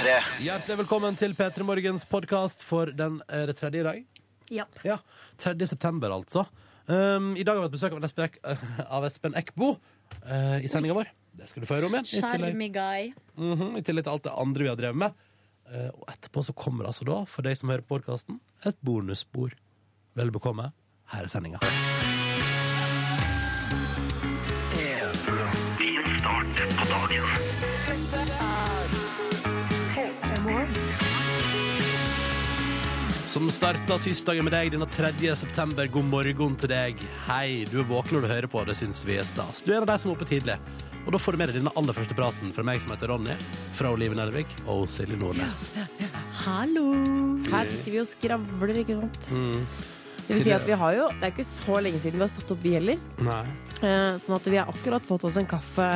[0.00, 0.12] P3.
[0.40, 3.98] Hjertelig velkommen til P3 Morgens podkast for den er det tredje i dag.
[4.48, 4.64] Ja.
[4.80, 4.94] Ja,
[5.44, 5.52] 3.
[5.68, 6.46] september, altså.
[6.88, 8.38] Um, I dag har vi hatt besøk av Espen, Ek
[8.96, 11.10] av Espen Eckbo uh, i sendinga vår.
[11.36, 12.08] Det skal du få høre om igjen.
[12.08, 13.10] I tillegg, Sjarmi guy.
[13.36, 15.20] Mhm, I tillegg til alt det andre vi har drevet med.
[15.68, 18.40] Uh, og etterpå så kommer det altså da, for deg som hører på podkasten,
[18.72, 19.52] et bonusspor.
[20.16, 20.70] Vel bekomme.
[21.12, 21.60] Her er sendinga.
[33.30, 35.12] Som starta tirsdagen med deg denne 3.
[35.38, 35.86] september.
[35.86, 36.98] God morgen til deg.
[37.28, 38.62] Hei, du er våken når du hører på.
[38.66, 39.60] Det syns vi er stas.
[39.62, 40.56] Du er en av de som er oppe tidlig.
[41.04, 43.36] Og da får du med deg denne aller første praten fra meg som heter Ronny,
[43.78, 45.60] fra Olive Nelvik og Silje Nordnes.
[46.42, 46.88] Hallo.
[47.52, 49.30] Her sitter vi og skravler, ikke sant.
[49.30, 49.62] Mm.
[50.24, 52.32] Det vil si at vi har jo, det er ikke så lenge siden vi har
[52.34, 53.06] stått opp, vi heller.
[53.30, 53.44] Nei.
[53.78, 55.86] Eh, Sånn at vi har akkurat fått oss en kaffe,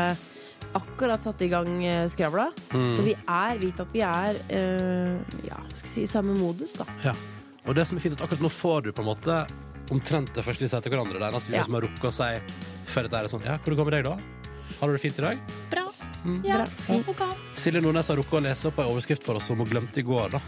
[0.75, 2.49] akkurat satt i gang eh, skravla.
[2.73, 2.91] Mm.
[2.97, 6.87] Så vi er, vit at vi er uh, ja, skal si, i samme modus, da.
[7.05, 7.15] Ja.
[7.67, 9.37] Og det som er fint, at akkurat nå får du på en måte
[9.93, 11.19] omtrent det første vi sier til hverandre.
[11.21, 11.65] Det eneste vi Ja.
[11.65, 12.31] som har rukket å si
[12.93, 14.17] før dette er sånn Ja, hvor går det med deg, da?
[14.81, 15.39] Har du det fint i dag?
[15.71, 15.85] Bra.
[16.25, 16.41] Mm.
[16.45, 16.97] Ja, Bra.
[17.09, 17.23] ok.
[17.55, 20.03] Silje Nordnes har rukket å lese opp en overskrift for oss som hun glemte i
[20.03, 20.31] går.
[20.31, 20.41] da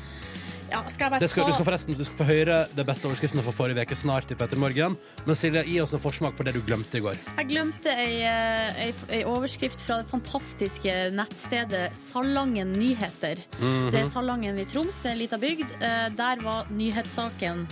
[0.70, 3.06] Ja, skal jeg bare det skal, Du skal forresten du skal få høre de beste
[3.06, 4.96] overskriftene fra forrige uke snart i Petter Morgen.
[5.26, 7.16] Men Silje, gi oss en forsmak på det du glemte i går.
[7.38, 13.42] Jeg glemte ei, eh, ei, ei overskrift fra det fantastiske nettstedet Salangen Nyheter.
[13.60, 13.90] Mhm.
[13.94, 15.70] Det er Salangen i Troms, en lita bygd.
[15.80, 17.66] Eh, Der var nyhetssaken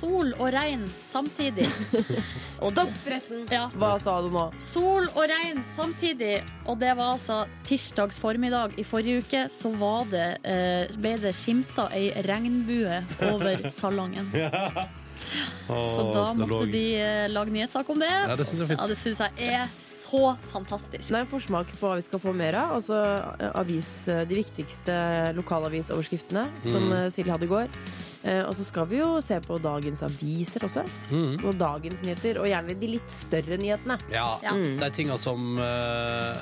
[0.00, 1.66] sol og regn samtidig.
[2.70, 3.44] Stopp pressen!
[3.52, 3.66] Ja.
[3.76, 4.46] Hva sa du nå?
[4.72, 10.06] Sol og regn samtidig, og det var altså tirsdags formiddag i forrige uke, så var
[10.12, 14.30] det, eh, ble det skimta ei regnbue over Salangen.
[15.66, 18.12] Så da måtte de eh, lage nyhetssak om det.
[18.12, 18.80] Ja, det synes jeg er.
[18.80, 20.20] Ja, det syns jeg er så
[20.52, 21.08] fantastisk.
[21.08, 22.76] Det er en forsmak på hva vi skal få mer av.
[22.78, 22.98] Altså
[23.40, 24.98] eh, avis, eh, de viktigste
[25.38, 26.92] lokalavisoverskriftene som Mm.
[27.00, 27.72] eh, Silje hadde i går.
[28.22, 30.84] Eh, Og så skal vi jo se på dagens aviser også.
[31.10, 31.44] Mm.
[31.44, 32.40] Og dagens nyheter.
[32.42, 33.98] Og gjerne de litt større nyhetene.
[34.12, 34.52] Ja, Ja.
[34.54, 36.34] de tinga som uh,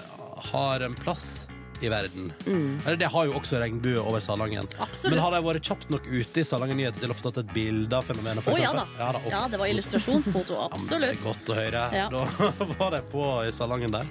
[0.52, 1.46] har en plass
[1.82, 2.30] i verden.
[2.46, 4.64] Eller det har jo også regnbue over Salangen.
[4.78, 5.10] Absolutt.
[5.10, 7.50] Men har de vært kjapt nok ute i Salangen Nyheter til å få tatt et
[7.52, 8.46] bilde av fenomenet?
[8.46, 8.84] Å, ja da.
[9.18, 9.26] ok.
[9.28, 11.10] Ja, det var illustrasjonsfoto, Ja, men det absolutt.
[11.18, 11.82] er godt å høre.
[11.92, 12.06] Ja.
[12.08, 14.08] Da var de på i Salangen der.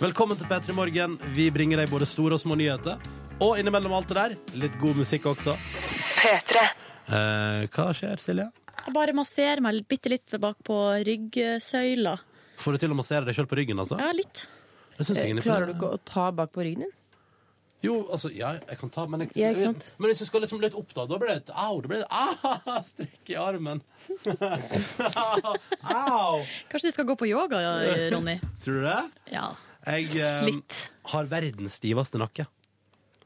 [0.00, 1.18] Velkommen til P3 Morgen.
[1.36, 2.98] Vi bringer deg både store og små nyheter.
[3.42, 5.54] Og innimellom alt det der, litt god musikk også.
[7.08, 8.48] Eh, hva skjer, Silje?
[8.82, 10.76] Jeg bare masserer meg bitte litt bak på
[11.06, 12.16] ryggsøyla.
[12.62, 13.98] Får du til å massere deg sjøl på ryggen, altså?
[14.00, 14.44] Ja, litt.
[14.96, 15.78] Det synes jeg er Klarer du imponerende.
[15.78, 16.92] ikke å ta bak på ryggen din?
[17.82, 19.88] Jo, altså, ja, jeg kan ta, men jeg, Ja, ikke sant?
[19.98, 21.80] Men hvis du skal liksom litt opp, da, da blir det et au.
[21.82, 23.80] Da blir det ah, strekk i armen.
[25.82, 26.42] au!
[26.70, 27.58] Kanskje du skal gå på yoga,
[28.14, 28.36] Ronny?
[28.64, 29.00] Tror du det?
[29.34, 29.48] Ja,
[29.88, 30.76] Jeg eh, litt.
[31.10, 32.46] har verdens stiveste nakke.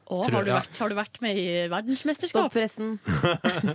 [0.07, 2.53] Å, har, du vært, har du vært med i Stopp verdensmesterskap?
[2.55, 2.93] pressen.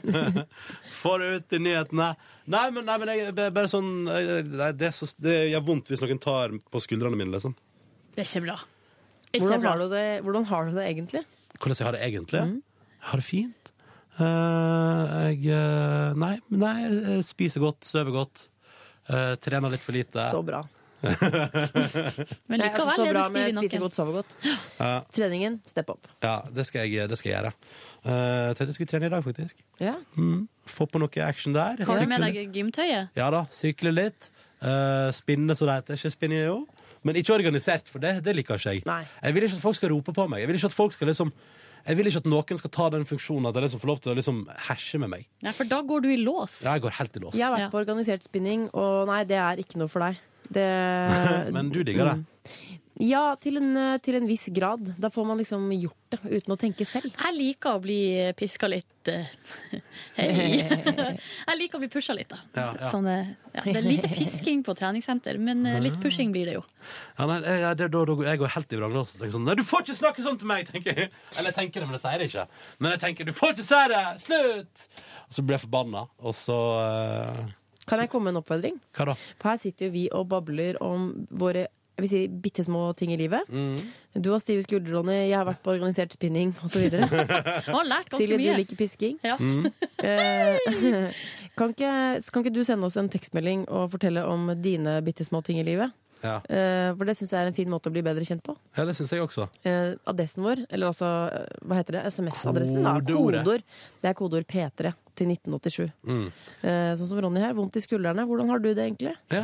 [1.01, 2.07] Få det ut i nyhetene.
[2.53, 6.21] Nei, men, nei, men jeg, bare sånn nei, det, så, det gjør vondt hvis noen
[6.23, 7.57] tar på skuldrene mine, liksom.
[8.15, 8.57] Det er ikke bra.
[9.31, 9.73] Ikke Hvordan bra.
[9.73, 11.25] har, du det, hvordan har du det egentlig?
[11.57, 12.45] Hvordan jeg har det egentlig?
[12.47, 12.57] Mm.
[12.95, 13.73] Jeg har det fint.
[14.21, 18.47] Uh, jeg eh, nei, nei, jeg spiser godt, sover godt.
[19.07, 20.27] Uh, trener litt for lite.
[20.31, 20.61] Så bra.
[22.49, 23.83] Men likevel er du stiv i spise nakken.
[23.83, 24.35] godt, sove godt.
[24.77, 24.91] Ja.
[25.15, 26.09] Treningen, step up.
[26.23, 27.53] Ja, det skal jeg, det skal jeg gjøre.
[28.01, 29.63] Uh, tenkte jeg skulle trene i dag, faktisk.
[29.81, 29.95] Ja.
[30.17, 30.45] Mm.
[30.69, 31.81] Få på noe action der.
[31.87, 33.11] Har du med deg gymtøyet?
[33.17, 34.29] Ja da, sykle litt.
[34.61, 35.97] Uh, spinne, så det heter.
[35.99, 36.59] Ikke spinne, jo.
[37.07, 38.85] Men ikke organisert, for det, det liker ikke jeg.
[38.85, 39.01] Nei.
[39.23, 40.43] Jeg vil ikke at folk skal rope på meg.
[40.43, 41.33] Jeg vil ikke at folk skal liksom
[41.81, 44.11] jeg vil ikke at noen skal ta den funksjonen at jeg liksom får lov til
[44.11, 45.23] å liksom herse med meg.
[45.41, 46.59] Nei, for da går du i lås.
[46.61, 47.37] Ja, jeg går helt i lås.
[47.37, 47.69] Jeg har vært Ja.
[47.73, 50.19] på organisert spinning, og nei, det er ikke noe for deg.
[50.51, 50.67] Det,
[51.55, 52.19] Men du digger det.
[53.01, 53.73] Ja, til en,
[54.03, 54.83] til en viss grad.
[55.01, 57.13] Da får man liksom gjort det uten å tenke selv.
[57.15, 58.01] Jeg liker å bli
[58.37, 59.31] piska litt eh,
[60.19, 60.59] Hei.
[61.47, 62.37] Jeg liker å bli pusha litt, da.
[62.53, 62.89] Ja, ja.
[62.91, 66.57] Sånn, eh, ja, det er lite pisking på treningssenter, men eh, litt pushing blir det
[66.59, 66.65] jo.
[67.17, 69.47] Ja, nei, jeg, jeg, det, da, da, jeg går helt i vrang og tenker Sånn,
[69.47, 70.69] nei, du får ikke snakke sånn til meg!
[70.69, 72.45] tenker jeg Eller jeg tenker det, men jeg sier det ikke.
[72.81, 74.03] Men jeg tenker du får ikke si det!
[74.27, 74.85] Slutt!
[75.25, 77.41] Og så blir jeg forbanna, og så eh,
[77.87, 78.79] Kan jeg komme med en oppfordring?
[78.95, 79.19] Hva da?
[79.41, 81.67] For her sitter jo vi og babler om våre
[82.01, 83.45] jeg vil si, bitte små ting i livet.
[83.51, 83.81] Mm.
[84.23, 85.27] Du har stive skuldre, Ronny.
[85.27, 86.87] Jeg har vært på organisert spinning osv.
[88.15, 88.55] Silje, mye.
[88.55, 89.19] Du liker pisking.
[89.21, 89.35] Ja.
[89.37, 89.67] Mm.
[91.59, 91.91] kan, ikke,
[92.31, 95.67] kan ikke du sende oss en tekstmelding og fortelle om dine bitte små ting i
[95.67, 95.93] livet?
[96.23, 98.55] Ja, Eh, for det syns jeg er en fin måte å bli bedre kjent på.
[98.77, 99.47] ja det syns jeg også.
[99.65, 101.07] Eh, adressen vår, eller altså,
[101.65, 102.05] hva heter det?
[102.13, 102.83] SMS-adressen?
[102.83, 102.93] da.
[102.99, 103.63] Kodeord.
[104.01, 105.91] Det er kodeord P3 til 1987.
[106.07, 106.27] Mm.
[106.63, 108.23] Eh, sånn som Ronny her, vondt i skuldrene.
[108.25, 109.11] Hvordan har du det egentlig?
[109.29, 109.43] Ja.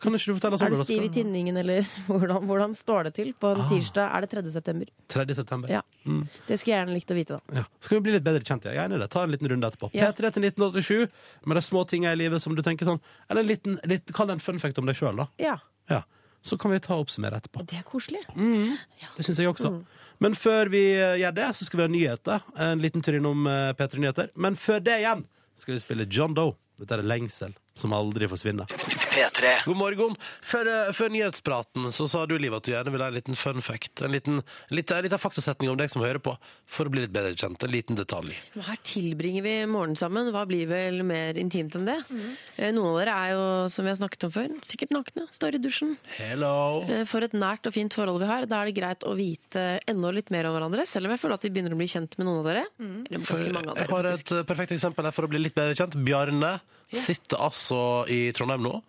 [0.00, 0.84] Kan ikke du fortelle oss om Er du det?
[0.90, 1.80] stiv i tinningen, eller
[2.10, 3.32] hvordan, hvordan står det til?
[3.40, 3.68] På en Ah.
[3.70, 4.44] tirsdag er det 3.
[4.50, 4.86] september.
[5.08, 5.34] 3.
[5.34, 5.68] september.
[5.72, 5.80] Ja.
[6.06, 6.26] Mm.
[6.46, 7.60] Det skulle jeg gjerne likt å vite, da.
[7.62, 7.64] Ja.
[7.80, 8.64] Skal vi bli litt bedre kjent?
[8.68, 8.72] Ja.
[8.76, 9.10] Jeg er enig i det.
[9.10, 9.90] Ta en liten runde etterpå.
[9.96, 10.10] Ja.
[10.12, 11.08] P3 til 1987,
[11.46, 14.26] med de små tinga i livet som du tenker sånn Eller en liten, litt, kall
[14.28, 15.26] det en fun fact om deg sjøl, da.
[15.40, 15.56] Ja,
[15.90, 16.02] Ja.
[16.46, 17.66] Så kan vi ta og oppsummere etterpå.
[17.68, 18.22] det er koselig.
[18.32, 19.74] Det syns jeg også.
[19.74, 19.82] Mm.
[20.24, 22.46] Men før vi eh, gjør det, så skal vi ha nyheter.
[22.68, 24.32] En liten tur innom eh, P3 Nyheter.
[24.36, 25.26] Men før det igjen
[25.60, 26.56] skal vi spille John Doe.
[26.80, 28.66] Dette er lengsel som aldri forsvinner.
[28.70, 29.52] P3.
[29.66, 30.16] God morgen.
[30.44, 33.36] Før, eh, før nyhetspraten så sa du, Liv, at du gjerne vil ha en liten
[33.38, 34.02] fun fact.
[34.04, 36.34] En liten, en liten, en liten faktasetning om deg som hører på,
[36.66, 37.62] for å bli litt bedre kjent.
[37.64, 38.34] En liten detalj.
[38.56, 40.30] Her tilbringer vi morgenen sammen.
[40.34, 41.98] Hva blir vel mer intimt enn det?
[42.10, 42.28] Mm.
[42.76, 45.26] Noen av dere er jo, som vi har snakket om før, sikkert nakne.
[45.34, 45.96] Står i dusjen.
[46.18, 46.82] Hello.
[46.88, 49.64] Eh, For et nært og fint forhold vi har, da er det greit å vite
[49.90, 50.86] enda litt mer om hverandre.
[50.90, 52.66] Selv om jeg føler at vi begynner å bli kjent med noen av dere.
[52.80, 55.74] Eller ganske mange av jeg har et perfekt eksempel her for å bli litt bedre
[55.78, 55.96] kjent.
[56.04, 56.58] Bjarne
[56.98, 58.80] sitter altså i Trondheim nå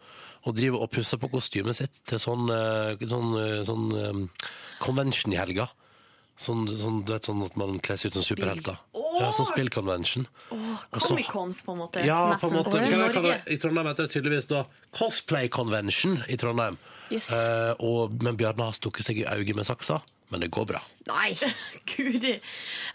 [0.41, 4.47] og driver og pusser på kostymet sitt til sånn, eh, sånn, eh, sånn eh,
[4.81, 5.67] convention i helga.
[6.41, 8.79] Sånn, sånn, du vet, sånn at man kler seg ut som superhelter.
[9.19, 10.25] Ja, sånn spillconvention.
[10.49, 12.03] Altså- Comic-Cons, på en måte.
[12.03, 12.79] Ja, på en måte.
[12.81, 16.79] Hva kan I Trondheim heter det tydeligvis da Cosplay Convention i Trondheim.
[17.11, 17.29] Yes.
[17.31, 20.01] Eh, og, men Bjarne har stukket seg i øyet med saksa.
[20.31, 20.79] Men det går bra.
[21.09, 21.33] Nei,
[21.91, 22.37] guri.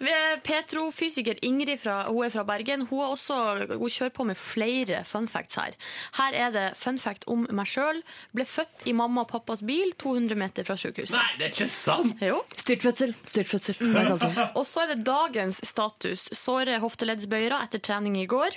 [0.01, 2.87] Vi er Petrofysiker Ingrid fra, hun er fra Bergen.
[2.89, 3.39] Hun, har også,
[3.75, 5.77] hun kjører på med flere fun facts her.
[6.17, 8.01] Her er det fun fact om meg sjøl.
[8.37, 11.17] Ble født i mamma og pappas bil 200 meter fra sykehuset.
[11.17, 12.23] Nei, det er ikke sant!
[12.25, 12.41] Jo.
[12.57, 13.13] Styrtfødsel.
[13.27, 13.83] Styrtfødsel.
[13.83, 14.47] Det.
[14.59, 16.29] Og så er det dagens status.
[16.37, 18.57] Såre hofteleddsbøyere etter trening i går.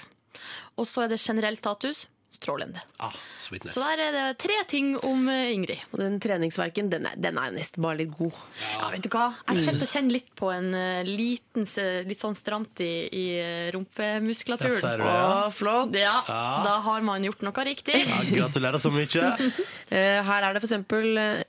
[0.79, 2.05] Og så er det generell status.
[2.39, 2.79] Strålende.
[3.03, 3.11] Ah,
[3.43, 3.73] sweetness.
[3.75, 5.81] Så der er det tre ting om eh, Ingrid.
[5.91, 8.37] Og den treningsverken, den er, den er nesten bare litt god.
[8.77, 9.25] Ja, vet du hva?
[9.49, 13.25] Jeg kjente å kjenne litt på en eh, liten, eh, litt sånn stramt i, i
[13.75, 14.77] rumpemuskulaturen.
[14.77, 15.97] Ja, ser Å, flott!
[15.99, 16.43] Ja, Ja.
[16.69, 18.05] da har man gjort noe riktig.
[18.07, 19.33] Ja, gratulerer så mye.
[19.89, 21.39] Eh, Her er det for eksempel eh,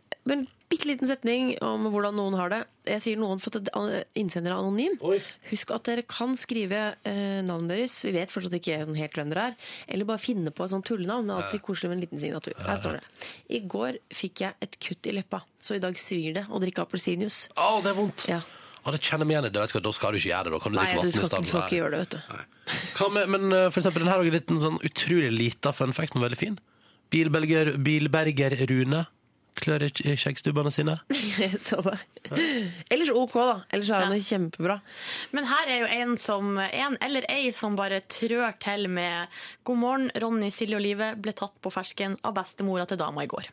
[0.71, 2.61] bitte liten setning om hvordan noen har det.
[2.87, 3.71] Jeg sier noen for at
[4.19, 4.95] innsender er anonym.
[5.07, 5.19] Oi.
[5.51, 7.97] Husk at dere kan skrive eh, navnet deres.
[8.07, 9.57] Vi vet fortsatt ikke helt hvem dere er.
[9.91, 11.29] Eller bare finne på et sånt tullenavn.
[11.35, 12.55] Er alltid koselig med en liten signatur.
[12.63, 13.29] Her står det.
[13.59, 16.87] I går fikk jeg et kutt i leppa, så i dag svir det å drikke
[16.87, 17.51] appelsinjuice.
[17.59, 18.29] Å, det er vondt.
[18.31, 18.41] Ja.
[18.81, 19.53] Ah, det kjenner vi igjen i.
[19.53, 20.55] Da skal du ikke gjøre det.
[20.55, 21.31] Da kan du Nei, drikke vann i stedet.
[21.43, 22.75] ikke- skal ikke gjøre det, vet du.
[22.97, 25.93] Hva med, men eh, for eksempel, den her er en liten sånn utrolig lita fun
[25.93, 26.59] fact, men veldig fin.
[27.11, 29.07] Bilberger, bilberger Rune
[29.63, 30.97] klør i skjeggstubbene sine.
[31.69, 31.97] så det.
[32.91, 33.57] Ellers ok, da.
[33.71, 34.81] Ellers er han det kjempebra.
[35.37, 39.31] Men her er jo en, som, en eller ei som bare trør til med
[39.65, 43.31] 'God morgen, Ronny, Silje og Live ble tatt på fersken av bestemora til dama i
[43.31, 43.51] går'.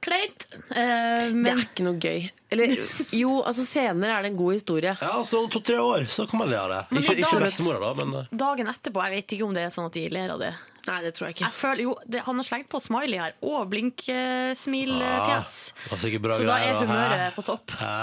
[0.00, 0.46] Kleint.
[0.72, 2.22] Eh, Det er ikke noe gøy.
[2.50, 2.72] Eller
[3.14, 4.94] jo, altså senere er det en god historie.
[4.96, 6.78] Ja, altså om to-tre år så kan man le av det.
[6.90, 9.72] Men Ikke, ikke bestemora, da, men eh, dagen etterpå, jeg vet ikke om det er
[9.76, 10.50] sånn at de ler av det.
[10.88, 11.44] Nei, det tror jeg ikke.
[11.50, 15.54] Jeg føler, jo, det, Han har slengt på smiley her, og blink-smilefjes.
[15.84, 17.76] det var sikkert så da er humøret på topp.
[17.80, 17.96] Hæ?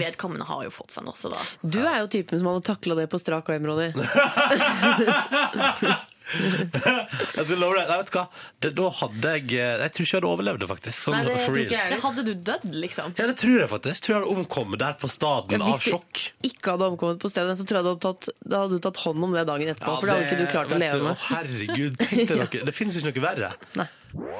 [0.00, 2.96] Vedkommende har jo fått seg noe, også, da Du er jo typen som hadde takla
[2.98, 3.92] det på strak arm, Ronny.
[6.28, 8.24] Jeg skal love deg, nei, vet du hva?
[8.60, 11.04] Det, da hadde jeg eh, Jeg tror ikke jeg hadde overlevd det, faktisk.
[11.06, 11.72] Sånn, Nei, det for reals.
[11.74, 12.00] jeg.
[12.04, 13.14] Hadde du dødd, liksom?
[13.18, 13.94] Ja, det tror jeg faktisk.
[13.98, 16.22] Jeg tror jeg hadde omkommet der på staden av sjokk.
[16.22, 18.76] Hvis du ikke hadde omkommet på stedet, så tror jeg du hadde tatt, da hadde
[18.80, 19.94] du tatt hånd om det dagen etterpå.
[20.02, 21.12] for da hadde ikke du klart å leve med.
[21.14, 22.64] å, Herregud, tenk deg noe.
[22.68, 23.52] Det finnes ikke noe verre.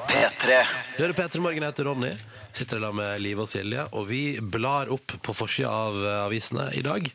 [0.09, 0.61] P3.
[0.97, 2.13] Det er Peter Morgen, jeg heter Ronny.
[2.57, 6.15] Sitter i lag med Live og Silje, og vi blar opp på forsida av eh,
[6.25, 7.05] avisene i dag.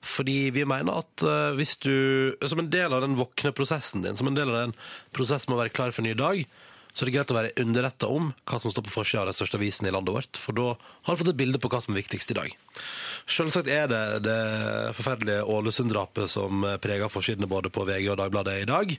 [0.00, 4.16] Fordi vi mener at eh, hvis du, som en del av den våkne prosessen din,
[4.16, 4.74] som en del av den
[5.16, 6.42] prosessen med å være klar for en ny dag,
[6.90, 9.34] så er det greit å være underretta om hva som står på forsida av de
[9.36, 10.40] største avisene i landet vårt.
[10.40, 12.56] For da har du fått et bilde på hva som er viktigst i dag.
[13.30, 14.40] Selvsagt er det det
[14.98, 18.96] forferdelige Ålesund-drapet som preger forsidene både på VG og Dagbladet i dag.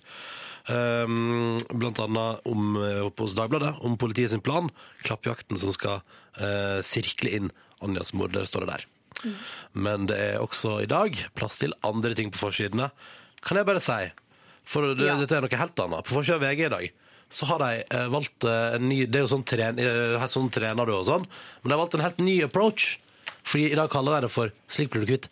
[0.69, 4.69] Um, blant annet om, eh, hos Dagbladet om politiet sin plan,
[5.03, 6.03] klappjakten som skal
[6.37, 8.89] uh, sirkle inn Anjas morder, står det der.
[9.73, 12.91] Men det er også i dag plass til andre ting på forsidene.
[13.45, 14.11] Kan jeg bare si,
[14.67, 15.17] for det, Ja.
[15.19, 16.05] dette er noe helt annet.
[16.05, 16.91] På forsida av VG i dag
[17.31, 20.49] så har de eh, valgt eh, en ny Det er jo sånn, tren, eh, sånn
[20.51, 21.23] trener du og sånn,
[21.61, 22.97] men de har valgt en helt ny approach.
[23.43, 25.29] Fordi i dag kaller de det for Slik blir du kvitt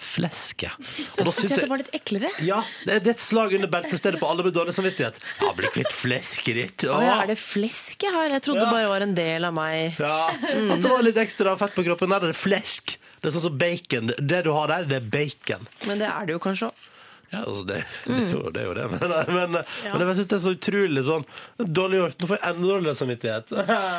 [0.00, 0.70] feriefleske.
[1.18, 2.30] Og da Syns jeg det var litt eklere.
[2.44, 5.20] ja, det er det er et slag under beltestedet på alle med dårlig samvittighet.
[5.40, 6.86] Ja, bli kvitt flesket ditt.
[6.90, 8.28] Å, ja, er det flesk jeg har?
[8.34, 8.68] Jeg trodde Ja.
[8.70, 9.98] det bare var en del av meg.
[10.00, 12.08] Ja, At det var litt ekstra fett på kroppen.
[12.12, 12.96] Nei, det er flesk.
[13.20, 14.12] Det er sånn som bacon.
[14.18, 15.66] Det du har der, det er bacon.
[15.86, 16.86] Men det er det jo kanskje òg.
[17.30, 19.52] Ja, altså det, det, er jo, det er jo det, men, men,
[19.94, 21.22] men jeg syns det er så utrolig sånn
[21.62, 22.16] Dårlig gjort.
[22.18, 23.52] Nå får jeg enda dårligere samvittighet.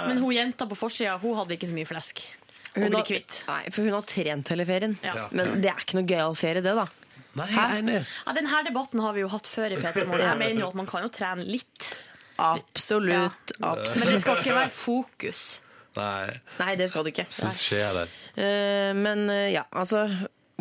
[0.10, 2.20] Men hun jenta på forsida hun hadde ikke så mye flesk.
[2.75, 3.42] Hun bli har, kvitt.
[3.48, 4.94] nei, for hun har trent hele ferien.
[5.04, 5.28] Ja.
[5.36, 6.86] Men det er ikke noe gøyal ferie, det, da.
[7.40, 7.98] Nei, jeg er enig.
[8.25, 10.25] Ja, Denne debatten har vi jo hatt før i P3 Morgen.
[10.28, 11.90] Jeg mener jo at man kan jo trene litt.
[12.42, 13.54] Absolutt.
[13.62, 13.98] absolutt.
[14.06, 15.42] Men det skal ikke være fokus.
[15.96, 17.25] Nei, Nei, det skal det ikke.
[17.36, 18.12] syns skjer der.
[18.40, 20.06] Eh, Men eh, ja, altså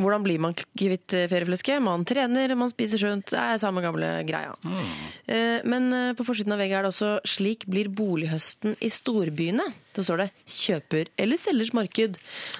[0.02, 1.83] hvordan blir man kvitt eh, ferieflesket?
[1.85, 3.30] Man trener, man spiser sunt.
[3.33, 4.54] Det er samme gamle greia.
[4.64, 4.92] Mm.
[5.71, 9.69] Men eh, på forsiden av VG er det også 'Slik blir bolighøsten i storbyene'.
[9.97, 12.19] Da står det 'kjøper eller selgers marked'.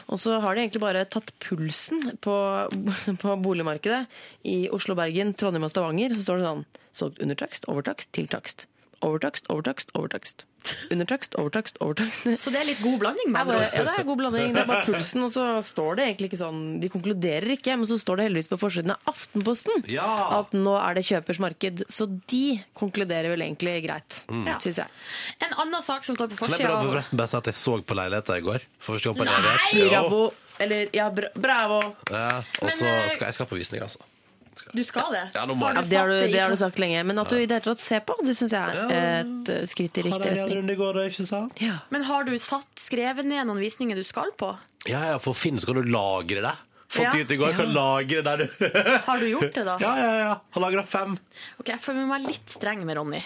[0.09, 2.37] Og så har de egentlig bare tatt pulsen på,
[3.23, 4.07] på boligmarkedet
[4.45, 6.15] i Oslo, Bergen, Trondheim og Stavanger.
[6.15, 8.67] Så står det sånn 'solgt under takst, over takst, til takst'.
[9.01, 10.45] Overtakst, overtakst, overtakst.
[10.93, 12.27] Undertakst, overtakst, overtakst.
[12.37, 13.31] Så det er litt god blanding.
[13.33, 14.51] Med andre bare, ja, det er god blanding.
[14.53, 17.89] Det er bare pulsen, og så står det egentlig ikke sånn De konkluderer ikke, men
[17.89, 20.11] så står det heldigvis på forsiden av Aftenposten Ja.
[20.41, 21.85] at nå er det kjøpers marked.
[21.89, 22.45] Så de
[22.77, 24.53] konkluderer vel egentlig greit, mm.
[24.67, 25.01] syns jeg.
[25.49, 27.81] En annen sak som står på Kan jeg forsida forresten bare si at jeg så
[27.81, 28.69] på leiligheta i går?
[28.79, 29.89] For første gang på Nei!
[29.89, 30.23] Bravo!
[30.61, 31.81] Eller ja, bra, bravo!
[32.13, 34.05] Ja, og så eh, skal jeg skal på visning, altså.
[34.73, 35.23] Du skal det?
[35.35, 37.03] Ja, Har det, har du, det har du sagt lenge.
[37.05, 39.65] Men at du i det hele tatt ser på, det syns jeg er et eh,
[39.71, 40.73] skritt i riktig retning.
[40.79, 41.01] går.
[41.91, 44.53] Men har du satt, skrevet ned noen visninger du skal på?
[44.89, 46.55] Ja, ja, på Finn skal du lagre det.
[46.91, 47.21] Fått Ja.
[47.23, 48.71] ut i går, kan lagre der, du.
[49.07, 49.77] Har du gjort det, da?
[49.83, 50.33] Ja, ja, ja.
[50.51, 51.19] Har lagra fem.
[51.61, 53.21] Ok, Jeg føler meg litt streng med Ronny.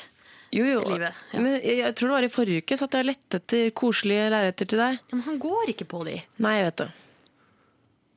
[0.52, 0.82] Jo, jo.
[0.84, 1.40] I livet, ja.
[1.40, 4.26] Men jeg, jeg tror det var i forrige uke så at jeg lette etter koselige
[4.34, 4.98] leiligheter til deg.
[5.00, 6.18] Ja, Men han går ikke på de.
[6.44, 6.90] Nei, jeg vet det.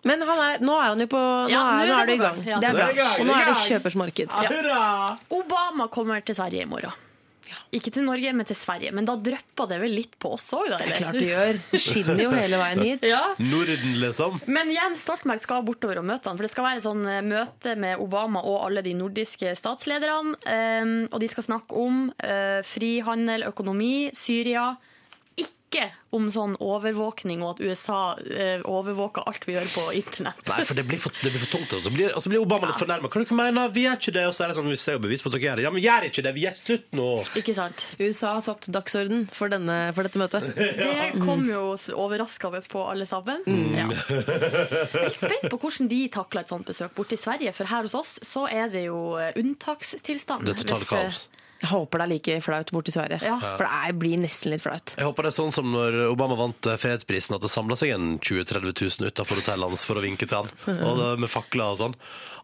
[0.06, 2.06] Men han er, nå er han jo på Nå, Ja, er, nå er nå er
[2.06, 2.40] det det i gang.
[2.46, 2.60] Ja.
[2.62, 3.10] Det er bra.
[3.18, 4.38] Og nå er det kjøpersmarked.
[4.46, 5.18] Ja.
[5.34, 7.04] Obama kommer til Sverige i morgen.
[7.72, 8.92] Ikke til Norge, men til Sverige.
[8.96, 10.78] Men da drypper det vel litt på oss òg, da?
[10.82, 11.60] Det er klart det gjør.
[11.72, 13.06] Det skinner jo hele veien hit.
[13.08, 13.22] Ja.
[13.40, 14.40] Norden, liksom.
[14.52, 17.22] Men Jens Stoltenberg skal bortover og møte han, for det skal være et sånn eh,
[17.28, 20.36] møte med Obama og alle de nordiske statslederne.
[20.44, 24.74] eh, og de skal snakke om eh, frihandel, økonomi, Syria.
[25.68, 30.40] Ikke om sånn overvåkning og at USA eh, overvåker alt vi gjør på internett.
[30.48, 31.74] Nei, for det blir for, det blir for tungt.
[31.76, 33.10] Og så blir, og så blir Obama litt fornærma.
[33.12, 33.74] Hva dere mener?
[33.76, 34.24] Vi gjør ikke det.
[34.30, 35.66] Og så er det sånn, vi ser jo bevis på at dere gjør det.
[35.66, 36.34] Ja, men gjør ikke det.
[36.38, 37.08] Vi gjør slutt nå.
[37.42, 37.84] Ikke sant?
[38.00, 40.48] USA har satt dagsorden for, denne, for dette møtet.
[40.88, 41.64] Det kom jo
[42.00, 43.44] overraskende på alle sammen.
[43.76, 43.90] Ja.
[44.96, 47.84] Jeg er spent på hvordan de takler et sånt besøk borte i Sverige, for her
[47.84, 50.48] hos oss så er det jo eh, unntakstilstand.
[50.48, 51.26] Det er totalt eh, kaos.
[51.58, 53.18] Jeg håper det er like flaut borti Sverige.
[53.26, 53.38] Ja.
[53.42, 54.94] For det er, blir nesten litt flaut.
[54.98, 57.96] Jeg håper det er sånn som når Obama vant eh, fredsprisen, at det samla seg
[57.96, 60.52] en 20 000-30 000 utafor hotellet hans for å vinke til han.
[60.78, 61.98] Og det, med fakler og sånn.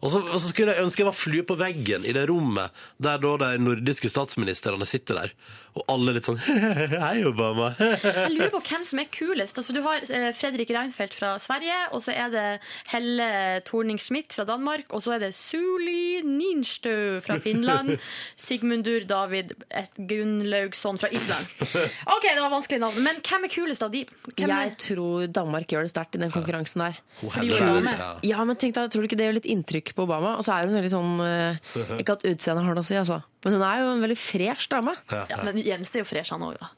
[0.04, 2.84] Og så, og så skulle jeg ønske jeg var flue på veggen i det rommet
[3.02, 5.32] der da de nordiske statsministrene sitter der.
[5.74, 6.38] Og alle litt sånn
[7.04, 7.72] Hei, Obama.
[7.80, 9.58] Jeg lurer på hvem som er kulest.
[9.58, 12.44] Altså, du har eh, Fredrik Reinfeldt fra Sverige, og så er det
[12.92, 13.28] Helle
[13.66, 17.96] Thorning-Schmidt fra Danmark, og så er det Suli Ninstø fra Finland,
[18.44, 19.56] Sigmundur David
[19.98, 21.50] Gunnlaugsson fra Island.
[21.64, 24.04] OK, det var vanskelig navn, men hvem er kulest av de?
[24.30, 27.02] Hvem er, Jeg tror Danmark gjør det sterkt i den konkurransen der.
[27.24, 28.12] Er ja.
[28.34, 30.36] Ja, men tenk deg, Tror du ikke det gjør litt inntrykk på Obama?
[30.38, 31.56] Og så er hun veldig sånn eh,
[32.00, 33.20] Ikke at utseendet har noe å si, altså.
[33.44, 34.94] Men hun er jo en veldig fresh dame.
[35.12, 36.68] ja, men Jens er jo fresh, han òg, da.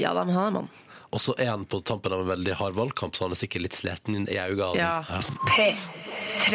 [0.00, 0.68] Ja da, men han er mann.
[1.14, 3.62] Og så er han på tampen av en veldig hard valgkamp, så han er sikkert
[3.68, 4.64] litt sliten i øynene.
[4.66, 4.82] Altså.
[4.82, 5.04] Ja.
[5.22, 5.38] sånn.
[5.52, 6.52] P3.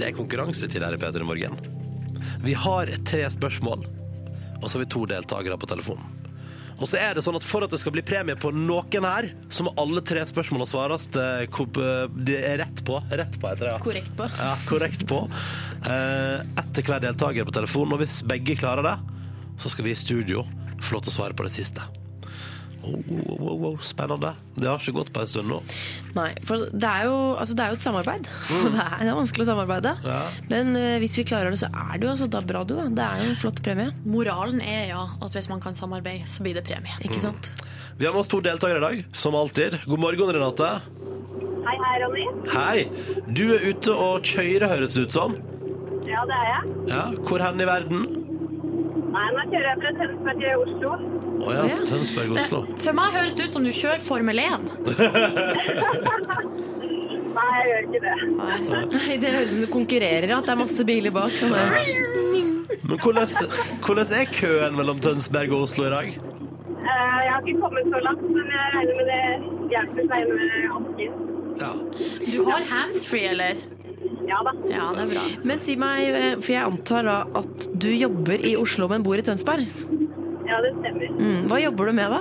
[0.00, 1.54] Det er konkurransetid her i P3 Morgen.
[2.42, 3.84] Vi har tre spørsmål,
[4.58, 6.19] og så har vi to deltakere på telefonen.
[6.80, 9.30] Og så er det sånn at For at det skal bli premie på noen her,
[9.52, 12.96] så må alle tre spørsmålene svares eh, eh, er rett på.
[13.12, 13.80] Rett på heter det, ja.
[13.84, 14.28] Korrekt på.
[14.40, 15.22] Ja, korrekt på.
[15.84, 17.96] Eh, Ett hver deltaker på telefonen.
[17.96, 18.96] Og hvis begge klarer det,
[19.60, 20.46] så skal vi i studio
[20.80, 21.84] få lov til å svare på det siste.
[22.80, 22.96] Oh,
[23.36, 24.32] oh, oh, spennende.
[24.56, 25.58] Det har ikke gått på en stund nå.
[26.16, 28.30] Nei, for det er jo, altså det er jo et samarbeid.
[28.48, 28.68] Mm.
[28.70, 29.92] Det, er, det er vanskelig å samarbeide.
[30.06, 30.20] Ja.
[30.52, 32.76] Men uh, hvis vi klarer det, så er det jo altså, da bra, du.
[32.78, 32.86] Da.
[32.96, 33.92] Det er jo en flott premie.
[34.08, 36.96] Moralen er ja at hvis man kan samarbeide, så blir det premie.
[37.04, 37.50] Ikke sant?
[38.00, 39.82] Vi har med oss to deltakere i dag, som alltid.
[39.84, 40.70] God morgen, Renate.
[41.66, 42.26] Hei, hei, Ronny.
[42.48, 43.24] Hei.
[43.28, 45.36] Du er ute og kjører, høres det ut som.
[46.08, 46.74] Ja, det er jeg.
[46.90, 48.29] Ja, Hvor hen i verden?
[49.10, 50.90] Nei, nå kjører jeg fra Tønsberg til Oslo.
[51.40, 51.76] Å ja, Ja.
[51.88, 52.58] Tønsberg, Oslo.
[52.84, 54.66] For meg høres det ut som du kjører Formel 1.
[57.30, 58.14] Nei, jeg gjør ikke det.
[58.38, 61.32] Nei, Det høres ut som du konkurrerer, at det er masse biler bak.
[61.40, 61.54] Sånn.
[62.90, 63.26] Men hvordan,
[63.86, 66.08] hvordan er køen mellom Tønsberg og Oslo i dag?
[66.10, 66.16] Eh,
[66.90, 69.24] Jeg har ikke kommet så langt, men jeg regner med det
[69.74, 70.40] hjelper seg med
[70.78, 71.12] asken.
[71.60, 71.72] Ja.
[72.32, 73.54] Du har handsfree, eller?
[74.28, 74.52] Ja da.
[74.70, 75.24] Ja, det er bra.
[75.48, 79.18] Men si meg, eh, for jeg antar da at du jobber i Oslo, men bor
[79.18, 79.66] i Tønsberg.
[80.48, 81.08] Ja, det stemmer.
[81.16, 82.20] Mm, hva jobber du med, da?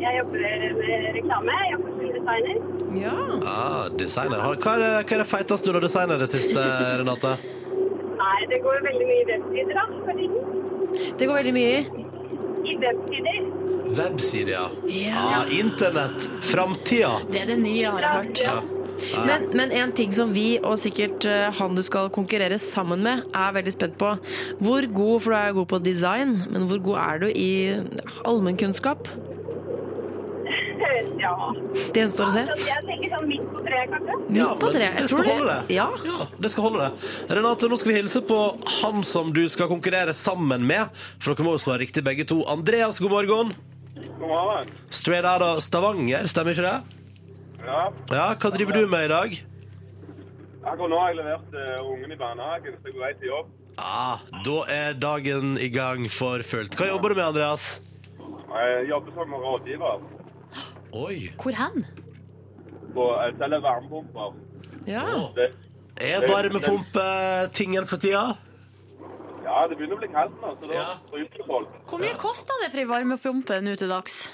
[0.00, 0.44] Jeg jobber
[0.80, 1.56] med reklame.
[1.60, 2.60] Jeg jobber som designer.
[3.00, 3.14] Ja.
[3.46, 4.38] Ah, designer.
[4.40, 6.64] Hva er, hva er det feiteste du har designet i det siste,
[7.00, 7.34] Renate?
[8.20, 11.14] Nei, det går veldig mye websider da, for tiden.
[11.20, 12.06] Det går veldig mye i.
[12.70, 13.40] I websider.
[14.00, 14.66] Websider, ja.
[14.94, 15.22] Ja.
[15.40, 16.28] Ah, internett.
[16.46, 17.12] Framtida.
[17.30, 18.44] Det er det nye, har jeg hørt.
[18.44, 18.58] Ja.
[19.26, 23.26] Men, men en ting som vi, og sikkert eh, han du skal konkurrere sammen med,
[23.34, 24.14] er veldig spent på.
[24.60, 27.50] Hvor god, for du er god på design, men hvor god er du i
[28.28, 29.08] allmennkunnskap?
[31.20, 31.34] Ja.
[31.92, 32.42] Det gjenstår å se.
[32.64, 34.14] Jeg tenker sånn midt på treet, kanskje.
[34.32, 35.00] Ja, Midt på treet.
[35.02, 35.74] Jeg holde det.
[35.76, 35.86] Ja.
[36.06, 37.10] Ja, det skal holde det.
[37.36, 38.38] Renate, nå skal vi hilse på
[38.80, 41.02] han som du skal konkurrere sammen med.
[41.20, 42.40] For dere må jo svare riktig begge to.
[42.50, 43.52] Andreas, god morgen.
[44.00, 44.72] God morgen.
[44.88, 46.99] Straight out av Stavanger, stemmer ikke det?
[47.66, 49.38] Ja, Ja, hva driver du med i dag?
[50.64, 53.28] akkurat nå har jeg levert uh, ungen i barnehagen, så jeg er på vei til
[53.30, 53.46] jobb.
[53.80, 56.76] Ah, da er dagen i gang for fullt.
[56.76, 57.80] Hva jobber du med, Andreas?
[58.50, 60.02] Jeg jobber som rådgiver
[60.92, 61.30] Oi.
[61.38, 61.84] Hvor hen?
[62.94, 64.32] på jeg selger varmepumper.
[64.86, 65.04] ja.
[65.36, 65.52] Det,
[66.00, 68.36] Er varmepumpe-tingen for tida?
[69.44, 70.98] ja, det begynner å bli kaldt nå, så da Ja.
[71.46, 71.68] folk.
[71.88, 74.28] Hvor mye koster det for ei varmepumpe nå til dags?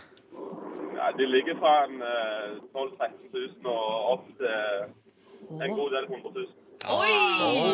[0.97, 6.05] Ja, de ligger fra en uh, 12 000-13 000 og opp til en god del
[6.11, 6.47] 100 000.
[6.93, 7.11] Oi!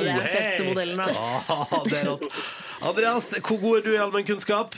[0.02, 1.06] Det er den feteste modellen, da.
[1.12, 2.26] Ah, det er rått.
[2.82, 4.74] Andreas, hvor god er du i allmennkunnskap?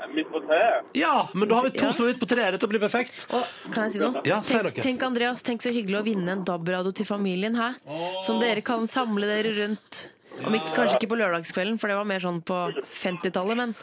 [0.00, 0.86] Eh, Midt på treet.
[0.96, 1.92] Ja, men da har vi to Ja.
[1.96, 2.54] som er midt på treet.
[2.56, 3.26] Dette blir perfekt.
[3.30, 4.22] Og, kan jeg si noe?
[4.28, 4.84] Ja, si tenk, noe.
[4.86, 7.76] tenk Andreas, tenk så hyggelig å vinne en DAB-radio til familien her.
[8.26, 10.06] Som dere kan samle dere rundt.
[10.40, 12.56] Om ikke, kanskje ikke på lørdagskvelden, for det var mer sånn på
[13.02, 13.74] 50-tallet, men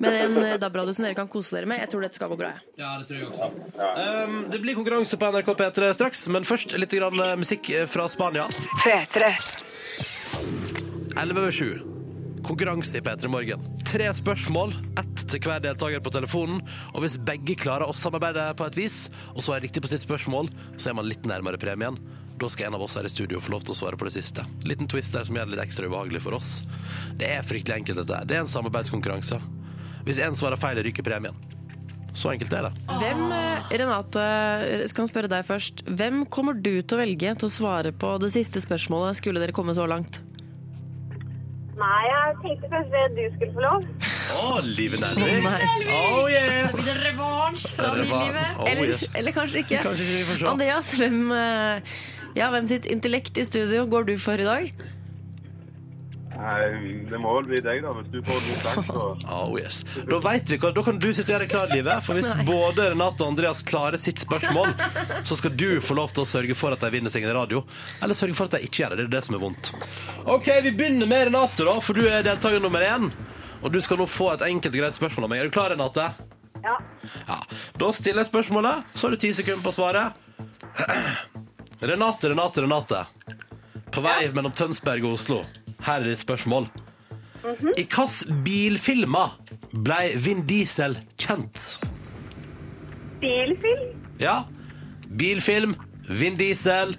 [0.00, 1.82] med en eh, DAB-radio som dere kan kose dere med.
[1.82, 2.54] Jeg tror dette skal gå bra.
[2.54, 2.60] jeg.
[2.80, 3.50] Ja, det tror jeg også.
[3.76, 8.08] Um, det blir konkurranse på NRK P3 straks, men først litt grann eh, musikk fra
[8.12, 8.48] Spania.
[11.20, 11.90] 11 over 7.
[12.46, 13.66] Konkurranse i P3 Morgen.
[13.84, 16.62] Tre spørsmål, ett til hver deltaker på telefonen.
[16.94, 19.02] Og hvis begge klarer å samarbeide på et vis,
[19.34, 20.48] og så er riktig på sitt spørsmål,
[20.80, 21.98] så er man litt nærmere premien.
[22.40, 24.14] Da skal en av oss her i studio få lov til å svare på det
[24.14, 24.46] siste.
[24.64, 26.62] Liten twist der som gjør det litt ekstra ubehagelig for oss.
[27.20, 28.16] Det er fryktelig enkelt, dette.
[28.16, 28.24] her.
[28.30, 29.36] Det er en samarbeidskonkurranse.
[30.06, 31.36] Hvis én svarer feil, ryker premien.
[32.16, 32.72] Så enkelt er det.
[32.88, 34.24] Hvem, eh, Renate,
[34.90, 35.84] skal jeg spørre deg først.
[35.84, 39.52] Hvem kommer du til å velge til å svare på det siste spørsmålet, skulle dere
[39.52, 40.18] komme så langt?
[41.80, 43.84] Nei, jeg tenkte først at du skulle få lov.
[44.40, 45.46] Å, livet Nelvik.
[45.92, 46.72] Oh, yeah.
[46.74, 48.56] Blir revansj fra Det livet?
[48.58, 49.04] Oh, Eller, yes.
[49.14, 49.80] eller kanskje ikke.
[49.86, 50.48] Kanskje ikke vi får se.
[50.50, 51.94] Andreas, hvem, eh,
[52.36, 54.72] ja, hvem sitt intellekt i studio går du for i dag?
[56.40, 58.84] Nei, det må vel bli deg, da, hvis du får god sjanse.
[58.86, 59.82] så- Oh, yes.
[60.08, 62.04] Da vet vi hva, da kan du sitte og gjøre klar, livet.
[62.06, 64.72] For hvis både Renate og Andreas klarer sitt spørsmål,
[65.26, 67.60] så skal du få lov til å sørge for at de vinner seg en radio.
[68.00, 69.02] Eller sørge for at de ikke gjør det.
[69.02, 69.72] Det er det som er vondt.
[70.24, 73.10] OK, vi begynner med Renate, da, for du er deltaker nummer én.
[73.60, 75.42] Og du skal nå få et enkelt og greit spørsmål av meg.
[75.44, 76.08] Er du klar, Renate?
[76.64, 76.78] Ja.
[77.26, 77.36] Ja.
[77.76, 80.08] Da stiller jeg spørsmålet, så har du ti sekunder på å svare.
[81.80, 83.06] Renate, Renate, Renate.
[83.90, 85.40] På vei mellom Tønsberg og Oslo.
[85.82, 86.68] Her er ditt spørsmål.
[87.80, 89.32] I hvilke bilfilmer
[89.72, 91.70] ble Vin Diesel kjent?
[93.22, 93.94] Bilfilm.
[94.20, 94.42] Ja,
[95.16, 95.74] bilfilm,
[96.08, 96.94] Vin Diesel.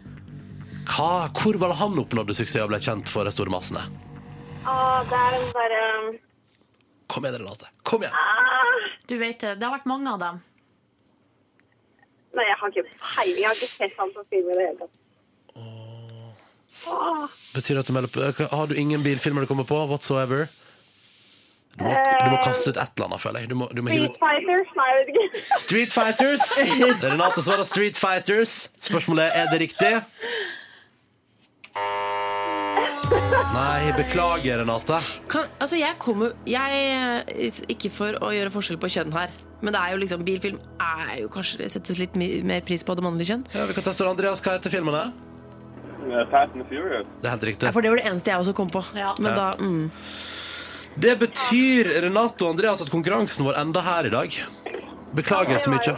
[0.92, 3.84] Hva, hvor var det han oppnådde suksess og ble kjent for de store massene?
[4.66, 5.84] Ah, det er bare
[7.12, 7.70] Kom igjen, Renate.
[7.86, 8.14] Kom igjen.
[8.16, 9.56] ah, Du vet det.
[9.60, 10.42] Det har vært mange av dem.
[12.38, 13.42] Nei, jeg har ikke peiling.
[13.42, 14.98] Jeg har ikke sett han på film i det hele tatt.
[16.92, 17.26] Åh.
[17.54, 19.78] Betyr det at du melder Har du ingen bilfilmer du kommer på?
[19.92, 20.48] Whatsoever?
[21.80, 23.50] Du må, du må kaste ut et eller annet, føler jeg.
[23.52, 24.72] Du må, du må Street ut Fighters?
[24.76, 25.60] Nei, jeg vet ikke.
[25.64, 26.50] Street Fighters.
[27.06, 28.56] Renate svarer Street Fighters.
[28.84, 29.94] Spørsmålet er er det riktig.
[33.56, 35.00] Nei, beklager, Renate.
[35.32, 39.82] Kan, altså jeg kommer jeg, Ikke for å gjøre forskjell på kjønn her, men det
[39.82, 43.34] er jo liksom, bilfilm er jo kanskje det settes litt mer pris på det mannlige
[43.34, 43.46] kjønn.
[43.54, 44.42] Ja, vi kan teste Andreas.
[44.44, 44.98] Hva heter filmen?
[44.98, 45.12] Er?
[46.32, 47.08] Fast and Furious.
[47.22, 48.84] Det er helt Ja, for det var det eneste jeg også kom på.
[48.98, 49.14] Ja.
[49.20, 49.36] Men Ja.
[49.36, 49.92] da mm.
[51.00, 54.34] Det betyr, Renate og Andreas, at konkurransen vår enda her i dag.
[55.16, 55.98] Beklager så mye.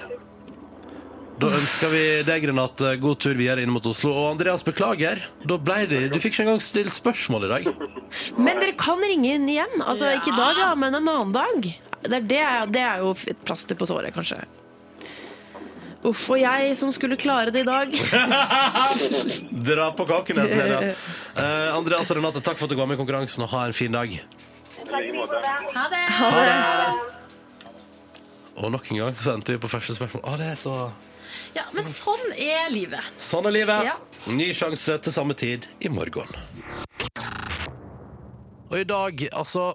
[1.40, 4.12] Da ønsker vi deg, Renate, god tur videre inn mot Oslo.
[4.14, 5.24] Og Andreas, beklager.
[5.50, 7.72] Da ble det, du fikk ikke engang stilt spørsmål i dag.
[8.38, 9.82] Men dere kan ringe inn igjen.
[9.82, 11.83] Altså ikke i dag, da, men en annen dag.
[12.04, 12.42] Det er, det,
[12.76, 14.42] det er jo et plaster på såret, kanskje.
[16.04, 17.94] Uff, og jeg som skulle klare det i dag.
[19.70, 20.80] Dra på kakene, Snedda.
[21.38, 23.78] Uh, Andreas og Renate, takk for at du var med i konkurransen, og ha en
[23.78, 24.12] fin dag.
[24.82, 25.40] Takk i måte.
[25.78, 26.04] Ha det!
[26.18, 27.14] Ha det!
[28.60, 30.26] Og nok en gang sendte vi på første spørsmål.
[30.28, 30.76] Å, det er så
[31.56, 33.08] Ja, men sånn er livet.
[33.22, 33.88] Sånn er livet.
[33.88, 33.96] Ja.
[34.28, 36.30] Ny sjanse til samme tid i morgen.
[38.70, 39.72] Og i dag, altså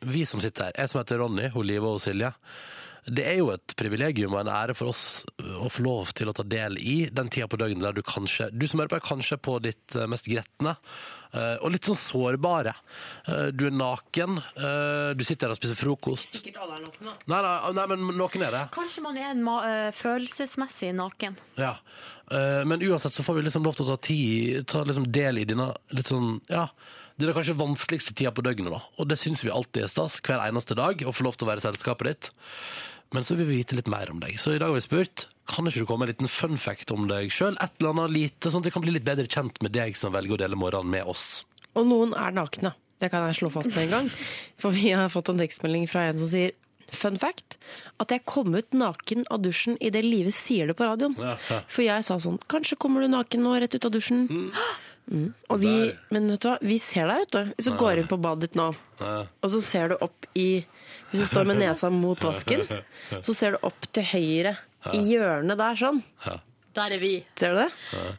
[0.00, 2.32] Vi som sitter her, jeg som heter Ronny, hun Live og Silje.
[3.10, 6.34] det er jo et privilegium og en ære for oss å få lov til å
[6.36, 9.06] ta del i den tida på døgnet der du kanskje Du som hører på, er
[9.08, 10.76] kanskje på ditt eh, mest gretne.
[11.32, 12.74] eh, Og litt sånn sårbare.
[13.26, 16.36] Eh, Du er naken, eh, du sitter her og spiser frokost.
[16.42, 17.08] Sikkert alle er nakne.
[17.08, 17.16] nå.
[17.32, 18.64] Nei, nei, nei, men noen er det.
[18.76, 21.36] Kanskje man er en ma eh, følelsesmessig naken.
[21.58, 21.76] Ja.
[22.30, 25.38] Eh, Men uansett så får vi liksom lov til å ta, ti, ta liksom del
[25.40, 26.68] i denne litt sånn, ja,
[27.20, 28.72] denne kanskje vanskeligste tida på døgnet.
[28.72, 28.80] da.
[28.98, 31.52] Og det syns vi alltid er stas, hver eneste dag, å få lov til å
[31.52, 32.30] være i selskapet ditt.
[33.14, 34.36] Men så vil vi vite litt mer om deg.
[34.38, 36.92] Så i dag har vi spurt kan ikke du komme med en liten fun fact
[36.94, 37.56] om deg sjøl.
[37.58, 40.14] Et eller annet lite, sånn at vi kan bli litt bedre kjent med deg som
[40.14, 41.42] velger å dele morgenen med oss.
[41.74, 42.74] Og noen er nakne.
[43.00, 44.10] Det kan jeg slå fast med en gang.
[44.60, 46.56] For vi har fått en tekstmelding fra en som sier
[46.90, 47.54] Fun fact
[48.02, 51.14] at jeg kom ut naken av dusjen idet Live sier det på radioen.
[51.22, 51.58] Ja, ja.
[51.70, 54.24] For jeg sa sånn Kanskje kommer du naken nå rett ut av dusjen?
[54.26, 54.48] Mm.
[55.50, 55.96] Og vi, Der.
[56.14, 57.54] men vet du hva, vi ser deg, vet du.
[57.58, 58.68] Hvis du går inn på badet ditt nå,
[59.02, 60.62] og så ser du opp i
[61.10, 62.62] Hvis du står med nesa mot vasken,
[63.26, 64.52] så ser du opp til høyre
[64.94, 65.98] i hjørnet der, sånn.
[66.70, 67.10] Der er vi.
[67.34, 67.70] Ser du det?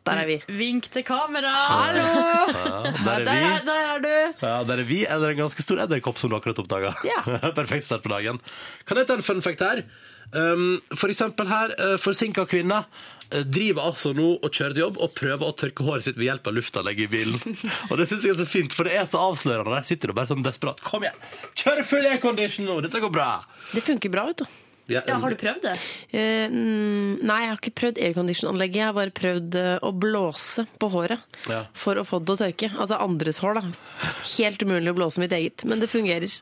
[0.04, 0.36] Der er vi.
[0.60, 1.54] Vink til kamera!
[1.72, 2.04] Hallo!
[2.52, 4.12] Ja, der er Der, der er du!
[4.44, 6.92] Ja, Der er vi, eller en ganske stor edderkopp som du akkurat oppdaga.
[7.08, 7.22] Ja.
[7.58, 8.42] Perfekt start på dagen.
[8.84, 9.86] Kan jeg ta en fun fact her?
[10.32, 15.02] Um, for eksempel her, uh, forsinka kvinne uh, driver altså nå og kjører til jobb
[15.04, 17.60] og prøver å tørke håret sitt ved hjelp av luftanlegget i bilen.
[17.92, 19.76] og det syns jeg er så fint, for det er så avslørende.
[19.82, 20.80] Der sitter du bare sånn desperat.
[20.88, 21.20] Kom igjen!
[21.60, 22.80] Kjør full aircondition nå!
[22.86, 23.30] Dette går bra!
[23.76, 24.60] Det funker bra, vet du.
[24.92, 25.74] Ja, har du prøvd det?
[26.12, 28.80] Eh, mm, nei, jeg har ikke prøvd aircondition-anlegget.
[28.82, 31.62] Jeg har bare prøvd eh, å blåse på håret Ja.
[31.78, 32.70] for å få det til å tørke.
[32.76, 34.10] Altså andres hår, da.
[34.36, 36.34] Helt umulig å blåse mitt eget, men det fungerer.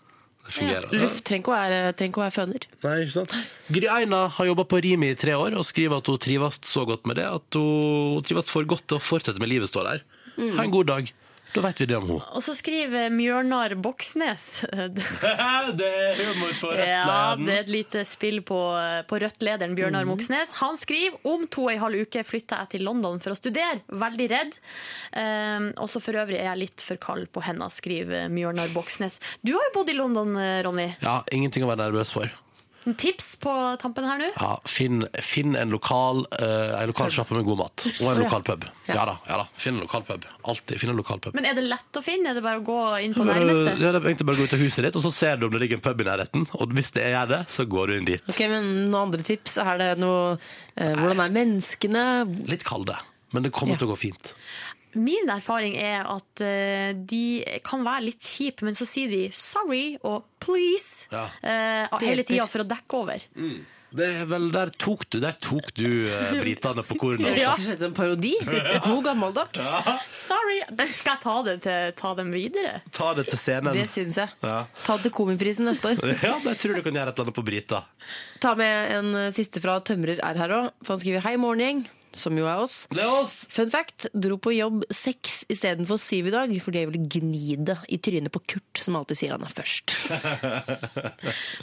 [0.45, 0.87] Det fungerer.
[0.97, 2.67] Luft trenger ikke å være, trenger å være føner.
[2.85, 3.35] Nei, ikke sant?
[3.69, 6.85] Gry Aina har jobba på Rimi i tre år og skriver at hun trives så
[6.89, 10.05] godt med det at hun trives for godt til å fortsette med livet, står der.
[10.39, 11.11] Ha en god dag.
[11.53, 12.25] Da veit vi det om henne.
[12.37, 14.45] Og så skriver Mjørnar Boksnes
[15.79, 18.59] det er humor på rødt Ja, det er et lite spill på,
[19.09, 20.13] på rødt-lederen Bjørnar mm.
[20.13, 20.53] Moxnes.
[20.61, 23.81] Han skriver om to og en halv uke flytter jeg til London for å studere.
[23.89, 24.59] Veldig redd.
[25.13, 29.19] Um, og så for øvrig er jeg litt for kald på henda, skriver Mjørnar Boksnes.
[29.41, 30.91] Du har jo bodd i London, eh, Ronny.
[31.03, 32.31] Ja, ingenting å være nervøs for.
[32.87, 34.27] En tips på tampen her nå?
[34.39, 37.83] Ja, finn, finn en lokal, uh, en lokal sjappe med god mat.
[37.99, 38.63] Og en lokal pub.
[38.87, 39.45] Ja da, ja da.
[39.59, 40.23] Finn en lokal pub.
[40.49, 41.35] Alltid finn en lokal pub.
[41.37, 42.31] Men er det lett å finne?
[42.31, 43.75] Er det bare å gå inn på nærmeste?
[43.83, 45.45] ja, det er egentlig bare å gå ut av huset ditt, og så ser du
[45.49, 46.47] om det ligger en pub i nærheten.
[46.57, 48.25] Og hvis det er det, så går du inn dit.
[48.31, 49.59] Ok, men Noen andre tips?
[49.61, 52.03] Er det noe uh, Hvordan er menneskene?
[52.49, 52.95] Litt kalde,
[53.35, 53.83] men det kommer Ja.
[53.83, 54.33] til å gå fint.
[54.97, 57.25] Min erfaring er at uh, de
[57.65, 61.27] kan være litt kjipe, men så sier de 'sorry' og 'please' Ja.
[61.43, 63.27] uh, hele tida for å dekke over.
[63.89, 67.37] Det er vel, Der tok du der tok du uh, britene på kornet.
[67.41, 67.53] Ja.
[67.57, 68.35] En parodi?
[68.85, 69.61] God gammeldags.
[70.13, 70.59] Sorry!
[70.93, 72.81] Skal jeg ta, det til, ta dem videre?
[72.93, 73.73] Ta det til scenen.
[73.73, 74.29] Det syns jeg.
[74.45, 74.65] Ja.
[74.85, 76.01] Ta det til Komiprisen neste år.
[76.27, 77.83] ja, jeg tror du kan gjøre et eller annet på Brita.
[78.41, 82.37] Ta med en siste fra Tømrer er her òg, for han skriver 'Hei, morgengjeng', som
[82.37, 82.81] jo er oss.
[82.93, 83.35] Det er oss!
[83.53, 87.77] Fun fact, dro på jobb seks istedenfor syv i dag, fordi jeg ville gni det
[87.89, 89.95] i trynet på Kurt, som alltid sier han er først.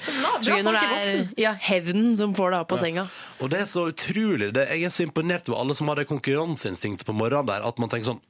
[0.07, 3.07] Bra, bra når folk i det er ja, hevnen som får deg opp på senga.
[3.43, 4.51] Og det er så utrolig.
[4.57, 7.81] Det, jeg er så imponert over alle som har det konkurranseinstinktet på morgenen der, at
[7.83, 8.23] man tenker sånn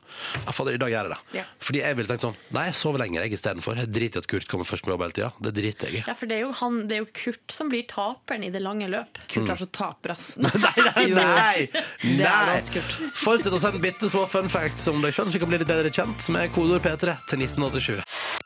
[0.45, 1.39] Ja, fader, i dag gjør jeg det.
[1.39, 1.45] Ja.
[1.67, 3.81] Fordi jeg ville tenkt sånn Nei, jeg sover lenger, jeg istedenfor.
[3.81, 5.31] Jeg driter i at Kurt kommer først med jobb hele tida.
[5.47, 6.05] Det driter jeg i.
[6.07, 8.63] Ja, for det er, jo han, det er jo Kurt som blir taperen i det
[8.65, 9.21] lange løp.
[9.33, 10.33] Kurt er så taper, ass.
[10.47, 11.69] Nei, nei, nei!
[12.17, 12.83] Er nei.
[13.19, 15.71] Fortsett å sende bitte små fun facts om deg sjøl, så vi kan bli litt
[15.71, 18.37] bedre kjent med kodeord P3 til 1987.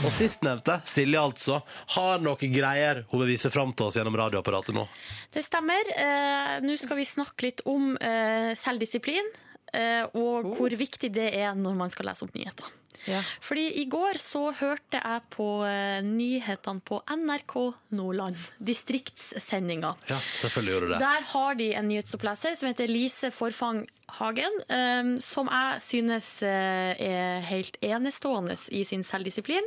[0.00, 1.58] Og sistnevnte, Silje altså,
[1.94, 4.86] har noen greier hun vil vise fram til oss gjennom radioapparatet nå.
[5.34, 5.90] Det stemmer.
[5.92, 9.28] Eh, Nå skal vi snakke litt om eh, selvdisiplin.
[9.72, 12.68] Eh, og hvor viktig det er når man skal lese opp nyheter.
[13.08, 13.20] Ja.
[13.40, 17.54] Fordi i går så hørte jeg på eh, nyhetene på NRK
[17.96, 18.40] Nordland.
[18.58, 19.94] Distriktssendinga.
[20.10, 21.00] Ja, selvfølgelig gjør du det.
[21.04, 23.86] Der har de en nyhetsoppleser som heter Lise Forfang
[24.18, 29.66] Hagen, eh, som jeg synes eh, er helt enestående i sin selvdisiplin.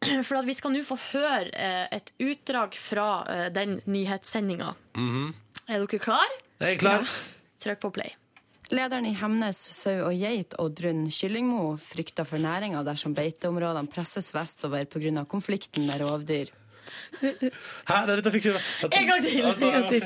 [0.26, 1.50] For at vi skal nå få høre
[1.92, 3.10] et utdrag fra
[3.52, 4.72] den nyhetssendinga.
[4.96, 6.38] Er dere klar?
[6.56, 7.12] Jeg er klar.
[7.60, 8.16] Trykk på play.
[8.70, 14.86] Lederen i Hemnes sau og geit, Oddrun Kyllingmo, frykter for næringa dersom beiteområdene presses vestover
[14.86, 15.24] pga.
[15.26, 16.52] konflikten med rovdyr.
[17.20, 17.26] Hæ,
[18.06, 18.54] det er dette fikk du
[18.90, 19.44] En gang til!
[19.44, 20.04] En gang til.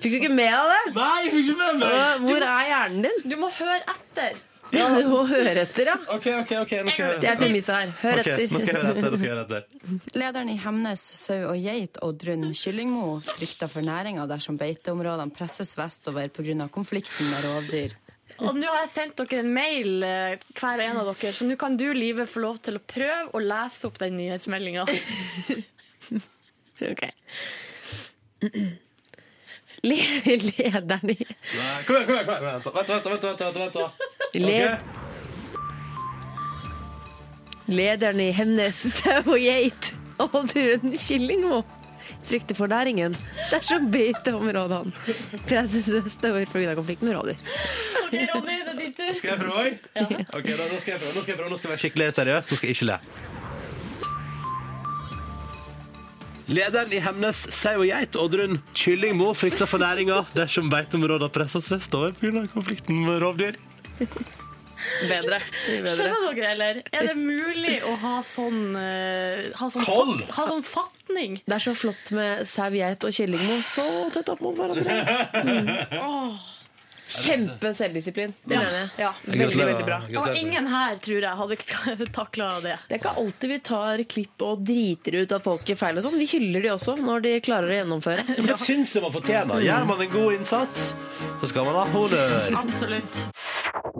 [0.00, 0.94] Fikk du ikke med deg det?
[0.96, 2.24] Nei, jeg fikk ikke med meg!
[2.26, 3.22] Hvor er hjernen din?
[3.30, 4.40] Du må høre etter.
[4.72, 5.94] Ja, du må høre etter, ja.
[6.14, 7.40] OK, OK, ok, nå skal jeg Det er høre.
[7.42, 7.90] premisset her.
[8.02, 8.52] Hør Ok, etter.
[8.54, 9.10] nå skal jeg høre etter.
[9.10, 9.62] Nå skal jeg høre etter.
[10.22, 16.30] Lederen i Hemnes sau og geit, Oddrun Kyllingmo, frykter for næringa dersom beiteområdene presses vestover
[16.32, 16.68] pga.
[16.72, 17.92] konflikten med rovdyr.
[18.42, 21.54] Og nå har jeg sendt dere en mail, eh, hver en av dere, så nå
[21.60, 24.86] kan du, Live, få lov til å prøve å lese opp den nyhetsmeldinga.
[26.82, 27.04] Ok.
[29.82, 29.96] Le
[30.46, 32.26] lederen i Nei, Kom igjen, kom igjen.
[32.26, 32.62] kom igjen.
[32.62, 33.92] Vent, vent, vent, vent, vent, vent, vent.
[34.34, 34.58] Le
[37.72, 41.62] Lederen i Hemnes sau og geit og Oddrun Kyllingmo
[42.26, 43.14] frykter for næringen
[43.50, 44.92] dersom beiteområdene
[45.48, 46.74] presses østover pga.
[46.78, 47.38] konflikten med rovdyr.
[48.02, 49.12] Ok, Ronny, det er din tur.
[49.18, 49.72] Skal jeg prøve òg?
[50.36, 51.14] Ok, da, da skal jeg prøve.
[51.16, 51.50] Nå skal jeg prøve.
[51.50, 52.50] Nå skal jeg være skikkelig seriøs.
[52.52, 52.98] Nå skal jeg ikke le.
[56.52, 62.12] Lederen i Hemnes sau og geit, Oddrun Kyllingmo, frykter for næringa dersom beiteområdene presses vestover
[62.18, 62.44] pga.
[62.52, 63.56] konflikten med rovdyr.
[65.06, 65.38] Bedre.
[65.68, 65.92] Bedre.
[65.94, 66.80] Skjønner dere, eller?
[66.92, 70.24] Er det mulig å ha sånn, eh, ha sånn, Hold!
[70.34, 71.36] ha sånn fatning?
[71.46, 74.98] Det er så flott med sau, geit og kyllingmo så tett opp mot hverandre.
[75.42, 76.36] Mm.
[77.12, 78.32] Kjempe selvdisiplin.
[78.44, 78.88] Det mener jeg.
[79.02, 79.10] Ja.
[79.26, 79.98] Veldig, veldig bra.
[80.22, 82.76] Og ingen her, tror jeg, hadde takla det.
[82.88, 86.06] Det er ikke alltid vi tar klipp og driter ut at folk gjør feil og
[86.06, 86.18] sånn.
[86.22, 88.26] Vi hyller de også når de klarer å gjennomføre.
[88.38, 89.62] Det syns jeg man fortjener.
[89.66, 90.88] Gjør man en god innsats,
[91.42, 92.52] så skal man ha honnør.
[92.62, 93.22] Absolutt.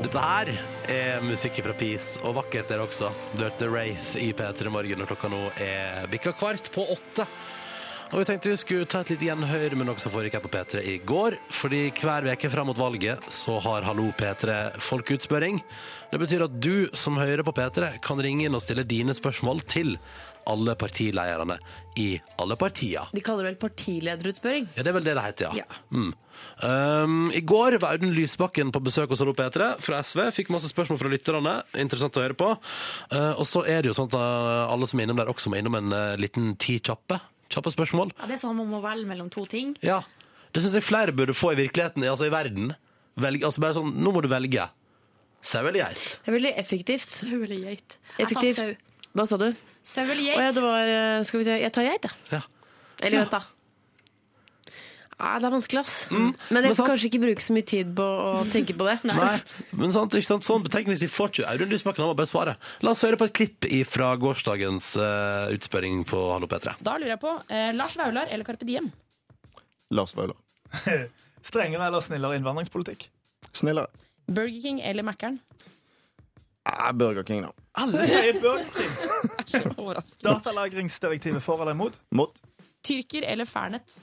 [0.03, 0.49] Dette her
[0.91, 3.11] er musikk fra Peace, og vakkert er det også.
[3.37, 7.27] Du hørte Wraith i P3 Morgen når klokka nå er bikka kvart på åtte.
[8.13, 10.51] Og vi tenkte vi skulle ta et lite gjenhør med noe som foregikk her på
[10.53, 11.39] P3 i går.
[11.57, 15.63] Fordi hver uke fram mot valget så har Hallo P3 folkeutspørring.
[16.13, 19.65] Det betyr at du som hører på P3 kan ringe inn og stille dine spørsmål
[19.65, 19.97] til
[20.45, 21.57] alle partilederne
[21.97, 22.11] i
[22.43, 23.09] alle partier.
[23.17, 24.69] De kaller det vel partilederutspørring.
[24.77, 25.65] Ja, det er vel det det heter, ja.
[25.65, 25.81] Ja.
[25.89, 26.13] Mm.
[26.69, 30.27] Um, I går var Audun Lysbakken på besøk hos Hallo P3 fra SV.
[30.37, 31.59] Fikk masse spørsmål fra lytterne.
[31.81, 32.53] Interessant å høre på.
[33.09, 35.49] Uh, og så er det jo sånn at uh, alle som er innom der, også
[35.49, 37.23] må innom en uh, liten ti kjappe.
[37.53, 38.13] Kjappe spørsmål.
[38.19, 39.75] Ja, det er sånn man må velge mellom to ting.
[39.85, 40.01] Ja.
[40.53, 42.73] Det syns jeg flere burde få i virkeligheten, altså i verden.
[43.21, 44.69] Velge, altså bare sånn, Nå må du velge.
[45.43, 46.03] Sau eller geit?
[46.23, 47.11] Det er veldig effektivt.
[47.13, 47.99] Sau eller geit?
[48.23, 48.79] Effektivt.
[49.13, 49.49] Hva sa du?
[49.85, 51.57] Sau eller Å ja, det var eh, Skal vi se.
[51.61, 52.39] Jeg tar geit, jeg.
[52.39, 52.43] Ja.
[53.03, 53.43] Eller vent, da.
[55.23, 55.95] Ah, det er vanskelig, ass.
[56.11, 56.33] Mm.
[56.51, 58.97] Men jeg skal kanskje ikke bruke så mye tid på å tenke på det.
[59.07, 59.37] Nei,
[59.79, 60.47] men sant, ikke sant?
[60.47, 62.03] sånn betenkningstid får ikke Audun Lysbakken.
[62.03, 62.57] Han må bare svare.
[62.83, 66.75] La oss høre på et klipp fra gårsdagens uh, utspørring på Hallo P3.
[66.83, 68.91] Da lurer jeg på eh, Lars Vaular eller Carpe Diem?
[69.95, 70.39] Lars Vaular.
[71.53, 73.07] Strengere eller snillere innvandringspolitikk?
[73.55, 73.93] Snillere.
[74.27, 75.39] Burger King eller Mækkern?
[76.67, 77.55] Eh, Burger King, da.
[77.79, 78.67] Alle sier Burger
[79.47, 79.99] King.
[80.27, 82.03] Datalagringsdirektivet for eller imot?
[82.11, 82.43] Mot
[82.83, 84.03] Tyrker eller Fernet?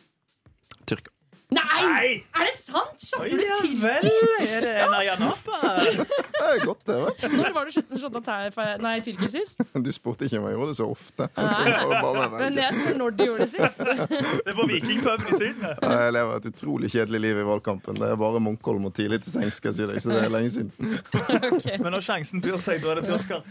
[0.90, 1.14] Tyrker.
[1.50, 2.20] Nei!
[2.38, 3.00] Er det sant?
[3.02, 4.04] Shotter du ja vel!
[4.46, 5.72] Er det en Ayanapa?
[5.82, 6.98] Det er godt, det.
[7.08, 9.58] vet Når var du shotta shotta tær- nei, tyrker sist?
[9.58, 9.80] du.
[9.88, 11.26] Du spurte ikke om jeg gjorde det så ofte.
[11.40, 11.74] Nei.
[12.44, 13.82] Men jeg spør når du gjorde det sist.
[14.46, 15.66] Det var Vikingpuben i Syden.
[15.66, 15.74] det.
[15.90, 17.98] Ja, Jeg lever et utrolig kjedelig liv i valgkampen.
[18.04, 20.04] Det er bare Munkholm og tidlig til sengs, skal jeg si deg.
[20.06, 21.82] Så det er lenge siden.
[21.82, 23.42] Men når sjansen byr seg, da er det tyrker.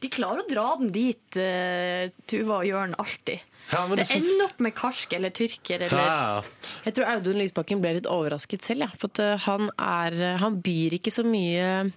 [0.00, 3.42] De klarer å dra den dit, eh, Tuva og Jørn, alltid.
[3.72, 6.42] Ja, men Det det ender opp med karsk eller tyrker eller Ja,
[6.86, 8.86] Jeg tror Audun Lysbakken ble litt overrasket selv.
[8.86, 8.90] Ja.
[8.96, 11.90] For at eh, han, er, eh, han byr ikke så mye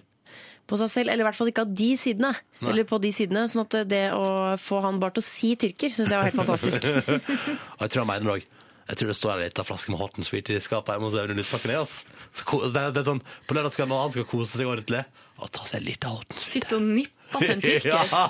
[0.68, 2.32] på seg selv, eller i hvert fall ikke av de sidene.
[2.62, 5.92] Eller på de sidene, sånn at det å få han bare til å si tyrker,
[5.92, 6.86] syns jeg var helt fantastisk.
[7.76, 8.50] Og jeg tror han mener det òg.
[8.92, 11.38] Jeg tror det står en liten flaske med Horten sweet i skapet hjemme hos Audun
[11.38, 11.72] Lysbakken.
[11.72, 12.02] ja, ass.
[12.36, 15.04] Så Det, det er sånn, På lørdagskvelden når han skal kose seg ordentlig,
[15.38, 16.66] og ta seg litt liten Horten sweet.
[16.66, 16.88] Sitte og
[17.32, 17.88] nipper til en tyrker.
[17.92, 18.22] ja,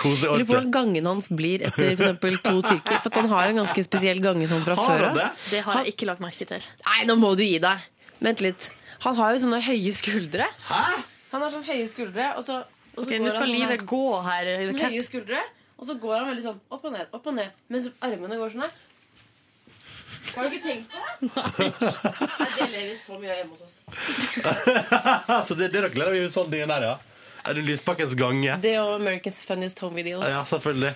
[0.00, 2.40] kose seg Eller hvordan gangen hans blir etter f.eks.
[2.42, 3.00] to tyrker.
[3.04, 5.18] For at han har jo en ganske spesiell gange sånn fra Har før av.
[5.20, 5.28] det?
[5.52, 6.64] Det har jeg ikke lagt merke til.
[6.88, 7.84] Nei, nå må du gi deg.
[8.24, 8.70] Vent litt.
[9.04, 10.48] Han har jo sånne høye skuldre.
[10.70, 10.82] Hæ?
[11.34, 12.62] Han har sånne høye skuldre, og så,
[12.96, 13.86] og så Ok, går Nå skal livet her.
[13.92, 14.50] gå her.
[14.80, 15.42] Høye skuldre,
[15.76, 18.54] og så går han veldig sånn opp og ned, opp og ned, mens armene går
[18.54, 18.82] sånn her.
[20.36, 21.66] Har du ikke tenkt på det?
[21.76, 23.76] Nei, det lever så mye av hjemme hos oss.
[25.48, 26.96] Så det, det er dere i husholdningen der, ja.
[27.46, 28.58] Audun Lysbakkens gange.
[28.62, 30.26] Det og America's Funniest Home Videos.
[30.28, 30.92] Ja, selvfølgelig.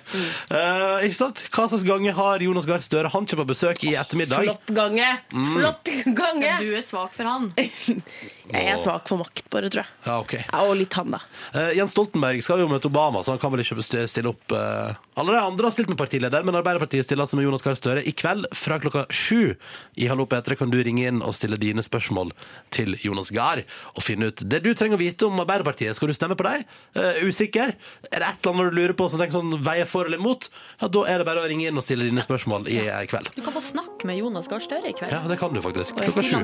[0.50, 1.44] Eh, ikke sant?
[1.54, 3.12] Hva slags gange har Jonas Gahr Støre?
[3.14, 4.44] Han kommer på besøk i ettermiddag.
[4.48, 5.08] Flott gange!
[5.54, 6.56] Flott gange!
[6.62, 7.50] Du er svak for han.
[8.50, 9.92] Jeg er svak for makt, bare, tror jeg.
[10.08, 10.32] Ja, ok.
[10.40, 11.20] Ja, og litt han, da.
[11.54, 13.78] Uh, Jens Stoltenberg skal jo møte Obama, så han kan vel ikke
[14.10, 17.44] stille opp eh, Alle de andre har stilt med partileder, men Arbeiderpartiet stiller altså med
[17.44, 19.52] Jonas Gahr Støre i kveld fra klokka sju.
[20.00, 22.30] I Hallo P3 kan du ringe inn og stille dine spørsmål
[22.72, 23.60] til Jonas Gahr
[23.92, 25.92] og finne ut det du trenger å vite om Arbeiderpartiet.
[25.98, 26.64] Skal du stemme på dem?
[26.96, 27.74] Uh, usikker?
[28.08, 30.48] Er det et eller annet du lurer på som tenker sånn veier for eller imot?
[30.80, 33.28] Ja, da er det bare å ringe inn og stille dine spørsmål i eh, kveld.
[33.36, 35.12] Du kan få snakke med Jonas Gahr Støre i kveld.
[35.12, 36.00] Ja, det kan du faktisk.
[36.00, 36.40] Og Klokka sju.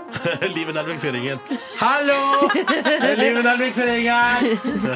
[0.56, 1.62] Live Nelvik skal ringe inn.
[1.78, 2.50] Hallo!
[3.22, 4.50] Live Nelvik som ringer!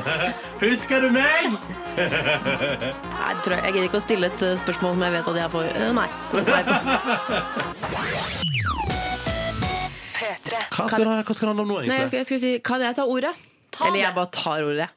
[0.65, 1.55] Husker du meg?
[3.13, 3.65] Nei, det tror jeg.
[3.65, 5.93] jeg gidder ikke å stille et eh, spørsmål som jeg vet at jeg får eh,
[5.95, 6.09] Nei.
[6.35, 7.75] nei.
[10.75, 12.97] Hva skal, det, hva skal det handle om nå, nei jeg skulle si, kan jeg
[12.99, 13.33] ta ordet?
[13.75, 14.89] Eller jeg bare tar ordet.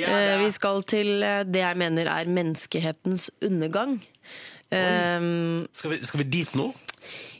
[0.00, 4.00] Ja, Eh, Vi skal til det jeg mener er menneskehetens undergang.
[4.66, 6.72] Um, Skal vi, skal vi dit nå?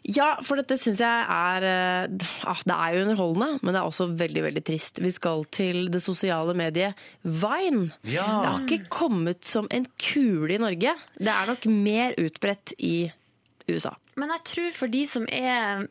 [0.06, 3.88] Ja, for dette syns jeg er eh, ah, Det er jo underholdende, men det er
[3.88, 5.00] også veldig veldig trist.
[5.02, 7.90] Vi skal til det sosiale mediet Vine.
[8.06, 8.26] Ja.
[8.26, 10.94] Det har ikke kommet som en kule i Norge.
[11.18, 13.08] Det er nok mer utbredt i
[13.66, 13.96] USA.
[14.16, 15.86] Men jeg tror for de som er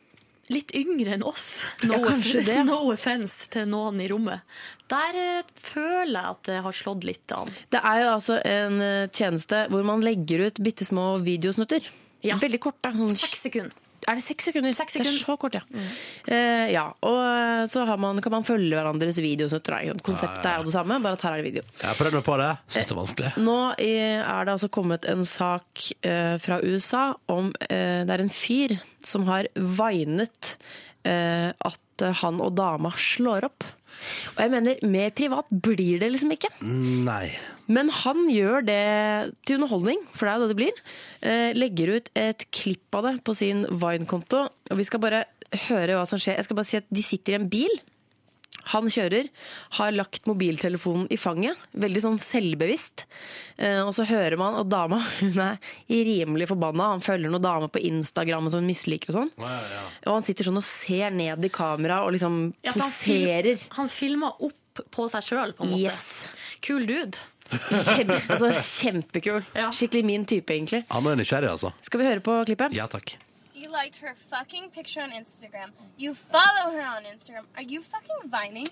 [0.52, 2.56] litt yngre enn oss, no, Ja, det.
[2.68, 4.46] no offense til noen i rommet,
[4.90, 7.50] der eh, føler jeg at det har slått litt an.
[7.74, 11.90] Det er jo altså en eh, tjeneste hvor man legger ut bitte små videosnutter.
[12.24, 12.38] Ja.
[12.40, 12.94] Veldig korte.
[12.96, 13.74] Sånn, Seks sekunder.
[14.04, 14.74] Er det seks sekunder?
[14.76, 15.62] Seks Det er så kort, ja.
[16.26, 16.86] Eh, ja.
[17.06, 19.78] Og så har man, kan man følge hverandres videosnutter.
[20.06, 21.64] Konseptet er jo det samme, bare at her er det video.
[21.80, 22.50] Jeg har prøvd meg på det.
[22.68, 23.32] Syns det er vanskelig.
[23.46, 28.32] Nå er det altså kommet en sak uh, fra USA om eh, Det er en
[28.32, 30.56] fyr som har vinet
[31.06, 33.66] eh, at han og dama slår opp.
[34.34, 36.50] Og jeg mener, mer privat blir det liksom ikke.
[36.62, 37.30] Nei.
[37.66, 38.82] Men han gjør det
[39.46, 40.82] til underholdning, for det er jo det det blir.
[41.26, 44.46] Eh, legger ut et klipp av det på sin Vine-konto.
[44.70, 45.24] Og vi skal bare
[45.66, 46.38] høre hva som skjer.
[46.38, 47.80] Jeg skal bare si at de sitter i en bil.
[48.72, 49.28] Han kjører,
[49.78, 53.04] har lagt mobiltelefonen i fanget, veldig sånn selvbevisst.
[53.58, 56.90] Eh, og så hører man at dama hun er rimelig forbanna.
[56.96, 59.32] Han følger noen damer på Instagram som hun misliker og sånn.
[60.06, 63.54] Og han sitter sånn og ser ned i kamera og liksom Ja, han poserer.
[63.56, 65.86] fil- Han filmer opp på seg sjøl, på en måte.
[65.88, 66.28] Yes.
[66.60, 67.16] Kul dude.
[67.46, 69.44] Kjempe, altså, kjempekul.
[69.72, 70.82] Skikkelig min type, egentlig.
[70.90, 71.70] Han er nysgjerrig, altså.
[71.86, 72.74] Skal vi høre på klippet?
[72.76, 73.14] Ja takk.
[73.66, 75.72] You liked her fucking picture on Instagram.
[75.98, 77.46] You follow her on Instagram.
[77.56, 78.66] Are you fucking vining?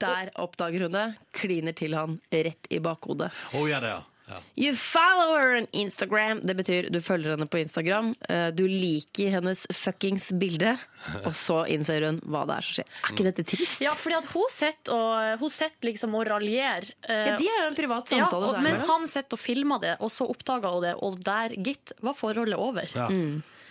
[0.00, 1.14] Der oppdager hun det.
[1.30, 3.32] Kliner til han rett i bakhodet.
[3.52, 4.02] Å, ja, det, ja.
[4.28, 4.38] Ja.
[4.56, 6.40] You follow her on Instagram.
[6.46, 8.14] Det betyr du følger henne på Instagram.
[8.28, 10.76] eh, Du liker hennes fuckings bilde,
[11.26, 12.88] og så innser hun hva det er som skjer.
[13.04, 13.82] Er ikke dette trist?
[13.84, 16.88] Ja, fordi at hun sitter og, hun sitter liksom og raljerer.
[17.08, 18.48] eh, Ja, de er jo en privat ja, samtale.
[18.48, 21.20] og, er det mens han sitter og filmer det, og så oppdaga hun det, og
[21.24, 22.88] der, gitt, var forholdet over.
[22.96, 23.08] Ja.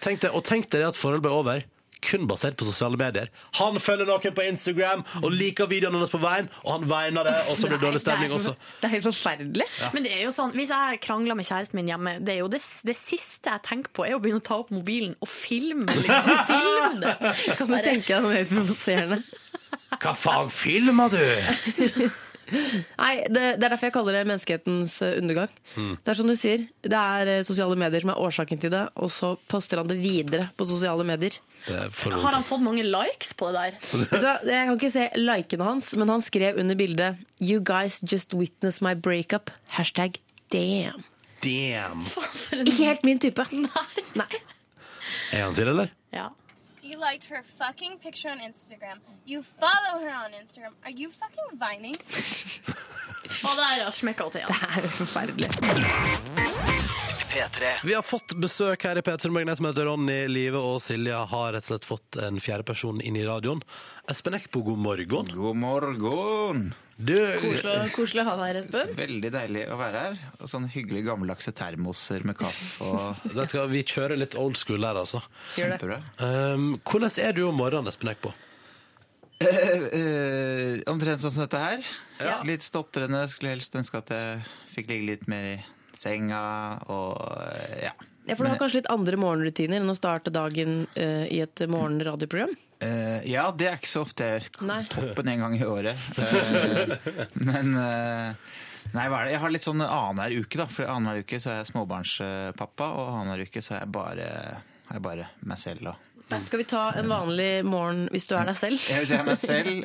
[0.04, 1.64] Tenk deg, og tenk deg at forholdet ble over
[2.04, 3.30] kun basert på sosiale medier.
[3.60, 7.36] Han følger noen på Instagram og liker videoene hennes på veien, og han veiner det,
[7.52, 8.56] og så blir det dårlig stemning også.
[8.82, 9.70] Det er helt forferdelig.
[9.96, 12.52] Men det er jo sånn, hvis jeg krangler med kjæresten min hjemme, det er jo
[12.52, 15.88] det, det siste jeg tenker på, er å begynne å ta opp mobilen og filme.
[16.04, 16.44] Liksom.
[16.54, 17.16] Film det.
[17.60, 19.24] Kan du tenke deg noe mer provoserende?
[20.04, 21.24] Hva faen filmer du?!
[22.52, 25.54] Nei, det, det er derfor jeg kaller det menneskehetens eh, undergang.
[25.78, 25.94] Mm.
[26.04, 28.84] Det er som du sier, det er eh, sosiale medier som er årsaken til det,
[29.00, 31.40] og så poster han det videre på sosiale medier.
[31.72, 33.80] Er Har han fått mange likes på det der?
[34.12, 38.02] Vet du Jeg kan ikke se likene hans, men han skrev under bildet You guys
[38.04, 39.52] just witness my breakup.
[39.78, 40.20] Hashtag
[40.52, 41.06] damn.
[41.44, 42.06] Damn.
[42.56, 43.44] Ikke helt min type.
[44.20, 44.32] Nei.
[45.34, 45.92] Er han til, eller?
[46.14, 46.30] Ja.
[47.04, 49.00] You liked her fucking picture on Instagram.
[49.26, 50.72] You follow her on Instagram.
[50.86, 51.96] Are you fucking vining?
[53.48, 55.50] Og der smekka hun til Det her er forferdelig.
[57.34, 57.66] P3.
[57.84, 61.54] Vi har fått besøk her i P3 Magnet som heter Ronny, Live og Silja har
[61.58, 63.66] rett og slett fått en fjerde person inn i radioen.
[64.08, 65.36] Espen Eckbo, god morgen.
[65.36, 66.74] God morgen.
[66.94, 68.92] Du, Koselig, koselig å ha deg her, Espen.
[68.98, 70.18] Veldig deilig å være her.
[70.38, 74.60] Og sånn hyggelig gammeldagse termoser med kaffe og vet du hva, vi kjører litt old
[74.62, 75.24] school her, altså.
[75.56, 75.98] Kjempebra.
[76.22, 78.34] Um, hvordan er du om morgenen, Espen Eckbo?
[79.42, 81.88] Uh, uh, omtrent sånn som dette her.
[82.22, 82.38] Ja.
[82.46, 83.26] Litt stotrende.
[83.34, 84.44] Skulle helst ønske at jeg
[84.76, 85.56] fikk ligge litt mer i
[85.98, 86.44] senga
[86.94, 87.96] og uh, ja.
[88.24, 92.54] Ja, for du har kanskje litt andre morgenrutiner enn å starte dagen i et morgenradioprogram?
[92.84, 94.86] Eh, ja, det er ikke så ofte jeg gjør.
[94.92, 96.08] Toppen en gang i året.
[96.20, 96.96] Uh,
[97.48, 98.54] men uh,
[98.94, 99.36] Nei, hva er det?
[99.38, 100.70] Jeg har litt sånn annenhver uke, da.
[100.70, 104.28] For annenhver uke så er jeg småbarnspappa, og annenhver uke så er jeg bare,
[104.90, 105.88] er jeg bare meg selv.
[105.88, 106.40] Da.
[106.44, 108.86] Skal vi ta en vanlig morgen hvis du er deg selv?
[108.90, 109.82] Jeg hvis jeg er meg selv.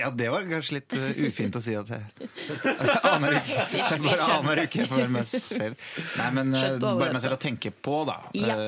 [0.00, 0.98] ja, det var kanskje litt
[1.28, 2.04] ufint å si at jeg
[3.06, 3.64] Annenhver uke.
[3.74, 5.90] Det er bare aner uke for meg selv.
[6.18, 8.22] Nei, men bare meg selv å tenke på, da.
[8.38, 8.60] Ja.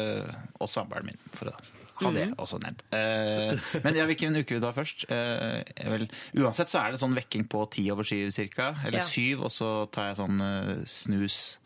[0.60, 2.82] Og samboeren min, for å ha jeg også nevnt.
[2.94, 5.04] Eh, men ja, hvilken uke da først?
[5.12, 6.08] Eh, vel,
[6.40, 9.04] uansett så er det sånn vekking på ti over syv cirka, eller Ja.
[9.04, 11.58] syv, og så tar jeg sånn eh, snus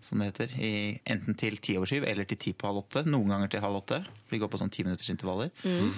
[0.00, 3.02] som det heter, i, enten til ti over syv eller til ti på halv åtte.
[3.06, 5.50] Noen ganger til halv åtte, for de går på sånn timinuttersintervaller.
[5.66, 5.88] Mm.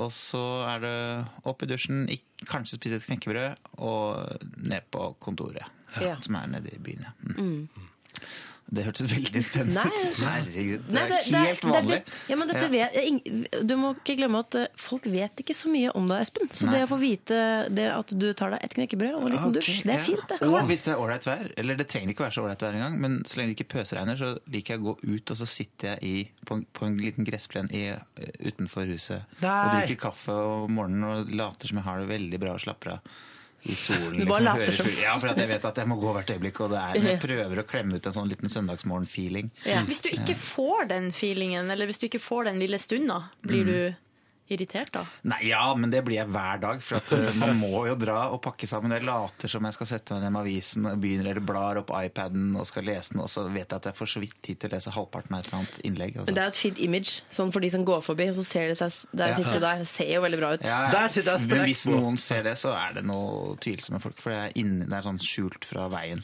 [0.00, 0.40] Og så
[0.72, 0.94] er det
[1.44, 2.06] opp i dusjen,
[2.48, 5.68] kanskje spise et knekkebrød, og ned på kontoret,
[6.00, 6.16] Ja.
[6.24, 7.04] som er nede i byen.
[7.04, 7.12] Ja.
[7.36, 7.68] Mm.
[8.74, 10.18] Det hørtes veldig spennende ut.
[10.18, 11.98] Herregud, det Nei, det- er helt det- vanlig.
[12.28, 12.88] ja, men dette Ja.
[12.90, 16.48] vet, du må ikke glemme at eh, folk vet ikke så mye om deg, Espen.
[16.50, 16.74] Så Nei.
[16.74, 17.38] det å få vite
[17.74, 20.04] det at du tar deg et knekkebrød og en liten okay, dusj, det er ja.
[20.04, 20.40] fint, det.
[20.48, 22.98] Og hvis det er ålreit vær, eller det trenger ikke være så ålreit vær engang,
[23.00, 25.94] men så lenge det ikke pøsregner, så liker jeg å gå ut, og så sitter
[25.94, 30.32] jeg i, på, en, på en liten gressplen i, eh, utenfor huset og drikker kaffe
[30.34, 33.00] om morgenen og later som jeg har det veldig bra og slapper av.
[33.64, 34.12] i solen.
[34.18, 34.90] Du bare liksom, later som.
[35.02, 37.20] Ja, for jeg vet at jeg må gå hvert øyeblikk, og det er, men jeg
[37.24, 39.50] prøver å klemme ut en sånn liten søndagsmorgen-feeling.
[39.88, 43.64] Hvis du ikke får den feelingen, eller hvis du ikke får den lille stunda, blir
[43.64, 43.72] Mm.
[43.72, 43.94] du
[44.52, 45.04] irritert da?
[45.30, 46.82] Nei, ja, men det blir jeg hver dag.
[46.84, 48.92] For at eh, man må jo dra og pakke sammen.
[48.92, 51.92] Jeg later som jeg skal sette meg ned med avisen og begynner eller blar opp
[51.96, 54.60] iPaden og skal lese den, og så vet jeg at jeg får så vidt tid
[54.60, 56.16] til å lese halvparten av et eller annet innlegg.
[56.18, 56.28] altså.
[56.28, 58.44] Men det er jo et fint image, sånn for de som går forbi, og så
[58.50, 59.38] ser de seg der Ja.
[59.40, 59.78] sitte der.
[59.84, 60.64] Det ser jo veldig bra ut.
[60.68, 61.38] Ja, ja.
[61.48, 64.18] Men hvis noen ser det, så er det noe tvilsomme folk.
[64.20, 66.22] For det er, inne, det er sånn skjult fra veien.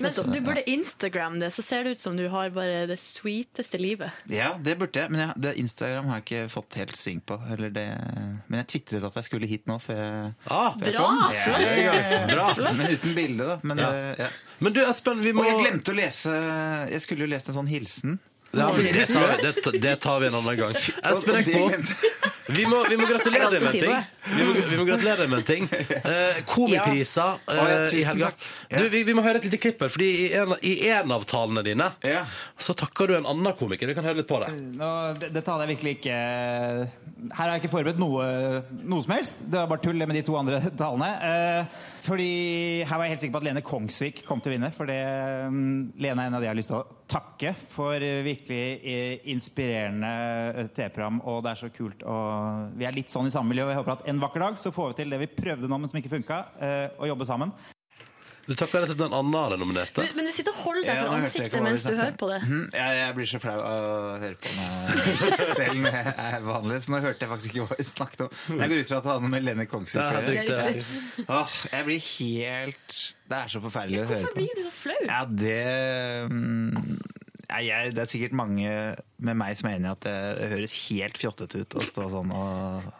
[0.00, 3.78] Men du burde Instagram det, så ser det ut som du har bare det sweeteste
[3.80, 4.10] livet.
[4.28, 5.10] Ja, det burde jeg.
[5.12, 7.38] Men jeg, det Instagram har jeg ikke fått helt sving på.
[7.52, 7.86] Eller det,
[8.48, 11.06] men jeg tvitret at jeg skulle hit nå før jeg, Ah, før jeg bra!
[11.06, 11.36] kom.
[11.44, 11.60] Flott!
[11.60, 12.26] Ja, ja, ja.
[12.56, 12.72] Bra.
[12.72, 13.58] Men uten bilde, da.
[13.62, 13.92] Men, Ja.
[14.18, 14.28] ja.
[14.62, 16.30] Men du, Espen, vi må Og jeg glemte å lese
[16.90, 18.18] Jeg skulle jo lest en sånn hilsen.
[18.52, 20.74] Ja, men det, tar, det, det tar vi en annen gang.
[20.76, 21.70] Espen Eckbo,
[22.56, 24.06] vi må, vi må gratulere deg med en ting.
[24.32, 25.68] Vi må, vi må gratulere deg med en ting.
[26.02, 27.54] Eh, komiprisa Ja.
[27.54, 28.30] Å, ja, eh, i helga.
[28.32, 28.46] takk.
[28.72, 28.78] Ja.
[28.82, 31.24] Du, vi, vi må høre et lite klipp her, fordi i en, i en av
[31.30, 31.90] talene dine
[32.62, 33.90] så takker du en annen komiker.
[33.90, 34.52] Vi kan høre litt på det.
[34.78, 34.90] Nå,
[35.20, 36.18] det- dette hadde jeg virkelig ikke
[37.32, 38.24] Her har jeg ikke forberedt noe,
[38.82, 39.42] noe som helst.
[39.46, 41.10] Det var bare tull med de to andre talene.
[41.22, 44.70] Eh, fordi her var jeg helt sikker på at Lene Kongsvik kom til å vinne.
[44.74, 44.98] For det,
[45.54, 49.28] mm, Lene er en av de jeg har lyst til å takke for virkelig eh,
[49.30, 50.10] inspirerende
[50.64, 51.20] eh, TV-program.
[51.30, 52.02] Og det er så kult.
[52.02, 53.68] Og vi er litt sånn i samme miljø.
[53.68, 55.78] Og jeg håper at en vakker dag så får vi til det vi prøvde nå,
[55.78, 57.54] men som ikke funka, eh, å jobbe sammen.
[58.42, 60.02] Du takker rett og slett en annen av de nominerte.
[60.16, 61.92] Men du sitter og holder deg Ja, nå hørte jeg ikke ansiktet hva mens du
[61.94, 62.38] hører på det.
[62.42, 62.64] Mhm.
[62.74, 66.78] Ja, jeg blir så flau av å høre på meg selv når jeg er vanlig.
[66.82, 68.32] Så nå hørte jeg faktisk ikke hva vi snakket om.
[68.50, 70.32] Men jeg går ut fra at det hadde noe med Lene Kongsvik Ja, å helt
[70.32, 71.26] riktig, gjøre.
[71.38, 72.96] Åh, jeg blir helt
[73.32, 74.40] Det er så forferdelig å høre Hvorfor på.
[74.42, 74.98] blir du så flau?
[75.06, 76.98] Ja, det mm,
[77.52, 78.74] ja, jeg, Det er sikkert mange
[79.22, 82.08] med meg som er enig i at det, det høres helt fjottete ut å stå
[82.10, 82.90] sånn og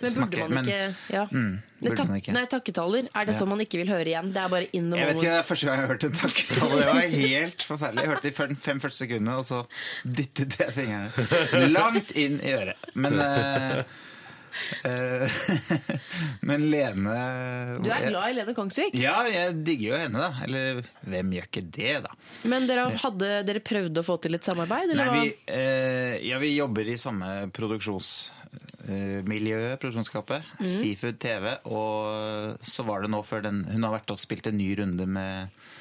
[0.00, 0.48] Men burde snakke.
[0.52, 1.22] man ikke ja.
[1.30, 2.32] mm, burde tak man ikke.
[2.36, 3.06] nei, takketaller.
[3.14, 3.38] Er det Ja.
[3.40, 4.32] sånn man ikke vil høre igjen?
[4.34, 6.04] Det er bare in the Jeg vet ikke, Det er første gang jeg har hørt
[6.04, 6.80] en takketale.
[6.80, 8.02] Det var helt forferdelig.
[8.04, 9.62] Jeg hørte de fem, fem første sekundene, og så
[10.04, 12.90] dyttet jeg fingrene langt inn i øret.
[12.94, 13.82] Men eh,
[14.84, 15.40] eh,
[16.48, 17.16] Men Lene
[17.82, 18.94] Du er glad i Lene Kongsvik?
[18.96, 20.44] Ja, jeg digger jo henne, da.
[20.46, 22.14] Eller hvem gjør ikke det, da?
[22.48, 24.92] Men dere, hadde, dere prøvde å få til et samarbeid?
[24.94, 27.34] Eller Nei, vi, eh, ja, vi jobber i samme
[28.86, 30.42] produksjonsmiljø, produksjonsskapet.
[30.60, 30.66] mm.
[30.70, 31.56] Seafood TV.
[31.64, 35.06] Og så var det nå før den Hun har vært og spilt en ny runde
[35.06, 35.72] med eh,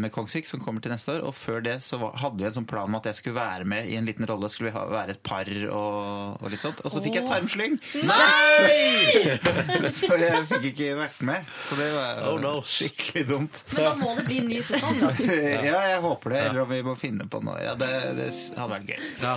[0.00, 1.24] med Kongsvik, som kommer til neste år.
[1.28, 3.88] Og før det så hadde vi en sånn plan om at jeg skulle være med
[3.92, 4.48] i en liten rolle.
[4.48, 6.80] Skulle vi ha, være et par og, og litt sånt.
[6.80, 7.76] Og så fikk jeg tarmslyng!
[8.08, 9.36] Nei!
[9.90, 11.44] Så jeg fikk ikke vært med.
[11.68, 12.52] Så det var Oh, no.
[12.66, 13.60] skikkelig dumt.
[13.74, 14.96] Men da må det bli en ny sesong.
[15.70, 16.40] Ja, jeg håper det.
[16.48, 17.58] Eller om vi må finne på noe.
[17.62, 19.00] Ja, det, det hadde vært gøy.
[19.22, 19.34] Ja.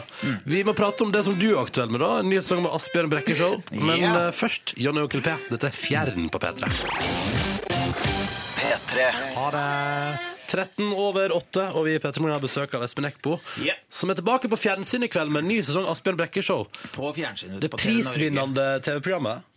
[0.56, 2.12] Vi må prate om det som du er aktuell med, da.
[2.24, 3.60] En ny sesong med Asbjørn Brekke Show.
[3.76, 4.14] Men Ja.
[4.28, 5.36] eh, først Jonny og Onkel P.
[5.52, 6.64] Dette er Fjern på P3.
[8.94, 9.12] P3.
[9.36, 10.20] Ha det.
[10.54, 13.80] 13 over 8, og vi i P3 Morgen har besøk av Espen Eckbo, yeah.
[13.90, 16.68] som er tilbake på fjernsyn i kveld med en ny sesong Asbjørn Brekke Show.
[16.94, 17.58] På fjernsynet.
[17.64, 19.50] Det på prisvinnende TV-programmet.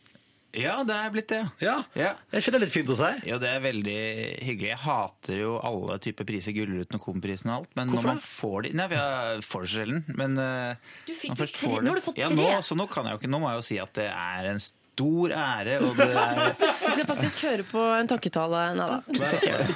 [0.57, 1.43] Ja, det er blitt det.
[1.61, 1.75] Ja.
[1.99, 2.15] Ja.
[2.33, 3.11] Er ikke det litt fint å si?
[3.29, 3.99] Jo, det er veldig
[4.47, 4.71] hyggelig.
[4.71, 7.75] Jeg hater jo alle typer priser, Gullruten og Komprisen og alt.
[7.77, 10.03] Men Hvorfor når man får de Nei, jeg får det så sjelden.
[10.17, 12.41] Men uh, Du fikk man først tre- får nå har du fått Ja, tre.
[12.41, 14.53] nå, så nå kan jeg jo ikke Nå må jeg jo si at det er
[14.55, 18.63] en stor ære, og det er Vi skal faktisk høre på en takketale.
[18.79, 18.99] Nei da.
[19.07, 19.67] vi skal ikke gjøre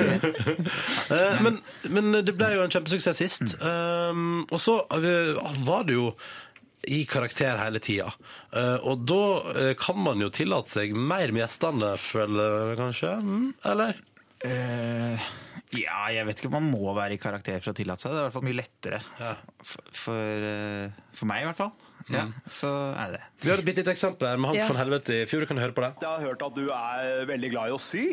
[0.00, 0.72] det.
[1.16, 1.60] Eh, men,
[1.92, 3.56] men det ble jo en kjempesuksess sist.
[3.60, 5.36] Um, og så eh,
[5.66, 6.10] var det jo
[6.86, 8.08] i karakter hele tida.
[8.54, 9.22] Eh, og da
[9.54, 13.14] eh, kan man jo tillate seg mer med gjestene, føler jeg kanskje?
[13.26, 13.98] Mm, eller?
[14.46, 15.26] Eh,
[15.76, 18.16] Ja, jeg vet ikke om man må være i karakter for å tillate seg det.
[18.16, 19.00] Det er i hvert fall mye lettere.
[19.66, 21.72] For, for, eh, for meg, i hvert fall.
[22.12, 23.24] Ja, Så er det det.
[23.42, 24.66] Vi har et bitte lite eksempel her med Hank Ja.
[24.68, 25.40] von Helvete i fjor.
[25.42, 25.92] Du kan høre på det.
[26.00, 28.04] Jeg har hørt at du er veldig glad i å sy.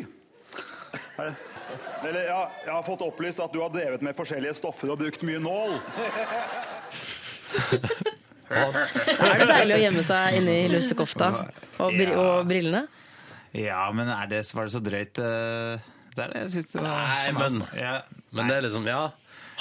[2.04, 5.24] Eller, ja, jeg har fått opplyst at du har drevet med forskjellige stoffer og brukt
[5.26, 5.78] mye nål.
[8.54, 11.30] Er det deilig å gjemme seg inni lussekofta
[11.82, 12.84] og, bri og brillene?
[13.58, 15.82] Ja, men er det, var det så drøyt eh,
[16.16, 16.88] Det er det jeg syns det var.
[16.89, 17.94] Nei, men, ja.
[18.34, 19.04] men det er liksom, ja.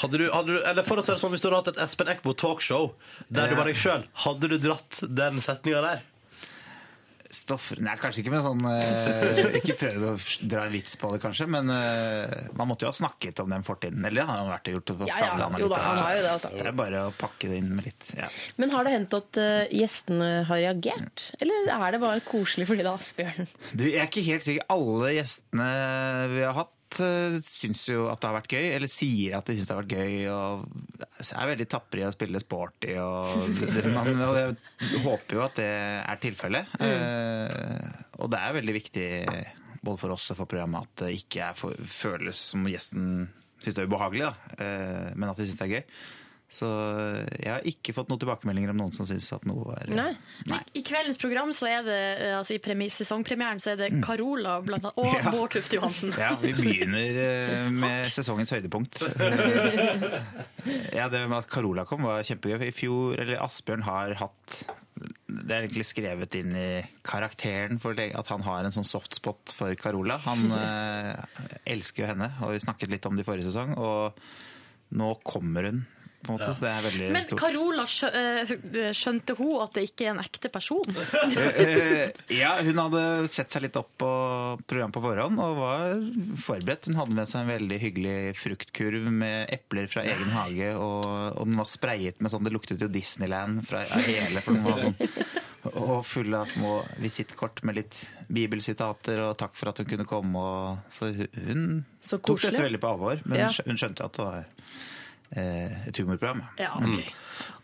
[0.01, 1.83] Hadde du, hadde du, eller for å si det sånn, Hvis du hadde hatt et
[1.85, 2.95] Espen Eckbo talkshow
[3.29, 3.59] der du Ja.
[3.61, 6.01] var deg sjøl, hadde du dratt den setninga der?
[7.33, 10.11] Stoffer Nei, kanskje ikke med sånn eh, Ikke prøvd å
[10.53, 13.65] dra en vits på det, kanskje, men eh, man måtte jo ha snakket om den
[13.65, 14.05] fortiden.
[14.05, 15.31] Eller det har han vært og gjort det på Ja, ja.
[15.31, 15.57] Skavlan.
[15.63, 16.51] Jo da, det, altså.
[16.59, 18.29] Det er bare å pakke det inn med litt ja.
[18.61, 21.25] Men har det hendt at uh, gjestene har reagert?
[21.41, 23.49] Eller er det bare koselig fordi det er Asbjørn?
[23.73, 24.69] Du, jeg er ikke helt sikker.
[24.77, 25.71] Alle gjestene
[26.37, 26.77] vi har hatt,
[27.47, 29.97] syns jo at det har vært gøy, eller sier at de syns det har vært
[29.97, 30.15] gøy.
[30.33, 32.95] Og er veldig tapre i å spille sporty.
[33.03, 33.51] Og,
[33.95, 36.77] man, og jeg håper jo at det er tilfellet.
[36.81, 36.89] Mm.
[36.89, 39.11] Eh, og det er veldig viktig
[39.83, 43.29] både for oss og for programmet at det ikke for, føles som gjesten
[43.63, 44.59] syns det er ubehagelig, da.
[44.65, 45.85] Eh, men at de syns det er gøy.
[46.53, 46.69] Så
[47.41, 50.11] jeg har ikke fått noen tilbakemeldinger om noen som syns at noe er Nei.
[50.77, 54.59] I kveldens program så er det, eh, altså i premi- sesongpremieren så er det Carola
[54.67, 55.33] blant annet, og Ja.
[55.33, 56.13] Bård Tufte Johansen.
[56.21, 59.01] Ja, vi begynner eh, med sesongens høydepunkt.
[60.93, 62.69] Ja, det med at Carola kom var kjempegøy.
[62.69, 64.59] I fjor, eller Asbjørn har hatt
[65.27, 66.67] Det er egentlig skrevet inn i
[67.07, 70.21] karakteren for at han har en sånn softspot for Carola.
[70.29, 71.41] Han eh,
[71.75, 73.75] elsker jo henne, og vi snakket litt om det i forrige sesong.
[73.81, 74.23] Og
[75.01, 75.83] nå kommer hun,
[76.23, 77.41] på en måte, så det er veldig Men stort.
[77.43, 78.53] Carola, eh,
[78.97, 80.87] skjønte hun at det ikke er en ekte person?
[81.63, 84.09] Eh, ja, hun hadde sett seg litt opp på
[84.69, 85.95] programmet på forhånd og var
[86.43, 86.89] forberedt.
[86.91, 91.07] Hun hadde med seg en veldig hyggelig fruktkurv med epler fra egen hage, og,
[91.37, 94.85] og den var sprayet med sånn Det luktet jo Disneyland fra hele, for den var
[94.87, 98.01] sånn og full av små visittkort med litt
[98.35, 100.41] bibelsitater og takk for at hun kunne komme.
[100.43, 103.51] Og, så hun Så tok dette veldig på alvor, men Ja.
[103.67, 104.49] hun skjønte at det var
[105.37, 106.43] et humorprogram.
[106.59, 106.75] Ja,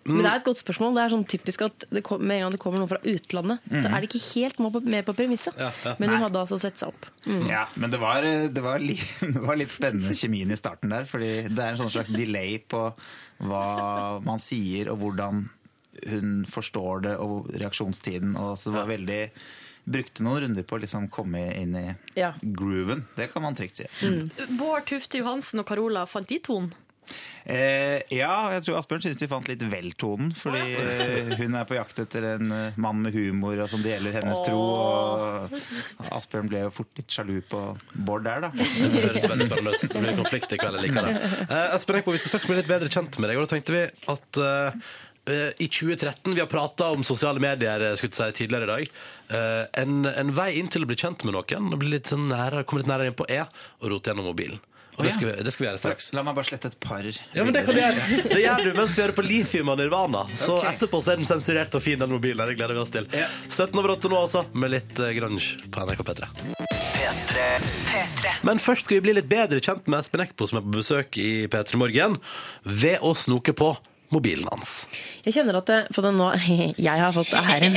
[0.09, 0.15] Mm.
[0.15, 0.95] Men det er et godt spørsmål.
[0.95, 3.59] Det er sånn typisk at det kom, med en gang det kommer noen fra utlandet,
[3.69, 3.95] så Mhm.
[3.95, 5.59] er det ikke helt med på, med premisset.
[5.59, 5.95] Ja, ja.
[5.99, 7.07] Men hun hadde altså sett seg opp.
[7.27, 7.43] Mm.
[7.51, 11.05] Ja, men det var, det, var litt, det var litt spennende kjemien i starten der.
[11.05, 12.95] fordi det er en sånn slags delay på
[13.45, 15.49] hva man sier og hvordan
[16.09, 18.35] hun forstår det og reaksjonstiden.
[18.39, 19.31] Og så det var veldig
[19.89, 22.33] Brukte noen runder på å liksom komme inn i Ja.
[22.43, 23.07] grooven.
[23.17, 23.87] Det kan man trygt si.
[24.59, 26.73] Bård Tufte Johansen og Carola fant de tonen?
[27.49, 30.35] Eh, ja, jeg tror Asbjørn syns de fant litt vel tonen.
[30.37, 34.19] Fordi eh, hun er på jakt etter en eh, mann med humor og som deler
[34.19, 34.59] hennes tro.
[34.59, 37.63] Og Asbjørn ble jo fort litt sjalu på
[37.95, 38.53] Bård der, da.
[38.93, 39.89] Det høres veldig spennende ut.
[39.89, 40.81] Det blir konflikt i kveld.
[40.81, 41.35] Jeg liker det.
[41.49, 43.41] Eh, Espen Eckbo, vi skal straks bli litt bedre kjent med deg.
[43.41, 44.87] Og da tenkte vi at eh,
[45.33, 48.73] eh, i 2013 Vi har prata om sosiale medier eh, skulle jeg si, tidligere i
[48.75, 48.97] dag.
[49.39, 52.29] Eh, en, en vei inn til å bli kjent med noen, og bli litt sånn
[52.29, 54.61] nærere, komme litt nærere inn på, er å rote gjennom mobilen.
[54.99, 56.09] Og det, skal vi, det skal vi gjøre straks.
[56.17, 58.71] La meg bare slette et par Ja, men Det kan du gjøre Det gjør du
[58.75, 60.25] mens vi hører på Lithium og Nirvana.
[60.35, 60.75] Så okay.
[60.75, 62.43] etterpå så er den sensurert og fin, den mobilen.
[62.51, 63.07] Det gleder vi oss til.
[63.47, 66.31] 17 over 8 nå, altså, med litt eh, grunge på NRK P3.
[68.47, 71.21] Men først skal vi bli litt bedre kjent med Espen Eckbo, som er på besøk
[71.23, 72.19] i P3 Morgen,
[72.67, 73.77] ved å snoke på
[74.15, 74.81] mobilen hans.
[75.27, 76.31] Jeg kjenner at det, for det nå,
[76.89, 77.77] jeg har fått æren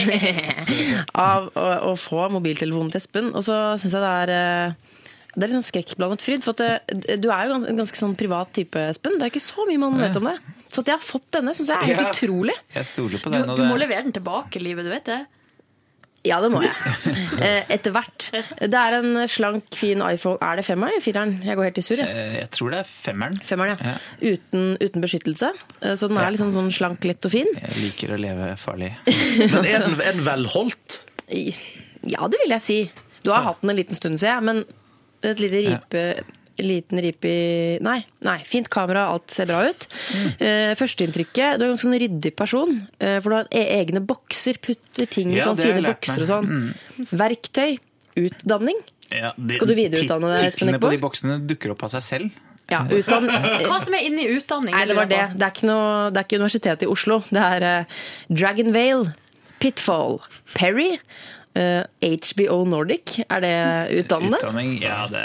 [1.30, 4.91] av å, å få mobiltelefonen til Espen, og så syns jeg det er eh,
[5.36, 6.44] det er litt sånn skrekkblandet fryd.
[6.44, 6.62] For at
[6.92, 9.18] det, du er jo gans- en ganske sånn privat type, Espen.
[9.18, 10.38] Det er ikke så mye man vet om det.
[10.72, 12.12] Så at jeg har fått denne, syns jeg er helt Ja.
[12.12, 12.58] utrolig.
[12.76, 13.48] Jeg stoler på den.
[13.48, 15.22] du, du må det- levere den tilbake, livet, du vet det?
[16.24, 16.72] Ja, det må jeg.
[17.42, 18.28] Eh, Etter hvert.
[18.60, 20.38] Det er en slank, fin iPhone.
[20.46, 21.32] Er det femmeren eller fireren?
[21.42, 21.98] Jeg går helt i surr.
[22.04, 22.10] jeg.
[22.14, 23.40] Eh, Jeg tror det er femmeren.
[23.42, 23.96] Femmeren, ja.
[24.22, 25.50] Uten, uten beskyttelse.
[25.82, 27.48] Eh, Så den er liksom sånn slank, lett og fin.
[27.58, 28.92] Jeg liker å leve farlig.
[29.08, 31.00] Men er den, er den velholdt?
[31.32, 32.78] Ja, det vil jeg si.
[33.24, 34.64] Du har hatt den en liten stund, sier jeg, men
[35.24, 36.05] et lite ripe
[36.61, 39.86] Liten ripe i Nei, nei, fint kamera, alt ser bra ut.
[40.38, 44.59] Eh, Førsteinntrykket Du er en sånn ryddig person, Uh, for du har e- egne bokser,
[44.61, 46.51] putter ting i Ja, sånn jeg fine bokser og sånn.
[46.51, 47.07] Mm.
[47.17, 47.80] Verktøy.
[48.19, 48.78] Utdanning.
[49.09, 52.03] Ja, det, Skal du videreutdanne deg, tit- Titlene på de boksene dukker opp av seg
[52.05, 52.30] selv.
[52.69, 53.26] Ja, utdann...
[53.67, 54.76] Hva som er inne i utdanning?
[54.76, 55.24] Nei, det var det.
[55.34, 57.22] Det er ikke, noe, det er ikke Universitetet i Oslo.
[57.32, 57.99] Det er uh,
[58.30, 59.15] Dragon Vale,
[59.63, 60.19] Pitfall,
[60.53, 60.99] Perry,
[61.56, 63.18] eh, HBO Nordic.
[63.28, 63.52] Er det
[64.02, 64.38] utdannende?
[64.39, 65.22] Utdanning, ja, det,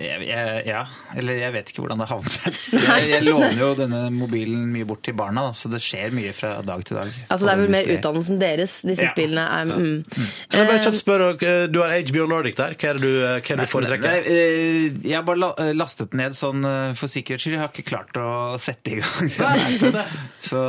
[0.00, 0.82] jeg, jeg, ja.
[1.16, 2.58] Eller jeg vet ikke hvordan det havnet der.
[2.90, 6.32] Jeg, jeg låner jo denne mobilen mye bort til barna, da, så det skjer mye
[6.36, 7.10] fra dag til dag.
[7.28, 9.10] Altså, det er vel mer utdannelsen deres, disse Ja.
[9.12, 10.04] spillene er mm.
[10.50, 12.74] Kan jeg bare kjapt spørre, eh, Du har HBO Nordic der.
[12.78, 14.06] Hva er det du, eh, hva er det du foretrekker?
[14.28, 16.64] Nei, jeg har bare la- lastet ned sånn
[16.98, 17.56] for sikkerhets skyld.
[17.58, 20.00] Jeg har ikke klart å sette i gang den.
[20.44, 20.60] Så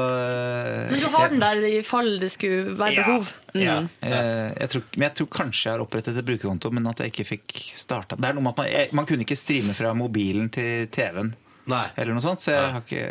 [0.92, 3.32] Men du har den der i fall det skulle være behov?
[3.58, 3.80] Ja.
[3.82, 3.90] Mm.
[4.02, 7.10] jeg, Jeg tror, men jeg tror kanskje jeg har opprettet et brukerkonto, men at jeg
[7.16, 8.16] ikke fikk starta.
[8.22, 11.34] Det er noe med at man, jeg, man kunne ikke streame fra mobilen til TV-en.
[11.72, 11.84] Nei.
[11.96, 13.02] Eller noe sånt, så jeg har ikke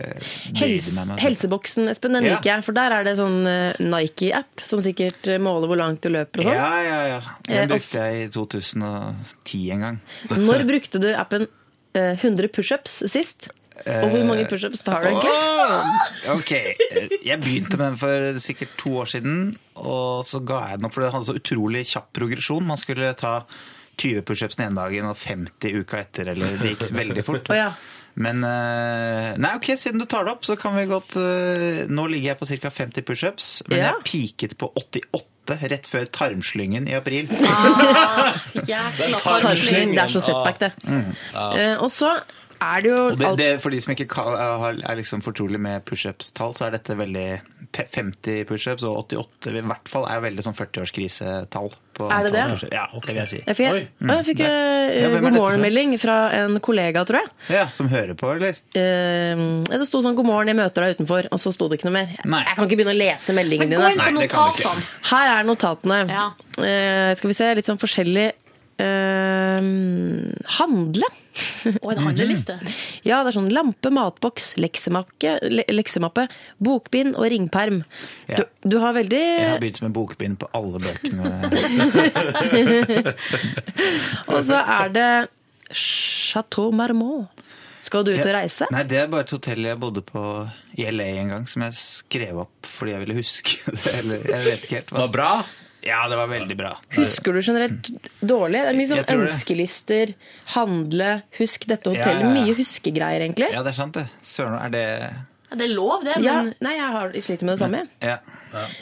[0.58, 2.32] Helse, meg med helseboksen, Espen, den Ja.
[2.34, 2.64] liker jeg.
[2.66, 6.42] For der er det sånn eh, Nike-app som sikkert eh, måler hvor langt du løper
[6.42, 6.58] og sånn.
[6.58, 7.20] Ja, ja, ja.
[7.46, 10.00] Eh, Den brukte jeg i 2010 en gang.
[10.34, 11.46] Når brukte du appen
[11.94, 13.48] eh, 100 pushups sist?
[13.86, 15.34] Og hvor mange pushups tar du ikke?
[16.34, 16.50] Ok,
[17.24, 19.38] jeg begynte med den for sikkert to år siden,
[19.80, 22.66] og så ga jeg den opp, for det hadde så utrolig kjapp progresjon.
[22.68, 23.38] Man skulle ta
[24.00, 27.48] 20 pushups den ene dagen og 50 uka etter, eller det gikk veldig fort.
[27.52, 27.70] Oh, ja.
[28.20, 32.08] Men eh, Nei, ok, siden du tar det opp, så kan vi godt eh, Nå
[32.10, 32.72] ligger jeg på ca.
[32.74, 33.92] 50 pushups, men Ja.
[33.94, 37.30] jeg peaket på 88 rett før tarmslyngen i april.
[39.24, 40.72] Tarmslyng, det er så setback, det.
[40.84, 41.08] Mm.
[41.34, 42.12] Eh, og så
[42.60, 43.18] er det jo alt...
[43.20, 44.06] det, det, for de som ikke
[44.86, 47.26] er liksom fortrolig med pushups-tall, så er dette veldig
[47.72, 51.70] pe- 50 pushups og 88 i hvert fall er veldig sånn 40-årskrisetall.
[52.00, 52.42] Er det det?
[52.72, 53.40] Ja, det vil jeg si.
[53.44, 54.10] Jeg fikk, Mm.
[54.14, 54.46] Jeg fikk Nei.
[54.48, 57.28] eh, Ja, god morgen-melding fra en kollega, tror jeg.
[57.52, 58.56] Ja, Som hører på, eller?
[58.72, 61.90] Uh, det sto sånn 'God morgen, jeg møter deg utenfor', og så sto det ikke
[61.90, 62.16] noe mer.
[62.24, 62.40] Nei.
[62.46, 64.20] Jeg kan ikke begynne å lese meldingene Men gå inn på dine.
[64.20, 64.82] Nei, notatene.
[65.10, 66.00] Her er notatene.
[66.60, 68.32] Eh, skal vi se, litt sånn forskjellig
[70.58, 71.08] Handle.
[71.84, 72.56] Og en handleliste.
[73.06, 76.24] Ja, det er sånn lampe, matboks, leksemappe, le leksemappe
[76.62, 77.82] bokbind og ringperm.
[78.28, 78.40] Ja.
[78.42, 81.30] Du, du har veldig Jeg har begynt med bokbind på alle bøkene.
[84.34, 85.08] Og så er det
[85.76, 87.28] Chateau Marmont.
[87.80, 88.66] Skal du ut og reise?
[88.74, 90.20] Nei, det er bare et hotell jeg bodde på
[90.76, 93.94] i LA en gang, som jeg skrev opp fordi jeg ville huske det.
[94.02, 94.90] Eller jeg vet ikke helt.
[94.92, 95.30] hva- Var det bra?
[95.82, 96.74] Ja, det var veldig bra.
[96.92, 97.88] Husker du generelt
[98.20, 98.60] dårlig?
[98.60, 100.12] Det er mye sånn ønskelister,
[100.54, 102.20] handle, husk dette hotellet.
[102.20, 102.44] Ja, ja, ja.
[102.44, 103.48] Mye huskegreier, egentlig.
[103.54, 104.06] Ja, det er sant, det.
[104.26, 104.84] Søren, er det
[105.56, 107.82] Det er lov, det, Ja, men nei, jeg har sliter med det samme.
[108.04, 108.18] Ja.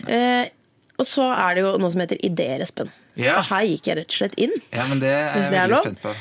[0.09, 0.51] Eh,
[0.99, 2.91] og så er det jo noe som heter ideer, Espen.
[3.19, 3.39] Ja.
[3.39, 4.55] Og her gikk jeg rett og slett inn.
[4.75, 6.15] ja, men det er jeg det er veldig spent på.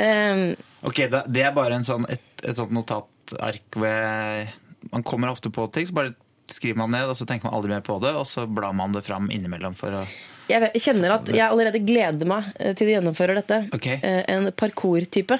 [0.00, 0.42] Eh,
[0.86, 4.46] Ok, da, Det er bare en sånn, et, et sånt notatark hvor jeg,
[4.94, 6.14] man kommer ofte på ting, så bare
[6.54, 8.94] skriver man ned, og så tenker man aldri mer på det, og så blar man
[8.96, 10.04] det fram innimellom for å
[10.50, 13.58] jeg kjenner at jeg allerede gleder meg eh, til de gjennomfører dette.
[13.76, 13.86] Ok.
[13.94, 15.38] Eh, en parkour-type.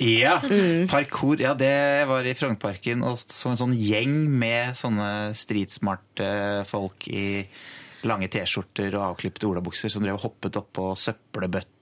[0.00, 0.38] Ja!
[0.40, 0.88] Mm.
[0.88, 1.38] Parkour.
[1.42, 5.08] Ja, det var i Frognerparken, og så en sånn gjeng med sånne
[5.38, 7.44] streetsmarte folk i
[8.04, 10.90] lange T-skjorter og avklipte olabukser som drev og hoppet opp på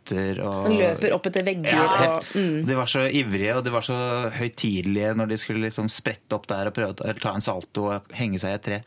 [0.03, 0.43] søppelbøtter.
[0.43, 2.67] Og, Han løper opp etter vegger Ja, og mm.
[2.67, 3.97] De var så ivrige og de var så
[4.39, 8.15] høytidelige når de skulle liksom sprette opp der og prøve å ta- en salto og
[8.15, 8.81] henge seg i et tre.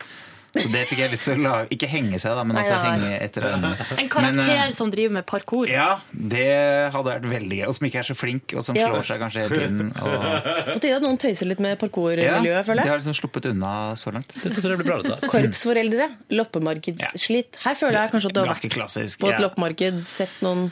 [0.56, 1.66] Så det fikk jeg lyst til å lage.
[1.74, 3.74] Ikke henge seg, da, men altså henge etter øynene.
[4.00, 5.68] En karakter Men, eh, som driver med parkour.
[5.68, 6.46] ja, det
[6.94, 7.66] hadde vært veldig gøy.
[7.68, 8.86] Og som ikke er så flink, og som Ja.
[8.88, 9.90] slår seg kanskje hele tiden.
[10.06, 10.48] Og...
[10.70, 13.74] På tide at noen tøyser litt med Ja, føler føler de har liksom sluppet unna
[14.00, 14.32] så langt.
[14.32, 15.28] Det tror jeg blir bra, dette.
[15.28, 16.08] Korpsforeldre,
[16.40, 17.60] loppemarkedsslit.
[17.66, 20.70] Her føler jeg kanskje at du har vært på et loppemarked, sett noen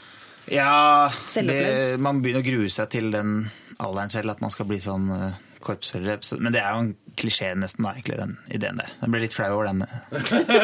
[0.52, 3.46] Ja, det, man begynner å grue seg til den
[3.80, 5.32] alderen selv, at man skal bli sånn uh,
[5.64, 8.90] Men det er jo en klisjé nesten, da, egentlig, den ideen der.
[9.00, 9.84] Den blir litt flau over den.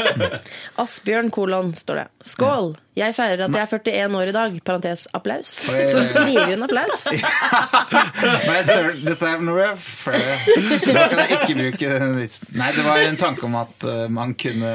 [0.83, 2.07] Asbjørn kolon, står det.
[2.29, 2.75] Skål!
[2.99, 4.57] Jeg feirer at jeg er 41 år i dag.
[4.67, 5.55] Parentes applaus.
[5.65, 7.07] Så skriver hun applaus.
[8.51, 12.51] Nei, søren, dette er noe Da kan jeg ikke bruke den vitsen.
[12.61, 14.75] Nei, det var en tanke om at uh, man kunne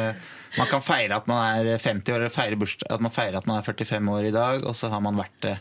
[0.57, 3.57] man kan feire at man er 50 år, feire bursdag, at man feirer at man
[3.59, 5.57] er 45 år i dag, og så har man vært det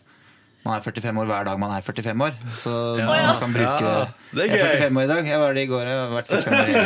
[0.65, 2.33] man er 45 år hver dag man er 45 år.
[2.57, 3.05] Så Ja.
[3.07, 5.27] man kan bruke Ja, det er Jeg er 45 år i dag.
[5.29, 5.83] Jeg var det i går.
[5.85, 6.85] Jeg har vært 45 år i, jeg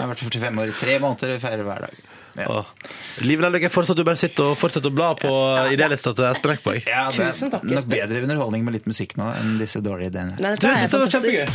[0.00, 1.28] har vært 45 år i tre måneder.
[1.36, 1.94] Vi feirer hver dag.
[2.40, 2.64] Ja.
[3.26, 5.30] Liv Nelvik, jeg foreslår at du bare sitter og fortsetter å bla på
[5.70, 6.82] idélista til Espen Eckberg.
[6.86, 10.08] Ja, det er Tusen takk, nok bedre underholdning med litt musikk nå enn disse dårlige
[10.14, 10.34] ideene.
[10.42, 11.46] Nei, synes det var kjempegøy.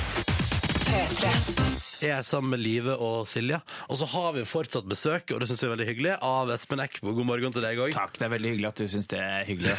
[2.04, 5.62] Er sammen med Live og Silja, og så har vi fortsatt besøk, og det syns
[5.64, 7.14] jeg er veldig hyggelig, av Espen Eckbo.
[7.16, 7.93] God morgen til deg òg.
[7.96, 9.76] Takk, det er veldig hyggelig at du syns det er hyggelig.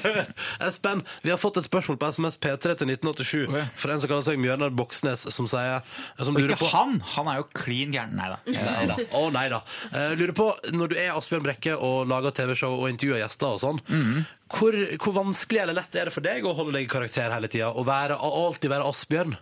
[0.68, 4.26] Espen, vi har fått et spørsmål på SMS P3 til 1987 fra en som kaller
[4.26, 5.82] seg Mjørnar Boksnes, som sier
[6.20, 6.96] som Og ikke på han!
[7.16, 8.16] Han er jo klin gæren.
[8.18, 8.40] Nei da.
[8.50, 8.98] Nei da.
[9.20, 9.62] Å nei da.
[9.92, 13.62] Uh, lurer på, når du er Asbjørn Brekke og lager TV-show og intervjuer gjester og
[13.62, 14.24] sånn, Mhm.
[14.54, 17.48] hvor, hvor vanskelig eller lett er det for deg å holde deg i karakter hele
[17.50, 19.36] tida og være, alltid være Asbjørn?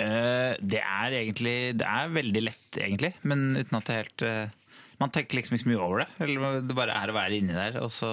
[0.00, 4.54] Eh, det er egentlig Det er veldig lett, egentlig, men uten at det helt eh,
[5.02, 6.08] Man tenker liksom ikke så mye over det.
[6.24, 8.10] Eller det bare er å være inni der, og så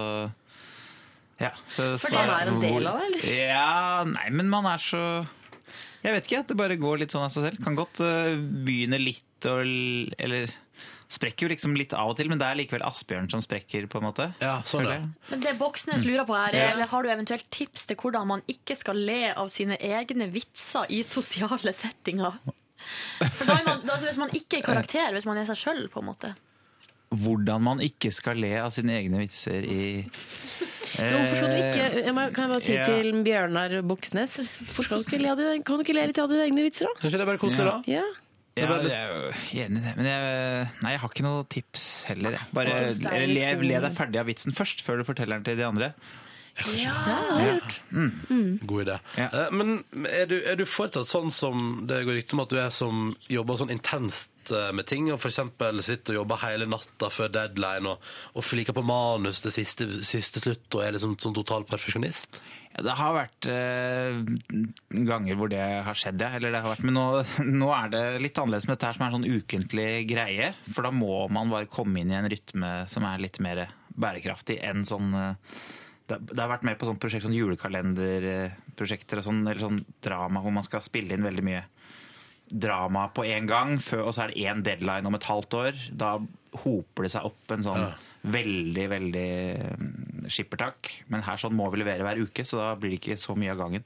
[1.39, 1.51] Ja.
[1.69, 3.25] Så For det er en del av det, eller?
[3.37, 5.03] Ja, nei, men man er så
[6.03, 6.43] Jeg vet ikke.
[6.51, 7.63] Det bare går litt sånn av seg selv.
[7.63, 9.63] Kan godt eh, begynne litt og
[10.17, 10.51] Eller
[11.09, 13.99] sprekker jo liksom litt av og til, men det er likevel Asbjørn som sprekker, på
[14.01, 14.25] en måte.
[14.43, 14.97] Ja, sånn det.
[15.29, 16.71] Men det Boksnes lurer på her, Ja.
[16.77, 20.85] er har du eventuelt tips til hvordan man ikke skal le av sine egne vitser
[20.89, 22.35] i sosiale settinger?
[23.21, 25.55] For da er man, da, altså hvis man ikke er karakter, hvis man er seg
[25.57, 26.35] sjøl, på en måte.
[27.09, 30.03] Hvordan man ikke skal le av sine egne vitser i
[30.97, 32.83] Hvorfor skal du ikke jeg må, Kan jeg bare si Ja.
[32.83, 36.19] til Bjørnar Boksnes Hvorfor skal du ikke le av dine, Kan du ikke le litt
[36.19, 36.99] av dine egne vitser, da?
[36.99, 37.81] Kanskje det er bare koselig, da?
[37.87, 38.03] Ja.
[38.57, 39.95] Ja, jeg er jo enig i det.
[39.99, 42.37] Men jeg, nei, jeg har ikke noe tips heller.
[42.37, 42.53] jeg.
[42.57, 42.79] Bare
[43.29, 45.91] le, le deg ferdig av vitsen først, før du forteller den til de andre.
[46.81, 47.59] Ja,
[48.61, 48.97] God idé.
[49.17, 49.27] Ja.
[49.51, 52.71] Men er du, er du foretatt sånn som det går rykte om at du er
[52.73, 55.37] som jobber sånn intenst eh, med ting, og f.eks.
[55.85, 60.41] sitter og jobber hele natta før deadline og, og fliker på manus til siste, siste
[60.41, 62.41] slutt og er liksom sånn total perfeksjonist?
[62.77, 64.19] Ja, det har vært eh,
[65.07, 66.29] ganger hvor det har skjedd, ja.
[66.37, 67.05] Eller det har vært, men nå,
[67.63, 70.51] nå er det litt annerledes med dette her som er en sånn ukentlig greie.
[70.69, 73.65] For da må man bare komme inn i en rytme som er litt mer
[73.97, 75.55] bærekraftig enn sånn eh,
[76.07, 80.53] det, det har vært mer på sånn prosjekt, sånn julekalenderprosjekter sånn, eller sånn drama hvor
[80.55, 81.65] man skal spille inn veldig mye
[82.47, 85.81] drama på en gang, før, og så er det én deadline om et halvt år.
[85.91, 86.13] Da
[86.63, 87.89] hoper det seg opp en sånn
[88.33, 89.27] veldig, veldig
[89.79, 90.91] mm, skippertak.
[91.09, 93.51] Men her sånn må vi levere hver uke, så da blir det ikke så mye
[93.55, 93.83] av gangen.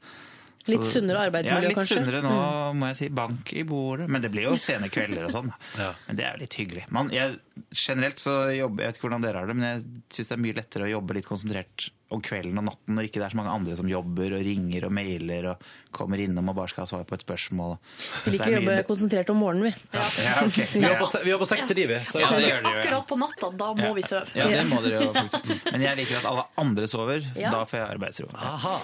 [0.61, 1.95] Så- Litt sunnere arbeidsmiljø, ja, litt kanskje?
[1.97, 2.77] sunnere nå, Mm.
[2.77, 3.07] må jeg si.
[3.09, 4.07] Bank i bordet.
[4.07, 5.53] Men det blir jo sene kvelder og sånn.
[6.07, 6.83] Men det er jo litt hyggelig.
[6.91, 7.39] Man, jeg,
[7.73, 10.43] generelt så jobber Jeg vet ikke hvordan dere har det, men jeg syns det er
[10.45, 13.39] mye lettere å jobbe litt konsentrert om kvelden og natten når ikke det er så
[13.39, 16.89] mange andre som jobber og ringer og mailer og kommer innom og bare skal ha
[16.91, 17.77] svar på et spørsmål.
[18.25, 19.99] Vi liker å jobbe konsentrert om morgenen, vi.
[20.25, 20.59] Ja, ok.
[20.75, 21.99] Vi jobber vi jobber seks til de, vi.
[22.11, 22.81] Så- Ja, det gjør dere.
[22.83, 23.93] Akkurat på natta, da må Ja.
[23.97, 24.25] vi sove.
[24.35, 25.71] Ja, det må dere jo faktisk.
[25.71, 27.25] Men jeg liker at alle andre sover.
[27.39, 27.51] Ja.
[27.55, 28.29] Da får jeg arbeidsro.
[28.35, 28.75] Aha.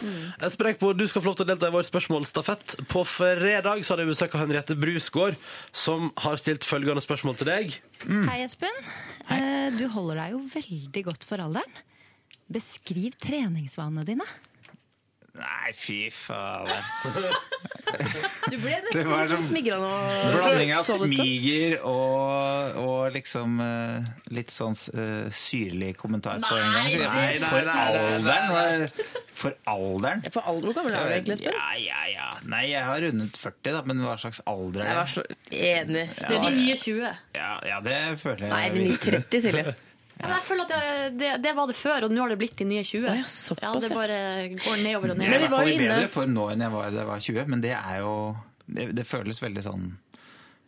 [0.41, 2.77] Jeg sprek på, Du skal få lov til å delta i vår spørsmålsstafett.
[2.91, 5.35] På fredag så hadde jeg besøk av Henriette Brusgaard,
[5.75, 7.75] som har stilt følgende spørsmål til deg.
[8.07, 8.81] Hei, Espen.
[9.27, 9.41] Hei.
[9.77, 11.83] Du holder deg jo veldig godt for alderen.
[12.47, 14.27] Beskriv treningsvanene dine.
[15.37, 16.81] Nei, fy fader.
[18.49, 19.89] Du ble nesten litt sånn smigra nå.
[20.33, 26.89] Blanding av smiger og, og liksom uh, litt sånn uh, syrlig kommentar på en gang.
[26.89, 28.87] Nei, nei, nei, For alderen?
[29.37, 30.25] For alderen?
[30.33, 31.53] For alder, Hvor gammel er du egentlig, Espen?
[31.53, 32.29] Ja, ja, ja.
[32.47, 36.07] Nei, jeg har rundet 40, da, men hva slags alder Jeg er så enig.
[36.17, 37.27] Det er de nye 20.
[37.37, 38.55] Ja, ja, det føler jeg.
[38.55, 39.77] Nei, de nye 30, Silje.
[40.17, 42.39] Ja, men jeg føler at det, det, det var det før, og nå har det
[42.41, 43.05] blitt de nye 20.
[43.05, 43.97] ja, såpass, det ja.
[43.99, 44.19] bare
[44.57, 46.89] går nedover og Jeg er i hvert fall i bedre form nå enn jeg var
[46.89, 48.13] da jeg var 20, men det er jo
[48.65, 49.87] Det, det føles veldig sånn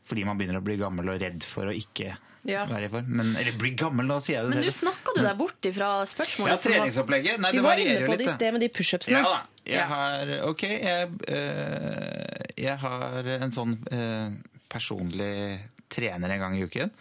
[0.09, 2.15] fordi man begynner å bli gammel og redd for å ikke
[2.49, 2.63] Ja.
[2.65, 3.09] være i form.
[3.19, 5.89] Men, eller bli gammel, nå sier jeg det Men nå snakka du deg bort ifra
[6.09, 6.53] spørsmålet.
[6.55, 7.41] Ja, treningsopplegget.
[7.43, 8.07] Nei, det varierer jo litt.
[8.07, 9.19] Vi var inne på det i sted med de pushupsene.
[9.19, 9.41] Ja da.
[9.69, 14.31] Jeg har OK, jeg, øh, jeg har en sånn øh,
[14.71, 15.59] personlig
[15.93, 16.93] trener en gang i uken.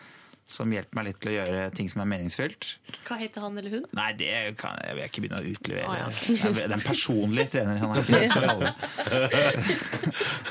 [0.49, 2.71] Som hjelper meg litt til å gjøre ting som er meningsfylt.
[3.05, 3.83] Hva heter han eller hun?
[3.99, 5.89] Nei, det kan jeg vil jeg ikke begynne å utlevere.
[5.89, 6.09] Ah, ja.
[6.09, 7.83] Det er- er en personlig trener.
[7.83, 8.71] Han er ikke for alle.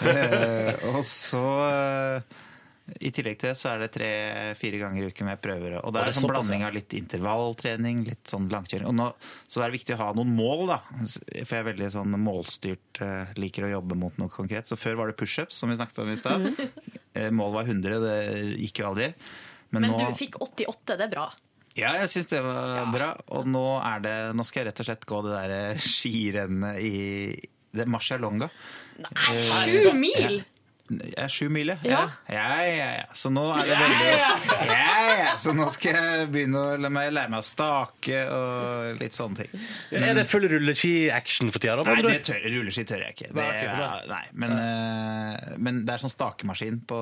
[0.08, 2.36] Eh, og så eh,
[3.04, 5.74] i tillegg til det så er det tre-fire ganger i uken jeg prøver.
[5.82, 8.88] Og det er det er sånn blanding av litt intervalltrening, litt sånn langkjøring.
[8.88, 9.10] Og nå,
[9.52, 10.78] så er det viktig å ha noen mål, da.
[11.42, 14.70] For jeg er veldig sånn målstyrt, eh, liker å jobbe mot noe konkret.
[14.70, 16.48] Så før var det pushups, som vi snakket om i stad.
[17.18, 18.18] Eh, Målet var 100, det
[18.62, 19.12] gikk jo aldri.
[19.72, 21.28] Men, Men nå, du fikk 88, det er bra.
[21.78, 23.10] ja, jeg syns det var bra.
[23.36, 23.66] Og nå,
[24.02, 26.96] det, nå skal jeg rett og slett gå det der skirennet i
[27.86, 28.48] Marcialonga.
[29.04, 30.40] Nei, Eh, sju mil?
[30.40, 30.57] Ja,
[31.32, 31.80] sju miler?
[31.84, 32.04] ja.
[32.28, 32.38] Ja.
[32.38, 33.06] Ja, ja, ja.
[33.18, 34.10] Så nå er det veldig
[34.70, 35.32] ja, ja.
[35.40, 39.42] Så nå skal jeg begynne å la meg, lære meg å stake og litt sånne
[39.44, 39.66] ting.
[39.98, 41.78] er det full rulleski-action for tida?
[41.82, 43.32] da, Nei, det tør, rulleski tør jeg ikke.
[43.38, 47.00] Det, ja, nei, men, eh, men det er sånn stakemaskin på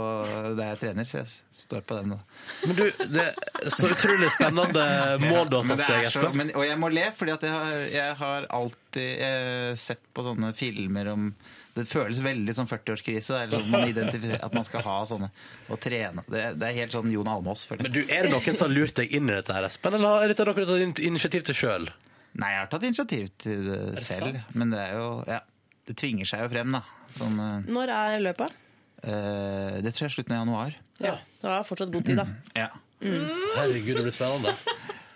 [0.58, 1.34] der jeg trener, så jeg
[1.66, 2.16] står på den.
[2.16, 2.20] Da.
[2.66, 2.86] Men du,
[3.18, 4.88] det er så utrolig spennende
[5.28, 8.18] mål du har satt deg, er men- Og jeg må le, fordi jeg har, jeg
[8.22, 11.30] har alltid jeg, sett på sånne filmer om
[11.76, 13.36] Det føles veldig som 40-årskrise.
[13.36, 15.28] er Sånn, at man skal ha sånne
[15.68, 16.24] og trene.
[16.32, 17.66] Det, det er helt sånn Jon Almaas.
[17.74, 20.24] Men du, Er det noen som har lurt deg inn i dette, her, Espen, eller
[20.24, 21.90] er dette har tatt initiativ til sjøl?
[22.36, 25.42] Nei, jeg har tatt initiativ til det selv, men det er jo Ja,
[25.88, 26.82] det tvinger seg jo frem, da.
[27.16, 28.56] Sånn, eh, Når er løpet?
[29.04, 30.80] eh, det tror jeg er slutten av januar.
[31.04, 31.14] Ja.
[31.44, 32.26] Det er fortsatt god tid, da.
[32.56, 32.70] Ja.
[33.04, 34.56] Herregud, det blir spennende.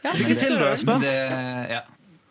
[0.03, 1.15] Ja, det, det,
[1.71, 1.81] ja.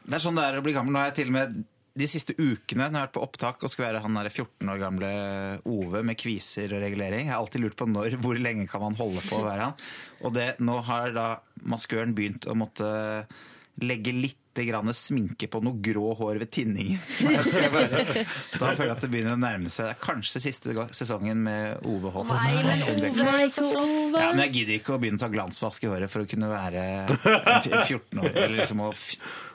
[0.04, 0.94] det er sånn det er å bli gammel.
[0.94, 1.58] Nå har jeg til og med
[1.98, 4.72] de siste ukene når jeg har vært på opptak og skulle være han der 14
[4.72, 5.12] år gamle
[5.68, 7.26] Ove med kviser og regulering.
[7.26, 9.86] Jeg har alltid lurt på når, hvor lenge kan man holde på å være han.
[10.24, 11.28] Og det, nå har da
[11.68, 12.92] maskøren begynt å måtte
[13.82, 16.98] legge litt grann sminke på noe grå hår ved tinningen.
[17.74, 18.00] Bare,
[18.58, 19.86] da føler jeg at det begynner å nærme seg.
[19.86, 22.32] Det er kanskje siste sesongen med Ove Hoff.
[22.32, 23.92] Nei, men Ove er så flott.
[24.18, 26.50] Ja, men jeg gidder ikke å begynne å ta glansvask i håret for å kunne
[26.50, 26.88] være
[27.86, 28.32] 14 år.
[28.32, 28.90] Eller liksom å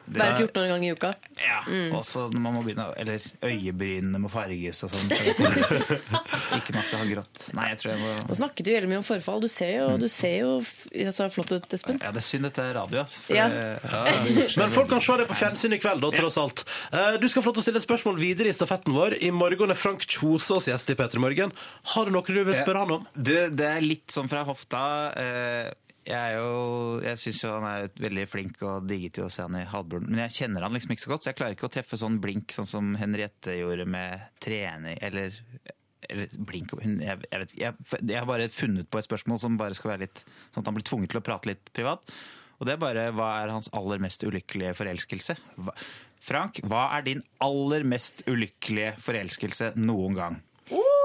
[0.08, 1.14] Være 14 år gang i uka.
[1.40, 1.94] Ja, Mm.
[1.96, 5.10] og så når man må begynne Eller øyebrynene må farges og sånn.
[6.58, 7.46] Ikke man skal ha grått.
[7.56, 9.42] Nei, jeg tror jeg må Nå snakket vi veldig mye om forfall.
[9.42, 12.00] Du ser jo, du ser jo altså, flott ut, Espen.
[12.04, 13.18] Ja, det er synd dette er radio, ass.
[13.24, 13.48] for Ja.
[13.50, 16.64] det- Men folk kan se det på fjernsyn i kveld, da, tross alt.
[16.92, 19.18] Eh, Du skal få lov til å stille et spørsmål videre i stafetten vår.
[19.24, 21.52] I morgen er Frank Kjosås gjest i P3 Morgen.
[21.84, 23.08] Har du noe du vil spørre han om?
[23.16, 25.64] Det, det er litt sånn fra hofta.
[26.04, 26.48] Jeg jo,
[27.00, 30.10] jeg syns jo han er veldig flink og digger til å se han i halvbroren.
[30.10, 32.20] Men jeg kjenner han liksom ikke så godt, så jeg klarer ikke å treffe sånn
[32.24, 35.40] blink sånn som Henriette gjorde med trening, eller
[36.12, 39.78] eller blink jeg, jeg, vet, jeg, jeg har bare funnet på et spørsmål som bare
[39.78, 42.16] skal være litt sånn at han blir tvunget til å prate litt privat.
[42.60, 45.38] Og det er bare hva er hans aller mest ulykkelige forelskelse?
[45.64, 45.74] Hva,
[46.24, 50.38] Frank, hva er din aller mest ulykkelige forelskelse noen gang?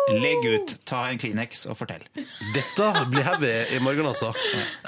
[0.09, 2.05] Legg ut, ta en Kleenex og fortell.
[2.55, 4.31] Dette blir heavy i morgen, altså.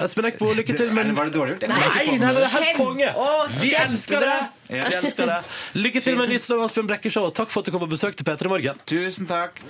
[0.01, 1.65] Espen Eckbo, lykke til med Var det dårlig gjort?
[1.69, 3.11] Nei, nei, nei, det er helt konge!
[3.59, 4.37] Vi elsker det!
[4.71, 4.87] Ja.
[4.87, 5.39] Vi elsker det.
[5.77, 7.27] Lykke til med en ny sesong Asbjørn Brekke-show.
[7.29, 8.81] og Takk for at du kom på besøk til P3 Morgen.
[8.89, 9.61] Tusen takk.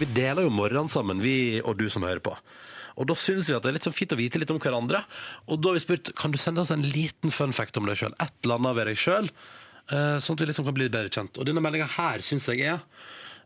[0.00, 2.34] Vi deler jo morgenen sammen, vi og du som hører på.
[3.00, 5.04] Og da syns vi at det er litt så fint å vite litt om hverandre.
[5.46, 8.00] Og da har vi spurt kan du sende oss en liten fun fact om deg
[8.00, 8.16] sjøl.
[8.20, 9.30] Et eller annet ved deg sjøl.
[9.90, 11.38] Sånn at vi liksom kan bli bedre kjent.
[11.40, 12.78] Og denne meldinga her syns jeg er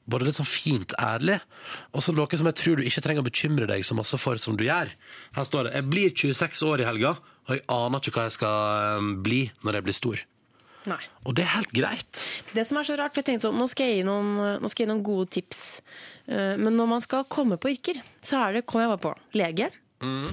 [0.06, 1.38] både litt sånn fint ærlig,
[1.96, 4.36] og så noe som jeg tror du ikke trenger å bekymre deg så masse for
[4.36, 4.90] som du gjør.
[5.32, 7.14] Her står det Jeg blir 26 år i helga,
[7.48, 10.20] og jeg aner ikke hva jeg skal eh, bli når jeg blir stor.
[10.84, 11.00] Nei.
[11.24, 12.26] Og det er helt greit.
[12.52, 14.68] Det som er så rart, for jeg tenkte sånn, nå skal jeg gi noen, nå
[14.68, 15.62] skal jeg gi noen gode tips.
[16.28, 19.14] Eh, Men når man skal komme på yrker, så er det, kommer jeg bare på
[19.40, 19.70] lege,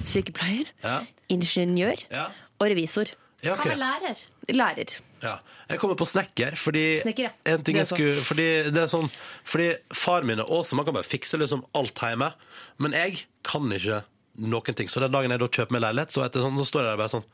[0.04, 0.98] sykepleier, Ja.
[1.32, 2.26] ingeniør Ja.
[2.60, 3.08] og revisor.
[3.42, 3.72] Ja, okay.
[3.72, 4.18] Han er lærer?
[4.52, 5.00] Lærer.
[5.22, 5.36] Ja.
[5.70, 7.32] Jeg kommer på snekker, fordi Snekker, ja.
[7.52, 9.06] en ting Det jeg skulle, fordi det er sånn
[9.46, 12.32] Fordi far min er også, man kan bare fikse liksom alt hjemme,
[12.82, 14.02] men jeg kan ikke
[14.42, 14.88] noen ting.
[14.90, 17.00] Så den dagen jeg da kjøper meg leilighet, så, etter sånn, så står jeg der
[17.02, 17.26] bare sånn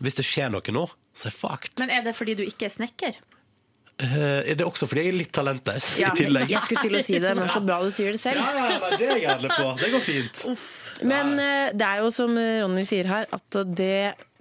[0.00, 0.84] Hvis det skjer noe nå,
[1.16, 1.74] så er jeg fucked.
[1.82, 3.18] Men er det fordi du ikke er snekker?
[3.96, 6.50] Eh, er det også fordi jeg er litt talentløs Ja, i tillegg?
[6.52, 8.42] jeg skulle til å si det, men så bra du sier det selv.
[8.44, 9.68] Ja, ja, nei, det er jeg på.
[9.80, 10.42] Det går fint.
[11.08, 13.94] Men eh, det er jo som Ronny sier her, at det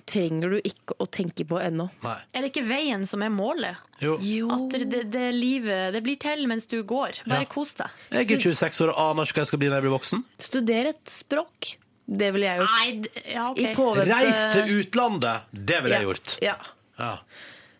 [0.05, 1.87] trenger du ikke å tenke på ennå.
[2.05, 3.79] Er det ikke veien som er målet?
[4.03, 4.17] Jo.
[4.53, 7.23] At det, det, livet det blir til mens du går.
[7.25, 7.49] Bare Ja.
[7.49, 7.89] kos deg.
[8.11, 10.23] Jeg er 26 år og aner ikke hva jeg skal bli når jeg blir voksen.
[10.49, 11.75] Studer et språk.
[12.05, 12.77] Det ville jeg gjort.
[12.77, 13.71] Nei, ja, okay.
[13.71, 15.49] I påvente Reis til utlandet!
[15.51, 16.37] Det ville jeg gjort.
[16.45, 16.55] Ja.
[16.99, 17.11] Ja,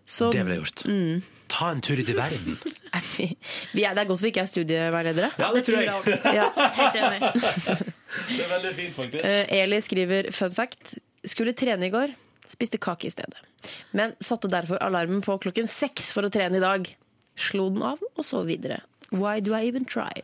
[0.06, 0.86] Så, det ville jeg gjort.
[0.90, 1.22] Mm.
[1.48, 2.58] Ta en tur ut i verden.
[3.76, 5.30] Vi er, det er godt vi ikke er studieveiledere.
[5.38, 6.18] Ja, det tror jeg.
[6.34, 6.48] Ja.
[6.80, 7.86] Helt enig.
[8.16, 9.26] Det er veldig fint, faktisk.
[9.28, 10.94] Eh, Eli skriver fun fact.
[11.30, 12.14] Skulle trene i går,
[12.50, 13.40] spiste kake i stedet.
[13.98, 16.90] Men satte derfor alarmen på klokken seks for å trene i dag.
[17.36, 18.82] Slo den av, og så videre.
[19.14, 20.24] Why do I even try?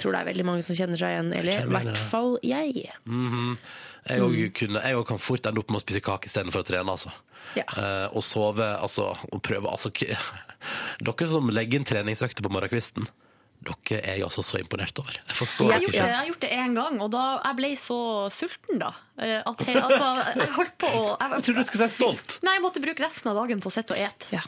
[0.00, 1.56] Tror det er veldig mange som kjenner seg igjen, Eli.
[1.60, 2.90] I hvert fall jeg.
[3.04, 3.56] Mhm.
[4.10, 4.36] Jeg òg
[4.72, 5.04] mm.
[5.06, 7.12] kan fort ende opp med å spise kake istedenfor å trene, altså.
[7.58, 7.66] Ja.
[7.74, 9.10] Uh, og sove, altså.
[9.28, 9.92] Og prøve, altså.
[11.04, 13.08] Dere som legger inn treningsøkter på morgenkvisten,
[13.60, 15.16] dere er jeg altså så imponert over.
[15.28, 17.56] Jeg forstår Jeg dere gjort det, jeg har gjort det én gang, og da jeg
[17.58, 17.98] ble så
[18.32, 18.92] sulten da.
[19.20, 20.08] eh, At jeg, altså,
[20.40, 22.38] jeg holdt på å Jeg, Jeg trodde du skulle si stolt.
[22.46, 24.30] Nei, jeg måtte bruke resten av dagen på å sitte og ete.
[24.32, 24.40] Ja.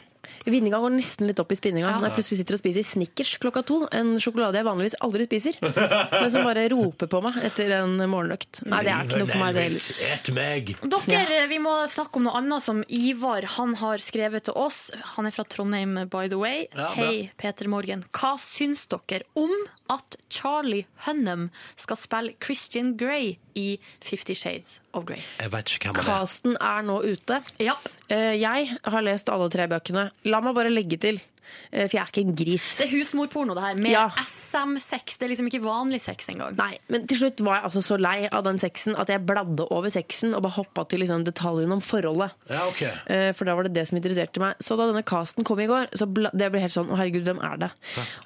[0.45, 3.63] Vinninga går nesten litt opp i spinninga når jeg plutselig sitter og spiser Snickers klokka
[3.67, 3.79] to.
[3.95, 8.63] En sjokolade jeg vanligvis aldri spiser, men som bare roper på meg etter en morgenøkt.
[8.67, 9.89] Nei, det er ikke noe for meg, det heller.
[10.09, 10.73] Et meg.
[11.07, 14.85] Dere, vi må snakke om noe annet som Ivar han har skrevet til oss.
[15.15, 16.67] Han er fra Trondheim, by the way.
[16.75, 16.91] Ja.
[16.97, 18.05] Hei, Peter Morgen.
[18.15, 19.51] Hva syns dere om
[19.91, 21.49] at Charlie Hunnam
[21.79, 23.67] skal spille Christian Grey i
[24.03, 25.21] Fifty Shades of Grey?
[25.39, 26.63] Jeg vet ikke hvem han er.
[26.77, 27.41] Er nå ute.
[27.59, 27.75] Ja.
[28.09, 30.09] Eh, Jeg har lest alle tre bøkene.
[30.25, 31.19] La meg bare legge til,
[31.71, 32.77] eh, for jeg er ikke en gris.
[32.77, 34.07] Det er husmorporno, det her, med Ja.
[34.09, 35.17] SM-sex.
[35.17, 36.55] Det er liksom ikke vanlig sex engang.
[36.57, 39.65] Nei, men til slutt var jeg altså så lei av den sexen at jeg bladde
[39.71, 42.31] over sexen og bare hoppa til liksom detaljene om forholdet.
[42.49, 42.81] Ja, ok.
[43.07, 44.55] Eh, For da var det det som interesserte meg.
[44.61, 47.41] Så da denne casten kom i går, så det ble helt sånn Å, herregud, hvem
[47.43, 47.71] er det?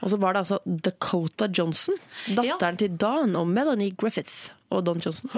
[0.04, 1.96] Og så var det altså Dakota Johnson.
[2.28, 5.30] Datteren til Dan og Melanie Griffith og Don Johnson.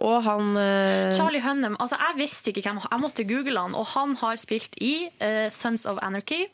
[0.00, 3.86] Og han eh, Charlie Hunnam, altså jeg visste ikke hvem Jeg måtte google han, og
[3.94, 6.46] han har spilt i uh, Sons of Anarchy.